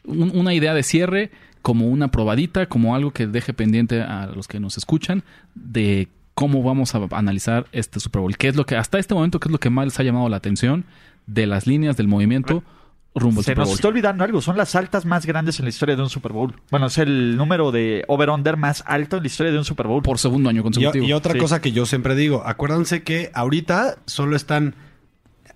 Un- 0.06 0.32
una 0.34 0.54
idea 0.54 0.74
de 0.74 0.84
cierre 0.84 1.32
como 1.62 1.88
una 1.88 2.10
probadita, 2.10 2.68
como 2.68 2.96
algo 2.96 3.12
que 3.12 3.28
deje 3.28 3.54
pendiente 3.54 4.02
a 4.02 4.28
los 4.28 4.48
que 4.48 4.60
nos 4.62 4.78
escuchan 4.78 5.24
de 5.56 6.08
cómo 6.36 6.64
vamos 6.64 6.96
a 6.96 7.02
analizar 7.12 7.66
este 7.74 8.00
Super 8.00 8.22
Bowl. 8.22 8.38
¿Qué 8.38 8.48
es 8.48 8.56
lo 8.56 8.66
que, 8.66 8.78
hasta 8.78 8.98
este 8.98 9.14
momento, 9.14 9.42
qué 9.42 9.50
es 9.50 9.52
lo 9.52 9.60
que 9.60 9.70
más 9.70 9.86
les 9.86 10.00
ha 10.00 10.04
llamado 10.04 10.30
la 10.30 10.38
atención 10.38 10.86
de 11.28 11.46
las 11.48 11.68
líneas 11.68 11.98
del 11.98 12.08
movimiento 12.08 12.64
rumbo 13.16 13.40
al 13.42 13.46
Se 13.46 13.52
Super 13.52 13.66
nos 13.66 13.74
está 13.76 13.88
olvidando 13.88 14.24
algo. 14.24 14.42
Son 14.42 14.56
las 14.58 14.76
altas 14.76 15.06
más 15.06 15.26
grandes 15.26 15.60
en 15.60 15.66
la 15.66 15.70
historia 15.70 15.96
de 15.96 16.02
un 16.04 16.10
Super 16.10 16.32
Bowl. 16.32 16.56
Bueno, 16.72 16.88
es 16.88 16.98
el 16.98 17.36
número 17.38 17.72
de 17.72 18.04
over-under 18.08 18.56
más 18.58 18.84
alto 18.88 19.18
en 19.18 19.24
la 19.24 19.28
historia 19.28 19.52
de 19.52 19.58
un 19.58 19.66
Super 19.66 19.88
Bowl. 19.88 20.02
Por 20.04 20.20
segundo 20.20 20.50
año 20.50 20.62
Y, 20.62 20.64
consecutivo. 20.64 21.06
y 21.06 21.14
otra 21.14 21.34
Sí. 21.34 21.40
cosa 21.40 21.60
que 21.62 21.72
yo 21.72 21.86
siempre 21.86 22.16
digo, 22.16 22.44
acuérdense 22.46 23.04
que 23.04 23.32
ahorita 23.34 23.98
solo 24.06 24.36
están, 24.36 24.76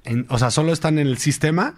en- 0.04 0.26
o 0.30 0.38
sea, 0.40 0.52
solo 0.52 0.74
están 0.74 0.98
en 1.00 1.08
el 1.08 1.18
sistema. 1.20 1.76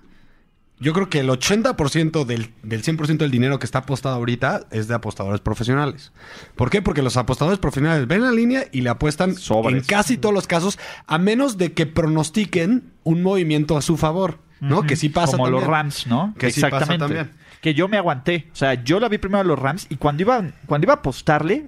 Yo 0.77 0.91
creo 0.91 1.09
que 1.09 1.19
el 1.21 1.29
80% 1.29 2.25
del, 2.25 2.51
del 2.61 2.83
100% 2.83 3.23
del 3.23 3.31
dinero 3.31 3.59
que 3.59 3.65
está 3.65 3.79
apostado 3.79 4.15
ahorita 4.15 4.65
es 4.71 4.89
de 4.89 4.93
apostadores 4.95 5.39
profesionales. 5.39 6.11
¿Por 6.55 6.69
qué? 6.69 6.81
Porque 6.81 7.01
los 7.01 7.15
apostadores 7.15 7.59
profesionales 7.59 8.07
ven 8.07 8.21
la 8.23 8.31
línea 8.31 8.65
y 8.73 8.81
le 8.81 8.89
apuestan 8.89 9.35
Sobres. 9.35 9.73
en 9.73 9.83
casi 9.87 10.17
todos 10.17 10.35
los 10.35 10.47
casos, 10.47 10.77
a 11.07 11.17
menos 11.17 11.57
de 11.57 11.71
que 11.73 11.85
pronostiquen 11.85 12.91
un 13.03 13.23
movimiento 13.23 13.77
a 13.77 13.81
su 13.81 13.95
favor, 13.95 14.39
¿no? 14.59 14.83
Que 14.83 14.95
sí 14.95 15.09
pasa 15.09 15.37
Como 15.37 15.49
los. 15.49 15.63
Rams, 15.63 16.07
¿no? 16.07 16.33
Que 16.37 16.51
sí 16.51 16.61
pasa 16.61 16.97
también. 16.97 17.31
Que 17.61 17.73
yo 17.73 17.87
me 17.87 17.97
aguanté. 17.97 18.47
O 18.53 18.55
sea, 18.55 18.75
yo 18.83 18.99
la 18.99 19.09
vi 19.09 19.17
primero 19.17 19.41
a 19.41 19.43
los 19.43 19.57
Rams 19.59 19.87
y 19.89 19.95
cuando 19.95 20.21
iba, 20.23 20.43
cuando 20.67 20.85
iba 20.85 20.93
a 20.93 20.97
apostarle, 20.97 21.67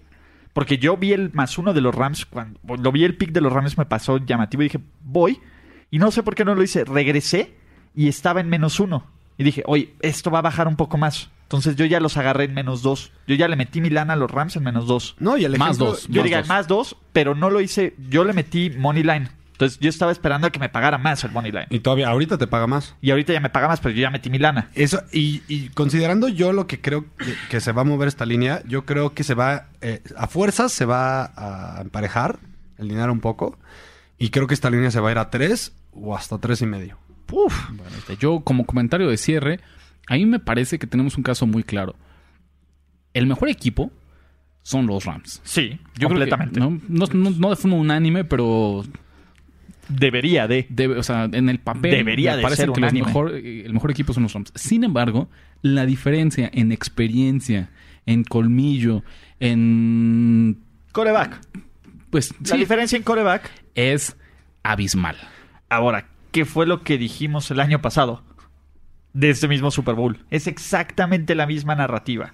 porque 0.54 0.78
yo 0.78 0.96
vi 0.98 1.14
el 1.14 1.32
más 1.34 1.58
uno 1.58 1.74
de 1.74 1.82
los 1.82 1.94
Rams, 1.96 2.26
cuando 2.26 2.60
lo 2.66 2.92
vi 2.92 3.04
el 3.04 3.16
pick 3.18 3.32
de 3.32 3.42
los 3.42 3.52
Rams 3.54 3.78
me 3.78 3.86
pasó 3.86 4.18
llamativo 4.18 4.64
y 4.64 4.66
dije, 4.68 4.80
voy. 5.04 5.40
Y 5.90 6.00
no 6.00 6.12
sé 6.12 6.22
por 6.24 6.36
qué 6.36 6.46
no 6.46 6.54
lo 6.56 6.64
hice. 6.64 6.84
Regresé 6.86 7.54
y 7.96 8.08
estaba 8.08 8.42
en 8.42 8.50
menos 8.50 8.80
uno. 8.80 9.06
Y 9.38 9.44
dije, 9.44 9.64
oye, 9.66 9.94
esto 10.02 10.32
va 10.32 10.40
a 10.40 10.44
bajar 10.44 10.68
un 10.68 10.76
poco 10.76 10.98
más. 10.98 11.30
Entonces 11.44 11.76
yo 11.78 11.86
ya 11.86 12.00
los 12.02 12.18
agarré 12.18 12.44
en 12.46 12.54
menos 12.54 12.82
dos. 12.82 13.12
Yo 13.26 13.36
ya 13.36 13.48
le 13.48 13.56
metí 13.56 13.80
mi 13.82 13.90
lana 13.90 14.14
a 14.14 14.16
los 14.18 14.30
Rams 14.30 14.56
en 14.58 14.64
menos 14.64 14.86
dos. 14.86 15.16
No, 15.20 15.38
y 15.38 15.46
el 15.46 15.58
Más 15.58 15.78
ejemplo- 15.78 15.86
dos. 15.92 16.08
Yo 16.10 16.22
Más 16.22 16.24
diga, 16.26 16.38
dos. 16.40 16.48
más 16.50 16.68
dos, 16.68 16.98
pero 17.14 17.36
no 17.36 17.50
lo 17.50 17.62
hice. 17.62 17.96
Yo 18.10 18.24
le 18.26 18.34
metí 18.34 18.70
money 18.72 19.04
line. 19.04 19.30
Entonces 19.58 19.80
yo 19.80 19.90
estaba 19.90 20.12
esperando 20.12 20.46
a 20.46 20.52
que 20.52 20.60
me 20.60 20.70
pagara 20.70 21.00
más 21.00 21.24
el 21.24 21.32
money 21.32 21.52
line. 21.52 21.66
Y 21.72 21.80
todavía, 21.80 22.10
ahorita 22.10 22.38
te 22.38 22.46
paga 22.46 22.68
más. 22.68 22.94
Y 23.02 23.10
ahorita 23.10 23.34
ya 23.34 23.40
me 23.40 23.50
paga 23.50 23.68
más, 23.68 23.80
pero 23.80 23.96
yo 23.96 24.02
ya 24.04 24.12
metí 24.12 24.30
mi 24.30 24.38
lana. 24.38 24.70
Eso, 24.76 25.02
y, 25.12 25.42
y 25.48 25.70
considerando 25.70 26.28
yo 26.28 26.54
lo 26.54 26.68
que 26.68 26.80
creo 26.80 27.06
que, 27.18 27.34
que 27.50 27.60
se 27.60 27.72
va 27.72 27.82
a 27.82 27.86
mover 27.86 28.08
esta 28.08 28.28
línea, 28.28 28.62
yo 28.68 28.86
creo 28.86 29.16
que 29.16 29.24
se 29.24 29.34
va, 29.34 29.70
eh, 29.82 30.04
a 30.16 30.28
fuerzas 30.28 30.72
se 30.72 30.86
va 30.86 31.32
a 31.36 31.82
emparejar 31.82 32.38
el 32.78 32.88
dinero 32.88 33.12
un 33.12 33.20
poco. 33.20 33.58
Y 34.20 34.30
creo 34.30 34.46
que 34.46 34.54
esta 34.54 34.70
línea 34.70 34.92
se 34.92 35.00
va 35.00 35.10
a 35.10 35.12
ir 35.14 35.18
a 35.18 35.32
3 35.32 35.74
o 35.94 36.16
hasta 36.16 36.38
tres 36.38 36.62
y 36.62 36.68
medio. 36.68 37.00
Uf. 37.32 37.70
Bueno, 37.72 37.96
este, 37.98 38.16
yo 38.18 38.42
como 38.42 38.66
comentario 38.68 39.08
de 39.10 39.18
cierre, 39.18 39.60
a 40.08 40.14
mí 40.14 40.28
me 40.28 40.40
parece 40.40 40.78
que 40.78 40.86
tenemos 40.86 41.18
un 41.18 41.24
caso 41.24 41.48
muy 41.48 41.64
claro. 41.64 41.96
El 43.14 43.26
mejor 43.26 43.50
equipo 43.50 43.92
son 44.62 44.86
los 44.86 45.06
Rams. 45.06 45.42
Sí, 45.44 45.80
Yo 45.98 46.10
creo 46.10 46.20
que, 46.26 46.30
completamente. 46.30 46.60
¿no? 46.60 46.80
No, 46.88 47.06
no- 47.12 47.32
no 47.32 47.50
de 47.50 47.56
forma 47.56 47.78
unánime, 47.78 48.24
pero 48.24 48.84
Debería 49.90 50.48
de. 50.48 50.68
debe- 50.70 50.98
o 50.98 51.04
sea, 51.04 51.26
en 51.32 51.50
el 51.50 51.60
papel 51.60 51.92
Debería 51.92 52.32
me 52.32 52.38
de 52.38 52.44
parece 52.44 52.62
ser 52.64 52.72
que 52.72 52.82
los 52.82 52.94
mejor, 52.94 53.34
el 53.34 53.74
mejor 53.74 53.92
equipo 53.92 54.14
son 54.14 54.24
los 54.24 54.34
Rams. 54.34 54.52
Sin 54.56 54.84
embargo, 54.84 55.30
la 55.62 55.86
diferencia 55.86 56.50
en 56.54 56.72
experiencia, 56.72 57.70
en 58.06 58.24
colmillo, 58.24 59.04
en 59.40 60.58
Coreback. 60.92 61.40
pues 62.10 62.34
La 62.42 62.46
sí, 62.48 62.58
diferencia 62.58 62.98
en 62.98 63.04
coreback. 63.04 63.50
es 63.76 64.18
abismal. 64.64 65.16
Ahora, 65.70 66.08
¿qué 66.32 66.46
fue 66.46 66.66
lo 66.66 66.84
que 66.84 66.98
dijimos 66.98 67.50
el 67.52 67.60
año 67.60 67.82
pasado? 67.82 68.24
De 69.14 69.30
este 69.30 69.48
mismo 69.48 69.72
Super 69.72 69.96
Bowl. 69.96 70.20
Es 70.30 70.48
exactamente 70.48 71.34
la 71.36 71.48
misma 71.48 71.76
narrativa. 71.76 72.34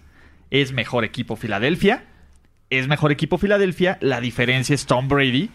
Es 0.52 0.74
mejor 0.74 1.04
equipo 1.06 1.36
Filadelfia. 1.36 2.04
Es 2.70 2.88
mejor 2.88 3.12
equipo 3.12 3.38
Filadelfia. 3.38 3.98
La 4.02 4.20
diferencia 4.20 4.74
es 4.76 4.86
Tom 4.86 5.08
Brady. 5.08 5.50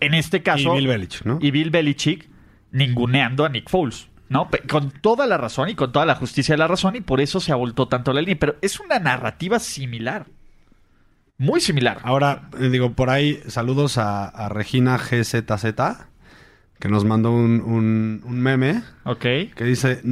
En 0.00 0.14
este 0.14 0.42
caso. 0.42 0.74
y 0.74 0.78
Bill 0.78 0.88
Belichick, 0.88 1.24
¿no? 1.24 1.38
y 1.40 1.50
Bill 1.50 1.70
Belichick 1.70 2.28
ninguneando 2.72 3.44
a 3.44 3.48
Nick 3.48 3.68
Foles. 3.70 4.08
¿no? 4.28 4.50
Con 4.68 4.90
toda 4.90 5.26
la 5.26 5.38
razón 5.38 5.70
y 5.70 5.74
con 5.74 5.90
toda 5.90 6.04
la 6.04 6.14
justicia 6.14 6.52
de 6.52 6.58
la 6.58 6.68
razón, 6.68 6.96
y 6.96 7.00
por 7.00 7.20
eso 7.22 7.40
se 7.40 7.50
abultó 7.50 7.88
tanto 7.88 8.12
la 8.12 8.20
línea. 8.20 8.36
Pero 8.38 8.56
es 8.60 8.78
una 8.78 8.98
narrativa 8.98 9.58
similar. 9.58 10.26
Muy 11.38 11.60
similar. 11.60 11.98
Ahora, 12.02 12.50
eh, 12.60 12.68
digo, 12.68 12.92
por 12.92 13.08
ahí, 13.10 13.40
saludos 13.46 13.96
a, 13.96 14.26
a 14.26 14.48
Regina 14.48 14.98
GZZ, 14.98 15.64
que 16.78 16.88
nos 16.88 17.04
mandó 17.04 17.30
un, 17.32 17.60
un- 17.62 18.22
un 18.24 18.40
meme 18.40 18.82
Ok. 19.04 19.20
que 19.20 19.64
dice 19.64 20.02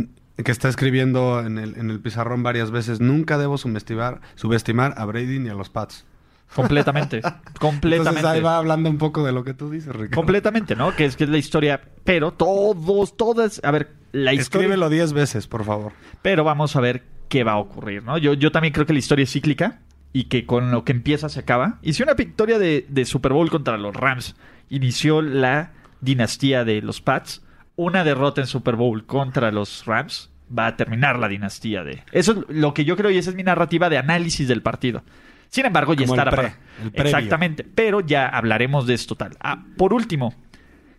que 0.42 0.50
está 0.52 0.68
escribiendo 0.68 1.40
en 1.44 1.58
el, 1.58 1.76
en 1.76 1.90
el 1.90 2.00
pizarrón 2.00 2.42
varias 2.42 2.70
veces, 2.70 3.00
nunca 3.00 3.38
debo 3.38 3.58
subestimar, 3.58 4.20
subestimar 4.36 4.94
a 4.96 5.04
Brady 5.04 5.38
ni 5.40 5.48
a 5.48 5.54
los 5.54 5.68
Pats. 5.68 6.06
Completamente. 6.54 7.20
completamente. 7.60 7.96
Entonces 7.96 8.24
ahí 8.24 8.40
va 8.40 8.58
hablando 8.58 8.88
un 8.88 8.98
poco 8.98 9.24
de 9.24 9.32
lo 9.32 9.44
que 9.44 9.54
tú 9.54 9.70
dices, 9.70 9.94
Ricardo. 9.94 10.14
Completamente, 10.14 10.76
¿no? 10.76 10.94
Que 10.94 11.04
es 11.04 11.16
que 11.16 11.24
es 11.24 11.30
la 11.30 11.38
historia. 11.38 11.80
Pero 12.04 12.32
todos, 12.32 13.16
todas. 13.16 13.60
A 13.64 13.70
ver, 13.70 13.92
la 14.12 14.32
historia. 14.32 14.66
Escríbelo 14.66 14.88
10 14.88 15.12
veces, 15.12 15.46
por 15.46 15.64
favor. 15.64 15.92
Pero 16.22 16.44
vamos 16.44 16.76
a 16.76 16.80
ver 16.80 17.04
qué 17.28 17.44
va 17.44 17.52
a 17.52 17.58
ocurrir, 17.58 18.02
¿no? 18.02 18.18
Yo, 18.18 18.34
yo 18.34 18.52
también 18.52 18.72
creo 18.72 18.86
que 18.86 18.92
la 18.92 18.98
historia 18.98 19.24
es 19.24 19.32
cíclica 19.32 19.80
y 20.12 20.24
que 20.24 20.46
con 20.46 20.70
lo 20.70 20.84
que 20.84 20.92
empieza 20.92 21.28
se 21.28 21.40
acaba. 21.40 21.78
Y 21.82 21.92
si 21.92 22.02
una 22.02 22.14
victoria 22.14 22.58
de, 22.58 22.86
de 22.88 23.04
Super 23.04 23.32
Bowl 23.32 23.50
contra 23.50 23.76
los 23.76 23.94
Rams 23.94 24.36
inició 24.70 25.22
la 25.22 25.72
dinastía 26.00 26.64
de 26.64 26.80
los 26.82 27.00
Pats, 27.00 27.42
una 27.76 28.04
derrota 28.04 28.40
en 28.40 28.46
Super 28.46 28.76
Bowl 28.76 29.04
contra 29.04 29.50
los 29.50 29.84
Rams 29.84 30.30
va 30.56 30.68
a 30.68 30.76
terminar 30.76 31.18
la 31.18 31.28
dinastía 31.28 31.84
de... 31.84 32.02
Eso 32.12 32.32
es 32.32 32.38
lo 32.48 32.72
que 32.72 32.84
yo 32.84 32.96
creo 32.96 33.10
y 33.10 33.18
esa 33.18 33.30
es 33.30 33.36
mi 33.36 33.42
narrativa 33.42 33.88
de 33.88 33.98
análisis 33.98 34.48
del 34.48 34.62
partido. 34.62 35.02
Sin 35.48 35.66
embargo, 35.66 35.94
ya 35.94 36.06
Como 36.06 36.14
el 36.14 36.20
estará 36.20 36.30
pre- 36.30 36.50
para- 36.50 36.84
el 36.84 36.92
previo. 36.92 37.10
Exactamente, 37.16 37.64
pero 37.64 38.00
ya 38.00 38.28
hablaremos 38.28 38.86
de 38.86 38.94
esto 38.94 39.14
tal. 39.14 39.36
Ah, 39.40 39.64
por 39.76 39.92
último, 39.94 40.34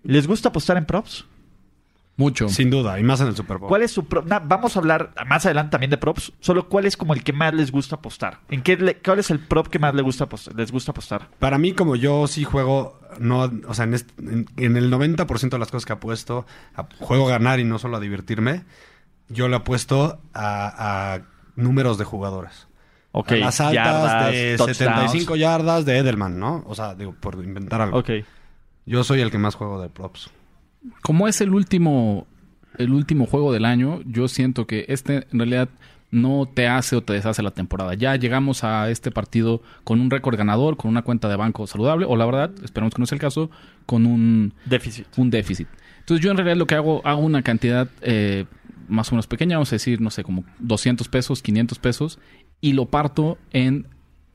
¿les 0.04 0.28
gusta 0.28 0.50
apostar 0.50 0.78
en 0.78 0.86
props? 0.86 1.26
Mucho. 2.20 2.50
Sin 2.50 2.72
duda, 2.72 3.00
y 3.00 3.04
más 3.04 3.22
en 3.22 3.28
el 3.28 3.36
Super 3.36 3.60
Bowl. 3.60 3.70
¿Cuál 3.70 3.84
es 3.84 3.92
su 3.92 4.06
prop? 4.08 4.26
vamos 4.28 4.76
a 4.76 4.80
hablar 4.80 5.14
más 5.28 5.46
adelante 5.46 5.70
también 5.70 5.92
de 5.92 6.00
props. 6.00 6.34
Solo 6.40 6.68
cuál 6.68 6.88
es 6.88 6.98
como 6.98 7.14
el 7.14 7.24
que 7.24 7.32
más 7.32 7.54
les 7.54 7.72
gusta 7.72 7.98
apostar. 7.98 8.40
¿En 8.50 8.64
qué 8.64 8.76
le- 8.76 8.96
cuál 8.98 9.20
es 9.20 9.30
el 9.30 9.38
prop 9.40 9.68
que 9.68 9.78
más 9.78 9.94
les 9.94 10.04
gusta 10.04 10.24
apostar? 10.24 10.56
Les 10.56 10.72
gusta 10.72 10.90
apostar. 10.94 11.30
Para 11.38 11.60
mí, 11.60 11.74
como 11.74 11.96
yo 11.96 12.26
sí 12.26 12.44
juego, 12.44 13.00
no, 13.20 13.52
o 13.68 13.74
sea, 13.76 13.86
en, 13.86 13.94
est- 13.94 14.20
en- 14.20 14.48
en 14.58 14.78
el 14.78 14.90
90% 14.90 15.58
de 15.58 15.60
las 15.60 15.70
cosas 15.70 15.86
que 15.86 15.94
apuesto, 15.94 16.48
a- 16.76 16.88
juego 17.00 17.28
a 17.28 17.32
ganar 17.34 17.60
y 17.60 17.66
no 17.66 17.78
solo 17.78 17.98
a 17.98 18.00
divertirme, 18.00 18.64
yo 19.30 19.48
le 19.48 19.56
apuesto 19.58 20.20
a, 20.34 21.14
a 21.14 21.22
números 21.56 22.00
de 22.00 22.06
jugadores. 22.06 22.68
Ok. 23.12 23.32
A 23.32 23.36
las 23.38 23.62
altas 23.62 23.74
yardas, 23.74 24.32
de 24.32 24.56
touchdowns. 24.58 24.78
75 24.78 25.36
yardas 25.36 25.86
de 25.86 25.98
Edelman, 25.98 26.40
¿no? 26.40 26.64
O 26.68 26.76
sea, 26.76 26.96
digo, 26.96 27.14
por 27.20 27.36
inventar 27.44 27.82
algo. 27.82 28.00
Ok. 28.00 28.10
Yo 28.86 29.04
soy 29.04 29.22
el 29.22 29.32
que 29.32 29.38
más 29.38 29.56
juego 29.56 29.82
de 29.82 29.90
props. 29.90 30.30
Como 31.02 31.28
es 31.28 31.42
el 31.42 31.54
último, 31.54 32.28
el 32.78 32.94
último 32.94 33.26
juego 33.26 33.52
del 33.52 33.66
año, 33.66 34.02
yo 34.06 34.28
siento 34.28 34.66
que 34.68 34.86
este 34.88 35.28
en 35.32 35.40
realidad 35.40 35.70
no 36.10 36.48
te 36.52 36.68
hace 36.68 36.96
o 36.96 37.02
te 37.02 37.14
deshace 37.14 37.44
la 37.44 37.52
temporada. 37.52 37.94
Ya 37.94 38.16
llegamos 38.16 38.64
a 38.64 38.90
este 38.90 39.12
partido 39.12 39.62
con 39.84 40.00
un 40.00 40.10
récord 40.10 40.38
ganador, 40.38 40.78
con 40.78 40.90
una 40.90 41.02
cuenta 41.02 41.28
de 41.28 41.36
banco 41.36 41.68
saludable, 41.68 42.06
o 42.08 42.16
la 42.16 42.26
verdad, 42.26 42.52
esperemos 42.64 42.94
que 42.94 43.02
no 43.02 43.06
sea 43.06 43.18
el 43.18 43.22
caso, 43.22 43.50
con 43.86 44.06
un, 44.06 44.54
Déficit. 44.66 45.08
un 45.18 45.30
déficit. 45.30 45.68
Entonces 46.00 46.24
yo 46.24 46.32
en 46.32 46.38
realidad 46.38 46.56
lo 46.56 46.68
que 46.68 46.76
hago, 46.76 47.02
hago 47.06 47.22
una 47.22 47.42
cantidad 47.42 47.90
eh, 48.02 48.46
más 48.88 49.12
o 49.12 49.16
menos 49.16 49.28
pequeña, 49.28 49.58
vamos 49.58 49.72
a 49.74 49.76
decir, 49.76 50.00
no 50.00 50.10
sé, 50.10 50.24
como 50.24 50.46
200 50.60 51.10
pesos, 51.10 51.42
500 51.42 51.80
pesos, 51.80 52.20
y 52.62 52.74
lo 52.74 52.86
parto 52.86 53.38
en 53.52 53.88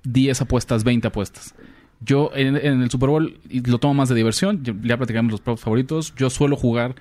10 0.04 0.42
apuestas, 0.42 0.84
20 0.84 1.08
apuestas. 1.08 1.54
Yo 2.00 2.30
en, 2.34 2.56
en 2.56 2.82
el 2.82 2.90
Super 2.90 3.08
Bowl 3.10 3.38
lo 3.50 3.78
tomo 3.78 3.94
más 3.94 4.08
de 4.08 4.14
diversión, 4.16 4.62
ya 4.82 4.96
platicamos 4.96 5.30
los 5.32 5.40
props 5.40 5.60
favoritos, 5.62 6.14
yo 6.16 6.30
suelo 6.30 6.56
jugar 6.56 6.96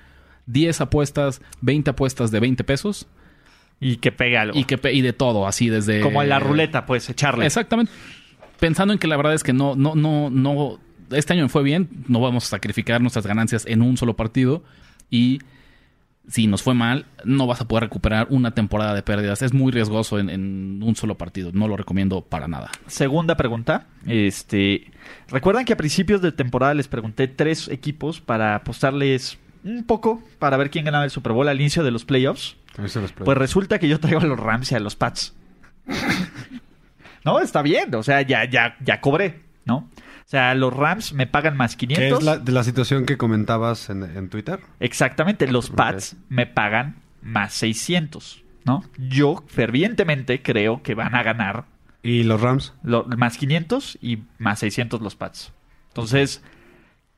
10 0.46 0.80
apuestas, 0.82 1.40
20 1.60 1.90
apuestas 1.90 2.30
de 2.30 2.38
20 2.40 2.62
pesos 2.64 3.06
Y 3.80 3.96
que 3.96 4.12
pegue 4.12 4.36
algo. 4.38 4.56
y, 4.58 4.64
que, 4.64 4.78
pe- 4.78 4.92
y 4.92 5.00
de 5.00 5.12
todo, 5.12 5.46
así 5.46 5.68
desde... 5.68 6.00
Como 6.00 6.22
en 6.22 6.28
la 6.28 6.38
ruleta, 6.38 6.86
pues, 6.86 7.08
echarle. 7.10 7.46
Exactamente. 7.46 7.90
Pensando 8.60 8.92
en 8.92 9.00
que 9.00 9.08
la 9.08 9.16
verdad 9.16 9.34
es 9.34 9.42
que 9.42 9.52
no, 9.52 9.74
no, 9.74 9.96
no, 9.96 10.30
no. 10.30 10.78
Este 11.10 11.32
año 11.32 11.42
me 11.42 11.48
fue 11.48 11.64
bien. 11.64 11.88
No 12.06 12.20
vamos 12.20 12.44
a 12.44 12.48
sacrificar 12.48 13.00
nuestras 13.00 13.26
ganancias 13.26 13.66
en 13.66 13.82
un 13.82 13.96
solo 13.96 14.14
partido. 14.14 14.62
Y 15.10 15.40
si 16.28 16.46
nos 16.46 16.62
fue 16.62 16.74
mal, 16.74 17.06
no 17.24 17.46
vas 17.46 17.60
a 17.60 17.68
poder 17.68 17.84
recuperar 17.84 18.26
una 18.30 18.52
temporada 18.52 18.94
de 18.94 19.02
pérdidas. 19.02 19.42
Es 19.42 19.52
muy 19.52 19.72
riesgoso 19.72 20.18
en, 20.18 20.30
en 20.30 20.80
un 20.82 20.96
solo 20.96 21.16
partido. 21.16 21.50
No 21.52 21.68
lo 21.68 21.76
recomiendo 21.76 22.22
para 22.22 22.48
nada. 22.48 22.70
Segunda 22.86 23.36
pregunta. 23.36 23.86
Este, 24.06 24.90
¿Recuerdan 25.28 25.64
que 25.64 25.72
a 25.72 25.76
principios 25.76 26.22
de 26.22 26.32
temporada 26.32 26.74
les 26.74 26.88
pregunté 26.88 27.28
tres 27.28 27.68
equipos 27.68 28.20
para 28.20 28.54
apostarles 28.54 29.38
un 29.64 29.84
poco 29.84 30.22
para 30.38 30.56
ver 30.56 30.70
quién 30.70 30.84
ganaba 30.84 31.04
el 31.04 31.10
Super 31.10 31.32
Bowl 31.32 31.48
al 31.48 31.60
inicio 31.60 31.82
de 31.82 31.90
los 31.90 32.04
playoffs? 32.04 32.56
Pues 33.24 33.38
resulta 33.38 33.78
que 33.78 33.88
yo 33.88 34.00
traigo 34.00 34.20
a 34.20 34.24
los 34.24 34.38
Rams 34.38 34.72
y 34.72 34.74
a 34.74 34.80
los 34.80 34.96
Pats. 34.96 35.34
no, 37.24 37.40
está 37.40 37.62
bien. 37.62 37.94
O 37.94 38.02
sea, 38.02 38.22
ya, 38.22 38.48
ya, 38.48 38.76
ya 38.80 39.00
cobré, 39.00 39.40
¿no? 39.64 39.88
O 40.24 40.28
sea, 40.32 40.54
los 40.54 40.72
Rams 40.72 41.12
me 41.12 41.26
pagan 41.26 41.56
más 41.56 41.76
¿Qué 41.76 41.86
500. 41.88 42.18
es 42.18 42.24
la, 42.24 42.38
de 42.38 42.52
la 42.52 42.64
situación 42.64 43.04
que 43.06 43.18
comentabas 43.18 43.90
en, 43.90 44.02
en 44.02 44.28
Twitter? 44.30 44.60
Exactamente, 44.80 45.46
los 45.46 45.68
Pats 45.70 46.16
me 46.28 46.46
pagan 46.46 46.96
más 47.20 47.52
600, 47.54 48.42
¿no? 48.64 48.84
Yo 48.96 49.44
fervientemente 49.46 50.42
creo 50.42 50.82
que 50.82 50.94
van 50.94 51.14
a 51.14 51.22
ganar 51.22 51.64
¿Y 52.02 52.22
los 52.24 52.40
Rams? 52.40 52.72
lo- 52.82 53.04
más 53.04 53.36
500 53.36 53.98
y 54.00 54.20
más 54.38 54.58
600 54.60 55.00
los 55.02 55.14
Pats. 55.16 55.52
Entonces, 55.88 56.42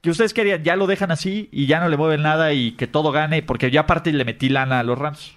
¿qué 0.00 0.10
ustedes 0.10 0.34
querían? 0.34 0.62
Ya 0.64 0.74
lo 0.76 0.86
dejan 0.86 1.10
así 1.12 1.48
y 1.52 1.66
ya 1.66 1.80
no 1.80 1.88
le 1.88 1.96
mueven 1.96 2.22
nada 2.22 2.52
y 2.52 2.72
que 2.72 2.86
todo 2.88 3.12
gane, 3.12 3.42
porque 3.42 3.70
ya 3.70 3.82
aparte 3.82 4.12
le 4.12 4.24
metí 4.24 4.48
lana 4.48 4.80
a 4.80 4.82
los 4.82 4.98
Rams. 4.98 5.36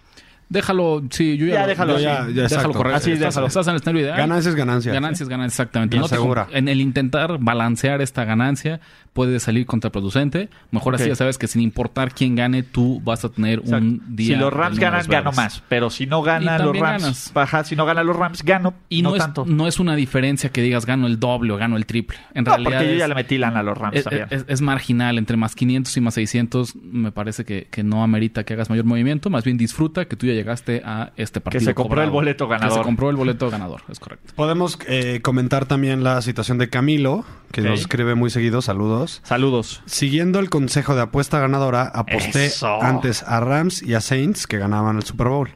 Déjalo, 0.49 1.03
sí, 1.09 1.35
yo 1.37 1.45
ya, 1.47 1.53
Ya 1.55 1.61
lo- 1.61 1.67
déjalo 1.67 1.93
yo 1.95 1.99
ya- 1.99 2.27
Ya, 2.33 2.43
déjalo 2.43 2.73
correr. 2.73 2.93
Así, 2.95 3.11
estás, 3.11 3.33
déjalo. 3.35 3.47
estás 3.47 3.67
en 3.67 3.71
el 3.71 3.75
escenario 3.77 4.01
ideal. 4.01 4.17
Ganancias, 4.17 4.55
ganancias. 4.55 4.93
Ganancias, 4.93 5.27
ganancias, 5.29 5.53
exactamente. 5.59 5.95
Bien 5.95 6.01
No 6.03 6.07
te 6.07 6.15
segura. 6.15 6.47
en 6.51 6.67
el 6.69 6.79
intentar 6.79 7.37
balancear 7.39 8.01
esta 8.01 8.23
ganancia 8.23 8.79
puede 9.11 9.39
salir 9.39 9.65
contraproducente. 9.65 10.49
Mejor 10.71 10.95
así 10.95 11.07
ya 11.07 11.15
sabes 11.15 11.37
que 11.37 11.47
sin 11.47 11.61
importar 11.61 12.13
quién 12.13 12.35
gane, 12.35 12.63
tú 12.63 13.01
vas 13.03 13.25
a 13.25 13.29
tener 13.29 13.59
Exacto. 13.59 13.77
un 13.77 14.15
día. 14.15 14.35
si 14.35 14.39
los 14.39 14.53
Rams 14.53 14.79
ganan, 14.79 15.05
gano 15.07 15.31
más. 15.31 15.63
Pero 15.67 15.89
si 15.89 16.05
no 16.05 16.21
Y 16.21 16.25
gana 16.25 16.57
los 16.59 16.77
Rams, 16.77 17.01
ganas. 17.03 17.31
baja. 17.33 17.63
Si 17.63 17.75
no 17.75 17.85
gana 17.85 18.03
los 18.03 18.15
Rams, 18.15 18.43
gano. 18.43 18.73
Y 18.89 19.01
no, 19.01 19.09
no, 19.09 19.15
es, 19.15 19.21
tanto. 19.23 19.43
no 19.45 19.67
es 19.67 19.79
una 19.79 19.95
diferencia 19.95 20.49
que 20.51 20.61
digas 20.61 20.85
gano 20.85 21.07
el 21.07 21.19
doble 21.19 21.51
o 21.53 21.57
gano 21.57 21.75
el 21.77 21.85
triple. 21.85 22.17
En 22.33 22.43
No, 22.43 22.51
realidad 22.51 22.71
porque 22.79 22.91
yo 22.93 22.97
ya 22.99 23.03
es, 23.05 23.09
le 23.09 23.15
metí 23.15 23.37
lana 23.37 23.59
a 23.59 23.63
los 23.63 23.77
Rams 23.77 23.97
es- 23.97 24.03
también. 24.03 24.27
es- 24.29 24.45
es 24.47 24.61
marginal. 24.61 25.17
Entre 25.17 25.35
más 25.35 25.55
500 25.55 25.97
y 25.97 26.01
más 26.01 26.13
600 26.13 26.75
me 26.75 27.11
parece 27.11 27.43
que, 27.43 27.67
que 27.71 27.83
no 27.83 28.03
amerita 28.03 28.43
que 28.43 28.53
hagas 28.53 28.69
mayor 28.69 28.85
movimiento. 28.85 29.29
Más 29.31 29.43
bien 29.43 29.57
disfruta 29.57 30.05
que 30.05 30.15
tú 30.15 30.27
ya 30.27 30.36
llegaste 30.37 30.81
a 30.85 31.11
este 31.17 31.41
partido. 31.41 31.63
se 31.65 31.73
compró 31.73 32.01
el 32.03 32.09
boleto 32.09 32.45
Que 32.47 32.51
ganador. 32.53 32.77
se 32.77 32.83
compró 32.83 33.09
el 33.09 33.15
boleto 33.15 33.49
ganador, 33.49 33.81
es 33.89 33.99
correcto. 33.99 34.33
Podemos 34.35 34.77
eh, 34.87 35.19
comentar 35.21 35.65
también 35.65 36.03
la 36.03 36.21
situación 36.21 36.57
de 36.57 36.69
Camilo, 36.69 37.25
que 37.51 37.61
nos 37.61 37.81
escribe 37.81 38.15
muy 38.15 38.29
seguido. 38.29 38.61
Saludos. 38.61 39.21
Saludos. 39.23 39.81
Siguiendo 39.85 40.39
el 40.39 40.49
consejo 40.49 40.95
de 40.95 41.01
apuesta 41.01 41.39
ganadora, 41.39 41.83
aposté 41.83 42.45
Eso. 42.45 42.81
antes 42.81 43.23
a 43.23 43.39
Rams 43.39 43.81
y 43.83 43.93
a 43.95 44.01
Saints 44.01 44.47
que 44.47 44.57
ganaban 44.57 44.95
el 44.97 45.03
Super 45.03 45.27
Bowl. 45.27 45.49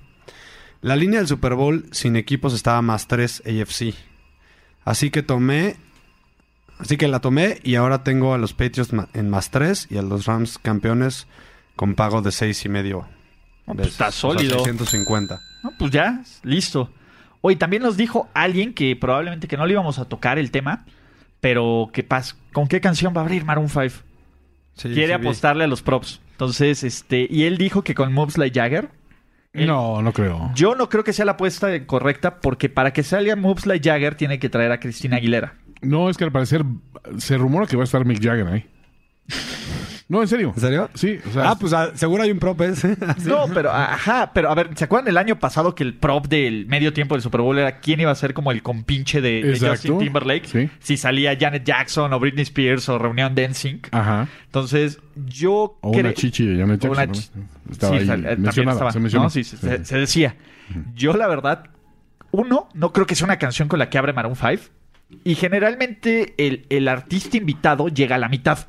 La 0.81 0.95
línea 0.95 1.19
del 1.19 1.27
Super 1.27 1.53
Bowl 1.53 1.85
sin 1.91 2.15
equipos 2.15 2.53
estaba 2.53 2.81
más 2.81 3.07
3 3.07 3.43
AFC. 3.45 3.93
Así 4.83 5.11
que 5.11 5.21
tomé. 5.23 5.75
Así 6.79 6.97
que 6.97 7.07
la 7.07 7.19
tomé 7.19 7.59
y 7.63 7.75
ahora 7.75 8.03
tengo 8.03 8.33
a 8.33 8.39
los 8.39 8.53
Patriots 8.53 8.91
en 9.13 9.29
más 9.29 9.51
3 9.51 9.87
y 9.91 9.97
a 9.97 10.01
los 10.01 10.25
Rams 10.25 10.57
campeones 10.57 11.27
con 11.75 11.93
pago 11.93 12.23
de 12.23 12.31
6 12.31 12.65
y 12.65 12.69
medio. 12.69 13.07
No, 13.67 13.73
pues 13.75 13.77
veces. 13.77 13.91
está 13.93 14.07
O 14.07 14.11
sea, 14.11 14.19
sólido. 14.21 14.59
650. 14.63 15.39
No, 15.63 15.71
pues 15.77 15.91
ya, 15.91 16.21
listo. 16.43 16.89
Hoy 17.41 17.55
también 17.55 17.81
nos 17.83 17.97
dijo 17.97 18.29
alguien 18.33 18.73
que 18.73 18.95
probablemente 18.95 19.47
que 19.47 19.57
no 19.57 19.65
le 19.65 19.73
íbamos 19.73 19.97
a 19.99 20.05
tocar 20.05 20.37
el 20.39 20.51
tema, 20.51 20.85
pero 21.39 21.89
¿qué 21.93 22.03
pasa? 22.03 22.35
¿Con 22.53 22.67
qué 22.67 22.81
canción 22.81 23.13
va 23.15 23.21
a 23.21 23.23
abrir 23.23 23.45
Maroon 23.45 23.69
5? 23.69 23.87
Sí, 24.75 24.89
Quiere 24.89 25.13
sí 25.15 25.19
vi. 25.19 25.27
apostarle 25.27 25.63
a 25.63 25.67
los 25.67 25.81
props. 25.81 26.21
Entonces, 26.31 26.83
este, 26.83 27.27
y 27.29 27.43
él 27.43 27.57
dijo 27.57 27.83
que 27.83 27.93
con 27.95 28.13
Moves 28.13 28.37
Like 28.37 28.59
Jagger. 28.59 28.89
Él- 29.53 29.67
No, 29.67 30.01
no 30.01 30.13
creo. 30.13 30.51
Yo 30.55 30.75
no 30.75 30.87
creo 30.89 31.03
que 31.03 31.13
sea 31.13 31.25
la 31.25 31.33
apuesta 31.33 31.85
correcta 31.85 32.39
porque 32.39 32.69
para 32.69 32.93
que 32.93 33.03
salga 33.03 33.35
Moves 33.35 33.65
Like 33.65 33.87
Jagger 33.89 34.15
tiene 34.15 34.39
que 34.39 34.49
traer 34.49 34.71
a 34.71 34.79
Cristina 34.79 35.17
Aguilera. 35.17 35.55
No, 35.81 36.09
es 36.09 36.17
que 36.17 36.23
al 36.23 36.31
parecer 36.31 36.63
se 37.17 37.37
rumora 37.37 37.65
que 37.67 37.75
va 37.75 37.83
a 37.83 37.85
estar 37.85 38.05
Mick 38.05 38.23
Jagger 38.23 38.47
ahí. 38.47 38.65
No, 40.11 40.21
en 40.21 40.27
serio. 40.27 40.51
¿En 40.53 40.59
serio? 40.61 40.89
Sí, 40.93 41.19
o 41.25 41.31
sea. 41.31 41.51
Ah, 41.51 41.57
pues 41.57 41.71
ah, 41.71 41.91
seguro 41.95 42.21
hay 42.23 42.31
un 42.31 42.39
prop 42.39 42.59
ese. 42.61 42.97
No, 43.25 43.45
pero 43.53 43.71
ajá, 43.71 44.31
pero 44.33 44.51
a 44.51 44.55
ver, 44.55 44.71
¿se 44.75 44.83
acuerdan 44.83 45.07
el 45.07 45.17
año 45.17 45.39
pasado 45.39 45.73
que 45.73 45.83
el 45.83 45.93
prop 45.93 46.27
del 46.27 46.65
medio 46.65 46.91
tiempo 46.91 47.15
del 47.15 47.21
Super 47.21 47.39
Bowl 47.39 47.57
era 47.57 47.79
quién 47.79 48.01
iba 48.01 48.11
a 48.11 48.15
ser 48.15 48.33
como 48.33 48.51
el 48.51 48.61
compinche 48.61 49.21
de, 49.21 49.41
de 49.41 49.51
Exacto. 49.53 49.75
Justin 49.75 49.99
Timberlake? 49.99 50.45
Sí. 50.47 50.69
Si 50.79 50.97
salía 50.97 51.37
Janet 51.39 51.63
Jackson 51.63 52.11
o 52.11 52.19
Britney 52.19 52.43
Spears 52.43 52.89
o 52.89 52.99
Reunión 52.99 53.33
Dancing. 53.35 53.77
Ajá. 53.91 54.27
Entonces, 54.47 54.99
yo 55.27 55.77
O 55.79 55.91
una 55.91 56.09
cre- 56.09 56.13
chichi 56.15 56.45
de 56.45 56.59
Janet 56.59 56.83
una 56.83 57.05
Jackson. 57.05 57.47
Estaba 57.71 57.93
sí, 57.93 57.99
ahí 58.01 58.05
sal- 58.07 58.19
eh, 58.19 58.23
también 58.23 58.41
mencionada, 58.41 58.73
estaba, 58.73 58.91
se 58.91 58.99
mencionó. 58.99 59.23
¿no? 59.23 59.29
Sí, 59.29 59.43
se, 59.45 59.55
se- 59.55 59.85
se 59.85 59.97
decía. 59.97 60.35
Yo, 60.93 61.13
la 61.15 61.27
verdad, 61.27 61.67
uno, 62.31 62.67
no 62.73 62.91
creo 62.91 63.05
que 63.05 63.15
sea 63.15 63.23
una 63.25 63.37
canción 63.39 63.69
con 63.69 63.79
la 63.79 63.89
que 63.89 63.97
abre 63.97 64.11
Maroon 64.11 64.35
5. 64.35 64.63
Y 65.23 65.35
generalmente 65.35 66.33
el, 66.37 66.65
el 66.69 66.89
artista 66.89 67.37
invitado 67.37 67.87
llega 67.87 68.15
a 68.15 68.19
la 68.19 68.27
mitad. 68.27 68.59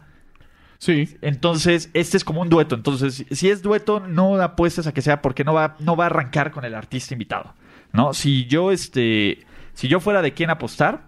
Sí. 0.83 1.17
Entonces, 1.23 1.91
este 1.95 2.17
es 2.17 2.25
como 2.25 2.41
un 2.41 2.49
dueto. 2.49 2.75
Entonces, 2.75 3.25
si 3.31 3.49
es 3.49 3.63
dueto, 3.63 4.01
no 4.01 4.43
apuestes 4.43 4.89
a 4.89 4.93
que 4.93 5.01
sea 5.01 5.23
porque 5.23 5.45
no 5.45 5.55
va, 5.55 5.77
no 5.79 5.95
va 5.95 6.05
a 6.05 6.07
arrancar 6.09 6.51
con 6.51 6.65
el 6.65 6.75
artista 6.75 7.15
invitado. 7.15 7.55
¿No? 7.93 8.13
Si 8.15 8.47
yo, 8.47 8.73
este, 8.73 9.47
si 9.75 9.87
yo 9.87 10.01
fuera 10.01 10.23
de 10.23 10.33
quién 10.35 10.51
apostar, 10.51 11.03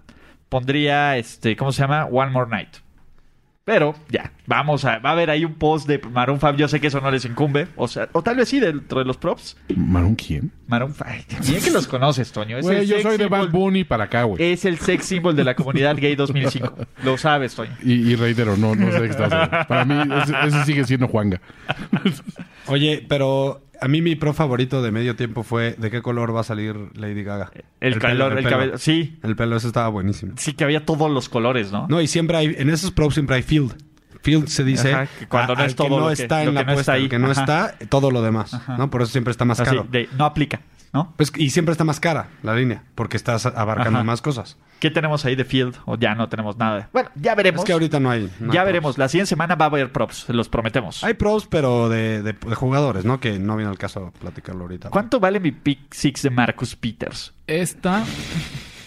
pondría, 0.49 1.17
este, 1.17 1.57
¿cómo 1.57 1.73
se 1.73 1.83
llama? 1.83 2.05
One 2.05 2.31
More 2.31 2.49
Night. 2.49 2.84
Pero 3.65 3.95
ya, 4.11 4.31
vamos 4.47 4.85
a. 4.85 4.99
Va 4.99 5.09
a 5.11 5.13
haber 5.15 5.31
ahí 5.31 5.43
un 5.45 5.55
post 5.55 5.89
de 5.89 5.99
Maroon 5.99 6.39
5. 6.39 6.55
Yo 6.57 6.69
sé 6.69 6.81
que 6.81 6.89
eso 6.89 7.01
no 7.01 7.11
les 7.11 7.25
incumbe. 7.25 7.67
O 7.77 7.89
sea, 7.89 8.11
o 8.13 8.23
tal 8.23 8.37
vez 8.37 8.51
sí 8.51 8.61
dentro 8.61 8.99
de 8.99 9.07
los 9.07 9.17
props. 9.17 9.57
¿Marón 9.75 10.17
quién? 10.17 10.53
Maroon 10.67 10.93
5. 10.93 11.09
Bien 11.49 11.63
que 11.63 11.71
los 11.71 11.87
conoces, 11.87 12.31
Toño. 12.31 12.59
Es 12.59 12.65
Güey, 12.67 12.81
el 12.81 12.87
yo 12.87 12.97
sex 12.97 13.03
soy 13.09 13.17
de 13.17 13.25
symbol- 13.25 13.31
Bad 13.47 13.51
Bunny 13.51 13.85
para 13.85 14.05
acá, 14.05 14.25
güey. 14.25 14.43
Es 14.53 14.67
el 14.67 14.79
sex 14.79 15.07
symbol 15.07 15.35
de 15.35 15.45
la 15.45 15.55
comunidad 15.57 15.97
gay 15.97 16.15
2005. 16.15 16.75
Lo 17.05 17.17
sabes, 17.17 17.55
Toño. 17.55 17.75
Y, 17.83 17.93
y 17.95 18.17
reitero, 18.17 18.55
no, 18.59 18.75
no 18.75 18.93
sé 18.93 18.99
qué 19.01 19.07
estás 19.07 19.33
hablando. 19.33 19.67
Para 19.67 19.85
mí, 19.87 20.15
ese, 20.23 20.35
ese 20.47 20.65
sigue 20.67 20.85
siendo 20.85 21.09
Juanga. 21.09 21.41
Oye, 22.67 23.05
pero 23.09 23.63
a 23.81 23.89
mí 23.89 24.03
mi 24.03 24.15
pro 24.17 24.33
favorito 24.33 24.83
de 24.83 24.91
medio 24.91 25.17
tiempo 25.17 25.43
fue 25.43 25.75
¿de 25.79 25.91
qué 25.91 26.03
color 26.03 26.35
va 26.35 26.41
a 26.41 26.45
salir 26.45 26.77
Lady 26.95 27.23
Gaga? 27.23 27.51
El, 27.81 27.99
calor, 27.99 28.33
el, 28.33 28.39
pelo. 28.45 28.51
cabello. 28.51 28.79
Sí, 28.79 29.19
El 29.23 29.37
pelo, 29.37 29.57
ese 29.57 29.67
estaba 29.67 29.89
buenísimo. 29.89 30.33
sí 30.37 30.53
que 30.55 30.65
había 30.65 30.85
todos 30.85 31.11
los 31.11 31.29
colores, 31.29 31.73
¿no? 31.73 31.87
No, 31.89 32.01
y 32.01 32.07
siempre 32.07 32.37
hay, 32.37 32.55
en 32.59 32.71
esos 32.71 32.91
props 32.91 33.15
siempre 33.15 33.37
hay 33.37 33.43
field. 33.43 33.75
Field 34.23 34.47
se 34.49 34.65
dice 34.65 34.93
Ajá, 34.95 35.07
que 35.19 35.27
cuando 35.27 35.53
a- 35.53 35.57
no 35.57 35.63
al 35.63 35.69
es 35.69 35.77
todo 35.77 35.87
que 35.89 35.91
no 35.91 36.01
lo 36.01 36.07
que- 36.09 36.23
está 36.23 36.43
lo 36.45 36.49
en 36.49 36.55
la 36.55 36.61
no 36.63 36.67
puesta, 36.73 36.81
está 36.81 36.93
ahí. 36.95 37.03
el 37.05 37.09
que 37.11 37.19
no 37.19 37.31
Ajá. 37.31 37.41
está, 37.41 37.75
todo 37.89 38.11
lo 38.11 38.23
demás, 38.23 38.59
¿no? 38.79 38.89
Por 38.91 39.03
eso 39.03 39.13
siempre 39.13 39.31
está 39.33 39.45
más 39.45 39.61
Así, 39.61 39.69
caro. 39.71 39.87
de, 39.91 40.09
no 40.17 40.25
aplica, 40.25 40.61
¿no? 40.95 41.13
Pues, 41.17 41.31
y 41.37 41.51
siempre 41.51 41.73
está 41.73 41.85
más 41.85 42.01
cara 42.01 42.29
la 42.43 42.55
línea, 42.55 42.85
porque 42.95 43.19
estás 43.19 43.45
abarcando 43.45 44.03
más 44.03 44.23
cosas. 44.23 44.57
¿Qué 44.85 44.91
tenemos 44.91 45.25
ahí 45.25 45.35
de 45.35 45.47
field? 45.47 45.77
O 45.87 45.97
ya 45.97 46.15
no 46.15 46.29
tenemos 46.29 46.59
nada. 46.59 46.91
Bueno, 46.93 47.09
ya 47.15 47.35
veremos. 47.35 47.61
Es 47.61 47.65
que 47.65 47.73
ahorita 47.73 48.01
no 48.01 48.11
hay. 48.11 48.25
no 48.39 48.51
hay 48.51 48.55
ya 48.55 48.61
props. 48.61 48.65
veremos. 48.67 48.99
La 48.99 49.09
siguiente 49.09 49.31
semana 49.31 49.55
va 49.55 49.65
a 49.65 49.69
haber 49.69 49.91
props, 49.93 50.25
se 50.27 50.35
los 50.35 50.51
prometemos. 50.51 51.03
Hay 51.03 51.15
pros, 51.15 51.47
pero 51.47 51.89
de, 51.89 52.23
de- 52.23 52.35
de 52.35 52.55
jugadores, 52.55 53.07
¿no? 53.07 53.19
Que 53.19 53.39
no 53.39 53.57
viene 53.57 53.71
al 53.71 53.79
caso 53.79 54.13
platicarlo 54.21 54.61
ahorita. 54.65 54.91
¿Cuánto 54.91 55.21
vale 55.21 55.41
mi 55.41 55.53
pick 55.53 55.91
six 55.91 56.21
de 56.21 56.29
Marcus 56.29 56.77
Peters? 56.77 57.33
Esta, 57.47 58.05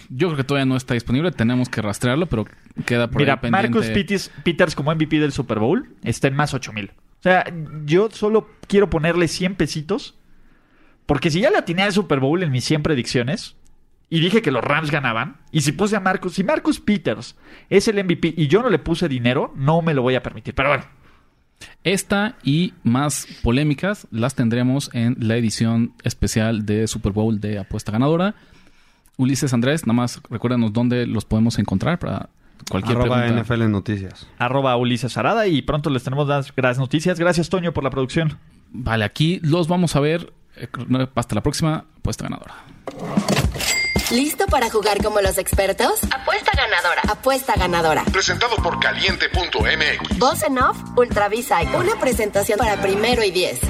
yo 0.08 0.28
creo 0.28 0.36
que 0.36 0.44
todavía 0.44 0.66
no 0.66 0.76
está 0.76 0.94
disponible. 0.94 1.32
Tenemos 1.32 1.68
que 1.68 1.82
rastrearlo, 1.82 2.26
pero 2.26 2.44
queda 2.86 3.08
por 3.08 3.20
Mira, 3.20 3.32
ahí 3.34 3.38
pendiente. 3.40 3.68
Marcus 3.70 3.90
Peters, 3.90 4.30
Peters 4.44 4.76
como 4.76 4.94
MVP 4.94 5.18
del 5.18 5.32
Super 5.32 5.58
Bowl 5.58 5.88
está 6.04 6.28
en 6.28 6.36
más 6.36 6.54
8000. 6.54 6.92
O 6.92 7.22
sea, 7.24 7.44
yo 7.84 8.08
solo 8.12 8.48
quiero 8.68 8.88
ponerle 8.88 9.26
100 9.26 9.56
pesitos. 9.56 10.14
Porque 11.06 11.30
si 11.30 11.40
ya 11.40 11.50
le 11.50 11.56
atiné 11.58 11.82
al 11.82 11.92
Super 11.92 12.20
Bowl 12.20 12.42
en 12.42 12.50
mis 12.52 12.64
100 12.64 12.82
predicciones 12.82 13.56
y 14.10 14.20
dije 14.20 14.40
que 14.42 14.50
los 14.50 14.62
Rams 14.64 14.90
ganaban, 14.90 15.36
y 15.52 15.60
si 15.60 15.72
puse 15.72 15.96
a 15.96 16.00
Marcus, 16.00 16.34
si 16.34 16.44
Marcus 16.44 16.80
Peters 16.80 17.36
es 17.68 17.88
el 17.88 18.02
MVP 18.04 18.34
y 18.36 18.46
yo 18.48 18.62
no 18.62 18.70
le 18.70 18.78
puse 18.78 19.08
dinero, 19.08 19.52
no 19.56 19.82
me 19.82 19.92
lo 19.94 20.02
voy 20.02 20.14
a 20.14 20.22
permitir. 20.22 20.54
Pero 20.54 20.70
bueno, 20.70 20.84
Esta 21.84 22.36
y 22.42 22.72
más 22.84 23.26
polémicas 23.42 24.06
las 24.10 24.34
tendremos 24.34 24.90
en 24.94 25.16
la 25.18 25.36
edición 25.36 25.92
especial 26.04 26.64
de 26.66 26.86
Super 26.86 27.12
Bowl 27.12 27.40
de 27.40 27.58
Apuesta 27.58 27.92
Ganadora. 27.92 28.34
Ulises 29.16 29.52
Andrés, 29.52 29.84
nada 29.86 29.94
más 29.96 30.20
recuérdanos 30.30 30.72
dónde 30.72 31.06
los 31.06 31.24
podemos 31.24 31.58
encontrar 31.58 31.98
para 31.98 32.28
cualquier 32.70 32.96
Arroba 32.98 33.22
pregunta. 33.22 33.42
NFL 33.42 33.62
en 33.62 33.72
Noticias. 33.72 34.28
arroba 34.38 34.76
Ulises 34.76 35.16
Arada 35.16 35.46
y 35.48 35.62
pronto 35.62 35.90
les 35.90 36.04
tenemos 36.04 36.28
las 36.28 36.54
grandes 36.54 36.78
noticias. 36.78 37.18
Gracias, 37.18 37.48
Toño, 37.48 37.72
por 37.72 37.82
la 37.84 37.90
producción. 37.90 38.38
Vale, 38.70 39.04
aquí 39.04 39.40
los 39.42 39.66
vamos 39.68 39.96
a 39.96 40.00
ver. 40.00 40.32
Eh, 40.56 40.68
Hasta 41.14 41.34
la 41.34 41.42
próxima 41.42 41.84
Apuesta 41.98 42.24
Ganadora. 42.24 42.54
¿Listo 44.10 44.46
para 44.46 44.70
jugar 44.70 45.02
como 45.02 45.20
los 45.20 45.36
expertos? 45.36 46.00
Apuesta 46.10 46.52
ganadora. 46.56 47.02
Apuesta 47.08 47.54
ganadora. 47.56 48.04
Presentado 48.10 48.56
por 48.56 48.80
caliente.mx. 48.80 50.18
Voz 50.18 50.42
en 50.44 50.58
off, 50.58 50.78
Ultravisa. 50.96 51.60
Una 51.76 51.94
presentación 52.00 52.58
para 52.58 52.80
primero 52.80 53.22
y 53.22 53.30
diez. 53.30 53.60